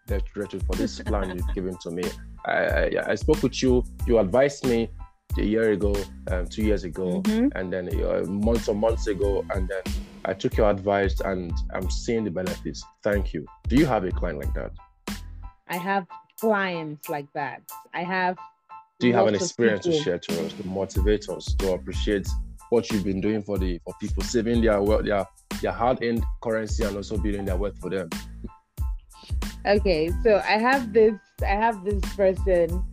Gertrude, 0.08 0.64
for 0.66 0.76
this 0.76 1.00
plan 1.10 1.38
you've 1.38 1.54
given 1.54 1.78
to 1.84 1.92
me. 1.92 2.04
I, 2.46 2.54
I, 2.54 2.92
I 3.10 3.16
spoke 3.16 3.42
with 3.44 3.62
you, 3.62 3.84
you 4.08 4.18
advised 4.18 4.66
me 4.66 4.90
a 5.38 5.44
year 5.44 5.72
ago, 5.72 5.96
um, 6.28 6.48
two 6.48 6.64
years 6.64 6.84
ago, 6.84 7.22
Mhm. 7.24 7.52
and 7.56 7.72
then 7.72 7.90
uh, 8.04 8.24
months 8.28 8.68
or 8.68 8.76
months 8.76 9.08
ago, 9.08 9.44
and 9.54 9.68
then 9.68 9.82
I 10.26 10.34
took 10.34 10.58
your 10.58 10.70
advice 10.70 11.20
and 11.22 11.52
I'm 11.74 11.90
seeing 11.90 12.24
the 12.24 12.32
benefits. 12.32 12.84
Thank 13.04 13.34
you. 13.34 13.46
Do 13.68 13.76
you 13.76 13.86
have 13.86 14.04
a 14.04 14.12
client 14.12 14.40
like 14.40 14.54
that? 14.54 14.72
I 15.68 15.78
have 15.78 16.06
clients 16.40 17.10
like 17.10 17.32
that. 17.34 17.62
I 17.94 18.04
have. 18.04 18.38
Do 19.00 19.08
you 19.08 19.14
have 19.14 19.28
an 19.28 19.36
experience 19.36 19.86
to 19.86 19.94
share 19.94 20.20
to 20.20 20.46
us, 20.46 20.54
to 20.54 20.68
motivate 20.68 21.28
us, 21.30 21.56
to 21.56 21.74
appreciate 21.74 22.28
what 22.70 22.92
you've 22.92 23.04
been 23.04 23.20
doing 23.22 23.42
for 23.42 23.58
the 23.58 23.80
for 23.84 23.94
people, 24.00 24.22
saving 24.24 24.62
their 24.62 24.82
wealth, 24.82 25.06
their 25.06 25.26
their 25.62 25.72
hard-earned 25.72 26.24
currency, 26.42 26.84
and 26.84 26.96
also 26.96 27.18
building 27.18 27.46
their 27.46 27.58
wealth 27.58 27.78
for 27.80 27.90
them? 27.90 28.10
Okay, 29.66 30.12
so 30.24 30.42
I 30.46 30.58
have 30.58 30.94
this. 30.94 31.16
I 31.42 31.56
have 31.56 31.84
this 31.84 32.02
person 32.16 32.84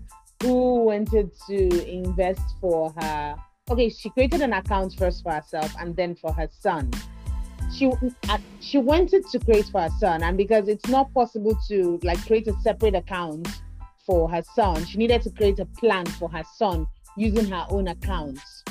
who 0.43 0.85
wanted 0.85 1.31
to 1.47 1.91
invest 1.91 2.43
for 2.61 2.93
her. 3.01 3.37
Okay, 3.71 3.89
she 3.89 4.09
created 4.11 4.41
an 4.41 4.53
account 4.53 4.95
first 4.95 5.23
for 5.23 5.33
herself 5.33 5.75
and 5.79 5.95
then 5.97 6.15
for 6.15 6.33
her 6.33 6.49
son. 6.51 6.91
She 7.75 7.93
uh, 8.29 8.39
she 8.61 8.79
wanted 8.79 9.27
to 9.29 9.39
create 9.39 9.67
for 9.67 9.83
her 9.83 9.91
son, 9.99 10.23
and 10.23 10.39
because 10.39 10.69
it's 10.69 10.89
not 10.89 11.13
possible 11.13 11.57
to 11.69 12.01
like 12.03 12.25
create 12.27 12.49
a 12.49 12.55
separate 12.63 12.95
account 12.95 13.47
for 14.07 14.31
her 14.31 14.43
son, 14.55 14.85
she 14.87 14.97
needed 14.97 15.21
to 15.23 15.31
create 15.31 15.59
a 15.59 15.67
plan 15.67 16.07
for 16.07 16.31
her 16.31 16.45
son 16.57 16.87
using 17.17 17.45
her 17.47 17.67
own 17.69 17.89
accounts. 17.89 18.65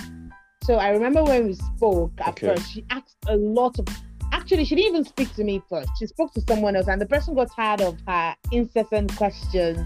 So 0.63 0.75
I 0.75 0.89
remember 0.89 1.23
when 1.23 1.47
we 1.47 1.53
spoke 1.53 2.11
at 2.19 2.29
Okay. 2.29 2.47
first, 2.47 2.71
she 2.73 2.85
asked 2.89 3.17
a 3.27 3.35
lot 3.35 3.77
of 3.77 3.87
actually 4.31 4.65
she 4.65 4.75
didn't 4.75 4.91
even 4.91 5.05
speak 5.05 5.33
to 5.33 5.43
me 5.43 5.61
first 5.69 5.89
she 5.97 6.05
spoke 6.05 6.33
to 6.33 6.41
someone 6.41 6.75
else 6.75 6.87
and 6.87 6.99
the 6.99 7.05
person 7.05 7.33
got 7.33 7.49
tired 7.55 7.81
of 7.81 7.97
her 8.05 8.35
incessant 8.51 9.15
questions 9.15 9.79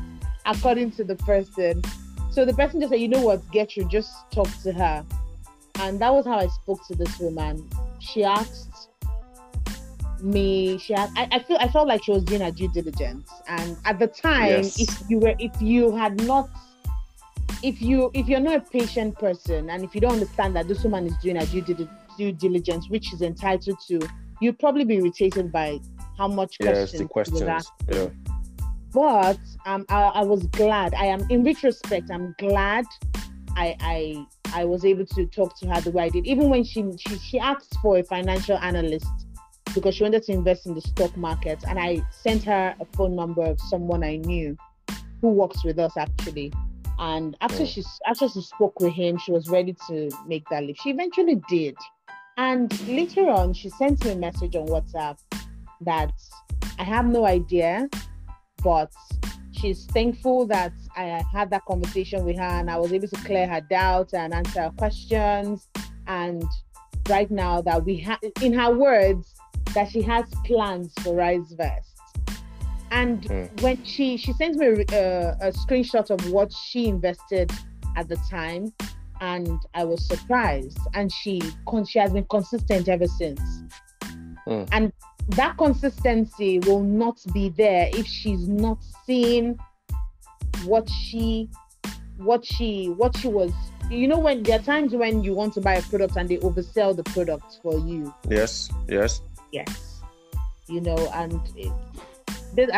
according 0.46 0.92
to 0.92 1.04
the 1.04 1.16
person 1.18 1.82
so 2.32 2.46
the 2.46 2.54
person 2.54 2.80
just 2.80 2.92
said 2.92 3.00
you 3.00 3.08
know 3.08 3.22
what 3.22 3.40
get 3.52 3.76
you 3.76 3.88
just 3.90 4.12
talk 4.32 4.48
to 4.64 4.72
her 4.72 5.06
and 5.80 6.00
that 6.00 6.12
was 6.14 6.26
how 6.26 6.38
i 6.38 6.48
spoke 6.48 6.80
to 6.88 6.96
this 6.96 7.20
woman 7.20 7.68
she 8.00 8.24
asked 8.24 8.90
me 10.22 10.78
she 10.78 10.94
had 10.94 11.10
I, 11.16 11.28
I 11.32 11.40
feel 11.40 11.58
i 11.60 11.68
felt 11.68 11.88
like 11.88 12.04
she 12.04 12.12
was 12.12 12.24
doing 12.24 12.42
her 12.42 12.52
due 12.52 12.68
diligence 12.70 13.30
and 13.48 13.76
at 13.86 14.00
the 14.00 14.08
time 14.08 14.50
Yes. 14.50 14.80
if 14.80 15.10
you 15.10 15.20
were 15.20 15.34
if 15.40 15.60
you 15.62 15.96
had 15.96 16.22
not 16.26 16.50
if 17.64 17.82
you 17.82 18.12
if 18.14 18.28
you're 18.28 18.40
not 18.40 18.56
a 18.56 18.62
patient 18.62 19.18
person 19.18 19.70
and 19.70 19.84
if 19.84 19.94
you 19.96 20.02
don't 20.02 20.14
understand 20.14 20.56
that 20.56 20.68
this 20.68 20.84
woman 20.84 21.08
is 21.08 21.16
doing 21.18 21.36
her 21.38 21.46
due, 21.46 21.88
due 22.18 22.32
diligence 22.32 22.90
which 22.90 23.06
she's 23.06 23.22
entitled 23.22 23.80
to 23.88 24.00
you'd 24.42 24.58
probably 24.60 24.84
be 24.84 24.96
irritated 24.96 25.52
by 25.52 25.80
how 26.18 26.28
much 26.28 26.58
Yes, 26.60 26.92
questions 26.92 26.92
the 26.92 26.98
she 26.98 27.04
was 27.04 27.42
questions. 27.42 27.72
Yeah. 27.92 28.08
But 28.94 29.40
um, 29.66 29.86
I, 29.90 30.04
I 30.04 30.24
was 30.24 30.44
glad. 30.48 30.94
I 30.94 31.06
am 31.06 31.26
in 31.30 31.44
retrospect 31.44 32.12
i'm 32.12 32.36
glad 32.38 32.86
I, 33.56 33.76
I 33.80 34.26
i 34.54 34.66
was 34.66 34.86
able 34.86 35.06
to 35.06 35.26
talk 35.26 35.58
to 35.60 35.68
her 35.68 35.82
the 35.82 35.92
way 35.92 36.04
i 36.04 36.10
did. 36.10 36.26
Even 36.26 36.50
when 36.50 36.64
she 36.64 36.86
she, 36.98 37.18
she 37.18 37.40
asked 37.40 37.76
for 37.82 37.98
a 37.98 38.04
financial 38.04 38.58
analyst 38.58 39.08
because 39.74 39.96
she 39.96 40.04
wanted 40.04 40.24
to 40.24 40.34
invest 40.34 40.66
in 40.66 40.74
the 40.74 40.82
stock 40.82 41.16
market 41.16 41.64
and 41.68 41.80
i 41.80 42.02
sent 42.12 42.44
her 42.44 42.76
a 42.80 42.86
phone 42.98 43.16
number 43.16 43.44
of 43.44 43.60
someone 43.62 44.04
i 44.04 44.18
knew 44.18 44.58
who 45.22 45.30
works 45.30 45.64
with 45.64 45.80
us 45.80 45.96
actually. 45.98 46.52
And 47.00 47.38
after 47.42 47.66
she 47.66 47.84
after 48.06 48.28
she 48.28 48.42
spoke 48.42 48.80
with 48.80 48.94
him 48.94 49.18
she 49.18 49.32
was 49.32 49.50
ready 49.50 49.76
to 49.88 50.10
make 50.28 50.48
that 50.50 50.64
leap. 50.64 50.78
She 50.82 50.90
eventually 50.90 51.42
did. 51.48 51.76
And 52.38 52.68
later 52.88 53.30
on 53.30 53.54
she 53.54 53.70
sent 53.70 54.04
me 54.04 54.12
a 54.12 54.16
message 54.16 54.56
on 54.56 54.68
whatsapp 54.68 55.18
that 55.82 56.12
i 56.78 56.84
have 56.84 57.06
no 57.06 57.26
idea 57.26 57.90
but 58.64 58.92
she's 59.52 59.86
thankful 59.86 60.48
that 60.48 60.74
I 60.96 61.24
had 61.34 61.50
that 61.52 61.66
conversation 61.66 62.26
with 62.26 62.38
her 62.38 62.44
and 62.44 62.70
I 62.70 62.78
was 62.78 62.92
able 62.94 63.08
to 63.08 63.16
clear 63.18 63.48
her 63.48 63.62
doubts 63.62 64.14
and 64.14 64.34
answer 64.34 64.64
her 64.64 64.72
questions. 64.78 65.68
And 66.08 66.44
right 67.10 67.30
now, 67.30 67.62
that 67.62 67.86
we 67.86 67.98
have, 67.98 68.20
in 68.42 68.54
her 68.54 68.72
words, 68.76 69.34
that 69.74 69.90
she 69.92 70.02
has 70.02 70.26
plans 70.46 70.94
for 71.02 71.16
Rise 71.16 71.54
Vest. 71.54 71.88
And 72.92 73.22
Mm. 73.24 73.62
when 73.62 73.84
she 73.86 74.18
she 74.18 74.34
sent 74.34 74.58
me 74.58 74.66
a, 74.68 74.74
a, 74.74 75.48
a 75.48 75.52
screenshot 75.54 76.10
of 76.10 76.30
what 76.30 76.52
she 76.52 76.88
invested 76.88 77.50
at 77.96 78.10
the 78.10 78.18
time, 78.30 78.74
and 79.22 79.58
I 79.74 79.86
was 79.86 80.06
surprised. 80.06 80.78
And 80.94 81.10
she 81.12 81.42
she 81.88 82.00
has 82.00 82.12
been 82.12 82.26
consistent 82.26 82.90
ever 82.90 83.08
since. 83.08 83.40
Mm. 84.46 84.68
And 84.74 84.92
that 85.32 85.58
consistency 85.58 86.60
will 86.60 86.84
not 86.84 87.20
be 87.34 87.50
there 87.50 87.90
if 87.94 88.06
she's 88.06 88.48
not 88.48 88.78
seeing 89.06 89.60
what 90.66 90.90
she 90.90 91.50
what 92.18 92.46
she 92.46 92.88
what 92.98 93.16
she 93.18 93.28
was 93.28 93.52
you 93.92 94.08
know 94.08 94.18
when 94.18 94.44
there 94.44 94.60
are 94.60 94.64
times 94.64 94.94
when 94.94 95.24
you 95.24 95.34
want 95.34 95.54
to 95.54 95.62
buy 95.62 95.74
a 95.74 95.82
product 95.82 96.16
and 96.16 96.30
they 96.30 96.38
oversell 96.38 96.96
the 96.96 97.04
product 97.04 97.60
for 97.62 97.78
you. 97.80 98.14
Yes, 98.30 98.70
yes. 98.88 99.22
Yes. 99.52 100.02
You 100.68 100.80
know, 100.80 100.96
and 101.14 101.42
it, 101.58 101.72
this, 102.54 102.70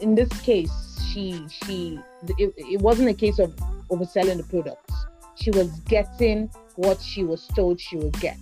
in 0.00 0.14
this 0.14 0.28
case, 0.40 0.72
she 1.12 1.44
she 1.48 1.98
it, 2.38 2.54
it 2.56 2.80
wasn't 2.80 3.10
a 3.10 3.14
case 3.14 3.38
of 3.38 3.54
overselling 3.90 4.38
the 4.38 4.44
product. 4.44 4.90
She 5.36 5.50
was 5.50 5.68
getting 5.80 6.50
what 6.76 7.00
she 7.00 7.24
was 7.24 7.46
told 7.48 7.78
she 7.78 7.96
would 7.96 8.18
get. 8.20 8.38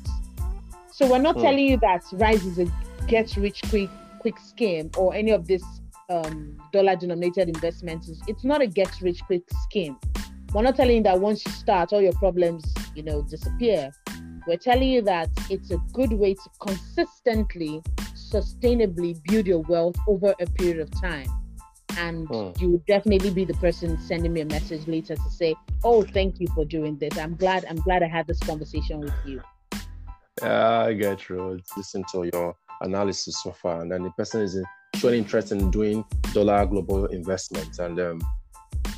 So 0.92 1.10
we're 1.10 1.18
not 1.18 1.34
hmm. 1.36 1.42
telling 1.42 1.66
you 1.66 1.78
that 1.78 2.04
Rise 2.12 2.44
is 2.44 2.58
a 2.60 2.66
get 3.06 3.36
rich 3.36 3.60
quick 3.68 3.90
quick 4.20 4.38
scheme 4.38 4.90
or 4.96 5.14
any 5.14 5.32
of 5.32 5.46
this 5.46 5.62
um, 6.08 6.56
dollar 6.72 6.96
denominated 6.96 7.48
investments. 7.48 8.10
It's 8.26 8.44
not 8.44 8.62
a 8.62 8.66
get 8.66 9.00
rich 9.00 9.20
quick 9.26 9.42
scheme. 9.64 9.96
We're 10.52 10.62
not 10.62 10.76
telling 10.76 10.96
you 10.96 11.02
that 11.04 11.18
once 11.18 11.44
you 11.46 11.52
start, 11.52 11.92
all 11.92 12.02
your 12.02 12.12
problems, 12.14 12.64
you 12.94 13.02
know, 13.02 13.22
disappear. 13.22 13.90
We're 14.46 14.58
telling 14.58 14.88
you 14.88 15.02
that 15.02 15.30
it's 15.50 15.70
a 15.70 15.78
good 15.92 16.12
way 16.12 16.34
to 16.34 16.50
consistently, 16.60 17.82
sustainably 18.14 19.18
build 19.24 19.46
your 19.46 19.60
wealth 19.60 19.96
over 20.06 20.34
a 20.40 20.46
period 20.46 20.80
of 20.80 20.90
time. 21.00 21.26
And 21.96 22.26
hmm. 22.28 22.50
you 22.58 22.70
will 22.70 22.82
definitely 22.86 23.30
be 23.30 23.44
the 23.44 23.54
person 23.54 23.98
sending 24.00 24.32
me 24.32 24.40
a 24.40 24.46
message 24.46 24.86
later 24.86 25.14
to 25.14 25.30
say, 25.30 25.54
"Oh, 25.84 26.02
thank 26.02 26.40
you 26.40 26.46
for 26.54 26.64
doing 26.64 26.96
this. 26.98 27.16
I'm 27.18 27.36
glad. 27.36 27.64
I'm 27.68 27.76
glad 27.76 28.02
I 28.02 28.08
had 28.08 28.26
this 28.26 28.40
conversation 28.40 29.00
with 29.00 29.14
you." 29.26 29.42
Yeah, 30.40 30.80
I 30.80 30.94
get 30.94 31.28
you. 31.28 31.60
Listen 31.76 32.02
to 32.12 32.30
your 32.32 32.56
analysis 32.82 33.42
so 33.42 33.52
far, 33.52 33.80
and 33.80 33.90
then 33.90 34.02
the 34.02 34.10
person 34.10 34.42
is 34.42 34.58
showing 34.96 35.18
interest 35.18 35.52
in 35.52 35.70
doing 35.70 36.04
dollar 36.32 36.66
global 36.66 37.06
investments, 37.06 37.78
and 37.78 37.98
um, 38.00 38.20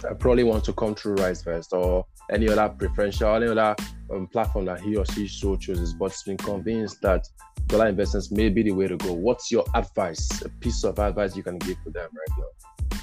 I 0.09 0.15
probably 0.15 0.45
want 0.45 0.65
to 0.65 0.73
come 0.73 0.95
through 0.95 1.17
RiseVest 1.17 1.73
or 1.73 2.07
any 2.31 2.49
other 2.49 2.69
preferential, 2.69 3.29
or 3.29 3.37
any 3.37 3.47
other 3.47 3.77
um, 4.13 4.27
platform 4.27 4.65
that 4.67 4.81
he 4.81 4.97
or 4.97 5.07
she 5.07 5.29
so 5.29 5.57
chooses, 5.57 5.95
but 5.95 6.11
has 6.11 6.23
been 6.23 6.37
convinced 6.37 7.01
that 7.03 7.27
dollar 7.67 7.89
investments 7.89 8.31
may 8.31 8.49
be 8.49 8.63
the 8.63 8.73
way 8.73 8.89
to 8.89 8.97
go. 8.97 9.13
What's 9.13 9.51
your 9.51 9.65
advice, 9.75 10.43
a 10.43 10.49
piece 10.49 10.85
of 10.85 10.99
advice 10.99 11.37
you 11.37 11.43
can 11.43 11.59
give 11.59 11.83
to 11.85 11.91
them 11.91 12.09
right 12.13 12.39
now? 12.39 12.99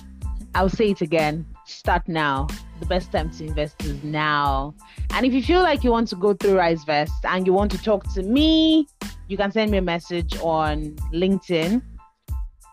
I'll 0.56 0.70
say 0.70 0.92
it 0.92 1.02
again. 1.02 1.46
Start 1.66 2.08
now. 2.08 2.48
The 2.80 2.86
best 2.86 3.12
time 3.12 3.30
to 3.32 3.46
invest 3.46 3.84
is 3.84 4.04
now. 4.04 4.74
And 5.12 5.26
if 5.26 5.34
you 5.34 5.44
feel 5.44 5.62
like 5.62 5.84
you 5.84 5.92
want 5.92 6.08
to 6.10 6.16
go 6.16 6.34
through 6.34 6.56
RiseVest 6.56 7.12
and 7.26 7.46
you 7.46 7.54
want 7.54 7.72
to 7.72 7.78
talk 7.78 8.12
to 8.14 8.24
me, 8.24 8.88
you 9.28 9.38
can 9.38 9.52
send 9.52 9.72
me 9.72 9.78
a 9.78 9.82
message 9.82 10.38
on 10.42 10.96
LinkedIn. 11.14 11.82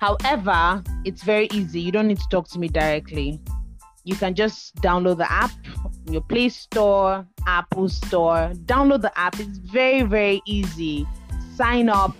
However, 0.00 0.82
it's 1.04 1.22
very 1.22 1.48
easy. 1.52 1.80
You 1.80 1.92
don't 1.92 2.08
need 2.08 2.20
to 2.20 2.28
talk 2.30 2.48
to 2.50 2.58
me 2.58 2.68
directly 2.68 3.40
you 4.08 4.16
can 4.16 4.34
just 4.34 4.74
download 4.76 5.18
the 5.18 5.30
app, 5.30 5.50
your 6.08 6.22
Play 6.22 6.48
Store, 6.48 7.26
Apple 7.46 7.90
Store. 7.90 8.52
Download 8.64 9.02
the 9.02 9.12
app. 9.18 9.38
It's 9.38 9.58
very, 9.58 10.00
very 10.00 10.40
easy. 10.46 11.06
Sign 11.54 11.90
up. 11.90 12.16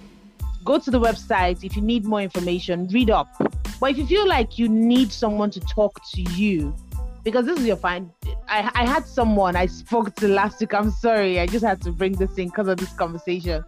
Go 0.67 0.79
to 0.79 0.91
the 0.91 1.01
website 1.01 1.65
if 1.65 1.77
you 1.77 1.81
need 1.81 2.05
more 2.05 2.21
information. 2.21 2.89
Read 2.89 3.09
up. 3.09 3.29
But 3.81 3.91
if 3.91 3.99
you 3.99 4.07
feel 4.07 4.27
like 4.27 4.59
you 4.59 4.69
need 4.69 5.13
someone 5.13 5.51
to 5.51 5.61
talk 5.61 6.01
to 6.15 6.23
you, 6.23 6.75
because 7.25 7.47
this 7.47 7.59
is 7.59 7.67
your 7.67 7.77
fine. 7.77 8.11
I, 8.49 8.71
I 8.75 8.87
had 8.87 9.07
someone 9.07 9.55
I 9.55 9.67
spoke 9.67 10.15
to 10.17 10.29
last 10.29 10.61
week. 10.61 10.73
I'm 10.75 10.91
sorry. 10.91 11.39
I 11.39 11.47
just 11.47 11.65
had 11.65 11.83
to 11.83 11.93
bring 11.93 12.13
this 12.13 12.37
in 12.39 12.49
because 12.49 12.69
of 12.69 12.79
this 12.79 12.93
conversation. 12.95 13.65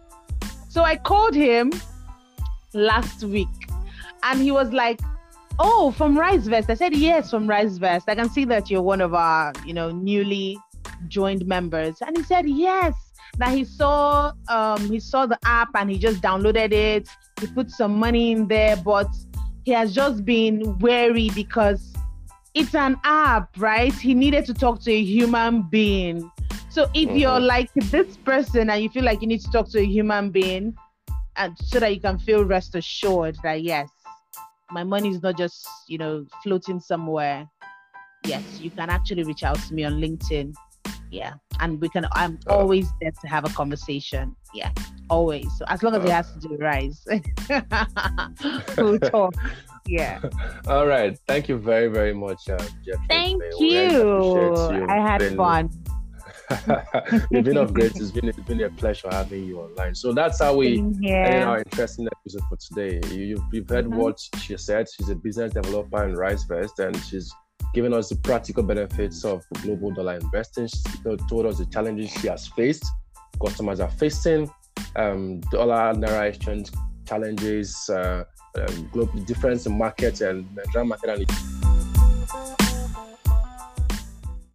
So 0.69 0.83
I 0.83 0.95
called 0.95 1.35
him 1.35 1.71
last 2.73 3.23
week 3.23 3.47
and 4.23 4.41
he 4.41 4.51
was 4.51 4.71
like, 4.71 4.99
Oh, 5.59 5.91
from 5.91 6.17
RiseVest. 6.17 6.69
I 6.69 6.73
said 6.73 6.95
yes 6.95 7.29
from 7.29 7.47
RiseVest. 7.47 8.03
I 8.07 8.15
can 8.15 8.29
see 8.29 8.45
that 8.45 8.71
you're 8.71 8.81
one 8.81 9.01
of 9.01 9.13
our, 9.13 9.53
you 9.65 9.73
know, 9.73 9.91
newly 9.91 10.57
joined 11.07 11.45
members. 11.45 11.97
And 12.01 12.17
he 12.17 12.23
said 12.23 12.49
yes. 12.49 12.95
That 13.37 13.53
he 13.53 13.63
saw 13.63 14.33
um 14.49 14.89
he 14.89 14.99
saw 14.99 15.25
the 15.25 15.37
app 15.45 15.69
and 15.75 15.89
he 15.89 15.97
just 15.97 16.21
downloaded 16.21 16.73
it. 16.73 17.07
He 17.39 17.47
put 17.47 17.69
some 17.69 17.97
money 17.99 18.31
in 18.31 18.47
there, 18.47 18.75
but 18.75 19.07
he 19.63 19.71
has 19.71 19.93
just 19.93 20.25
been 20.25 20.77
wary 20.79 21.29
because 21.35 21.93
it's 22.53 22.75
an 22.75 22.97
app, 23.03 23.49
right? 23.57 23.93
He 23.93 24.13
needed 24.13 24.45
to 24.45 24.53
talk 24.53 24.81
to 24.81 24.91
a 24.91 25.01
human 25.01 25.63
being. 25.63 26.29
So 26.69 26.83
if 26.93 27.09
mm-hmm. 27.09 27.17
you're 27.17 27.39
like 27.39 27.73
this 27.73 28.17
person 28.17 28.69
and 28.69 28.81
you 28.81 28.89
feel 28.89 29.03
like 29.03 29.21
you 29.21 29.27
need 29.27 29.41
to 29.41 29.51
talk 29.51 29.69
to 29.71 29.79
a 29.79 29.85
human 29.85 30.31
being, 30.31 30.75
and 31.37 31.57
so 31.57 31.79
that 31.79 31.93
you 31.93 32.01
can 32.01 32.19
feel 32.19 32.43
rest 32.43 32.75
assured 32.75 33.37
that 33.43 33.61
yes, 33.61 33.87
my 34.71 34.83
money 34.83 35.09
is 35.09 35.21
not 35.21 35.37
just 35.37 35.67
you 35.87 35.97
know 35.97 36.25
floating 36.43 36.79
somewhere 36.79 37.47
yes 38.25 38.59
you 38.59 38.69
can 38.69 38.89
actually 38.89 39.23
reach 39.23 39.43
out 39.43 39.57
to 39.57 39.73
me 39.73 39.83
on 39.83 39.93
linkedin 39.93 40.53
yeah 41.11 41.33
and 41.59 41.79
we 41.81 41.89
can 41.89 42.07
i'm 42.13 42.39
uh, 42.47 42.55
always 42.55 42.89
there 43.01 43.11
to 43.11 43.27
have 43.27 43.45
a 43.45 43.49
conversation 43.49 44.35
yeah 44.53 44.71
always 45.09 45.47
so 45.57 45.65
as 45.67 45.83
long 45.83 45.93
as 45.93 46.01
uh, 46.03 46.07
it 46.07 46.11
has 46.11 46.31
to 46.33 46.39
do 46.39 46.57
rise 46.57 47.05
we'll 48.77 48.99
talk 49.11 49.33
yeah 49.85 50.21
all 50.67 50.87
right 50.87 51.19
thank 51.27 51.49
you 51.49 51.57
very 51.57 51.87
very 51.87 52.13
much 52.13 52.49
uh, 52.49 52.57
thank 53.09 53.41
you. 53.59 53.69
you. 53.69 54.85
i 54.87 54.95
had 54.95 55.19
been, 55.19 55.35
fun 55.35 55.69
it's 57.31 57.47
been 57.47 57.55
of 57.55 57.73
great. 57.73 57.95
It's 57.95 58.11
been 58.11 58.27
it's 58.27 58.37
been 58.39 58.61
a 58.61 58.69
pleasure 58.69 59.07
having 59.09 59.45
you 59.45 59.61
online. 59.61 59.95
So 59.95 60.11
that's 60.11 60.41
how 60.41 60.55
we 60.55 60.79
end 60.79 61.43
our 61.45 61.59
interesting 61.59 62.07
episode 62.07 62.43
for 62.49 62.57
today. 62.57 62.99
You, 63.09 63.41
you've 63.53 63.69
heard 63.69 63.85
mm-hmm. 63.85 63.95
what 63.95 64.19
she 64.37 64.57
said. 64.57 64.87
She's 64.93 65.07
a 65.07 65.15
business 65.15 65.53
developer 65.53 66.03
in 66.03 66.13
RiseVest 66.15 66.79
and 66.79 66.97
she's 67.05 67.33
given 67.73 67.93
us 67.93 68.09
the 68.09 68.15
practical 68.15 68.63
benefits 68.63 69.23
of 69.23 69.43
global 69.61 69.91
dollar 69.91 70.15
investing. 70.15 70.67
She 70.67 70.81
told 71.29 71.45
us 71.45 71.57
the 71.57 71.65
challenges 71.65 72.11
she 72.11 72.27
has 72.27 72.47
faced, 72.47 72.85
customers 73.43 73.79
are 73.79 73.91
facing, 73.91 74.49
um, 74.95 75.39
dollar 75.51 75.93
naira 75.93 76.29
exchange 76.29 76.69
challenges, 77.05 77.89
uh, 77.89 78.23
um, 78.55 78.89
global 78.91 79.19
difference 79.21 79.65
in 79.65 79.77
market 79.77 80.21
and 80.21 80.45
Nigerian 80.55 80.89
market. 80.89 81.09
And 81.09 81.80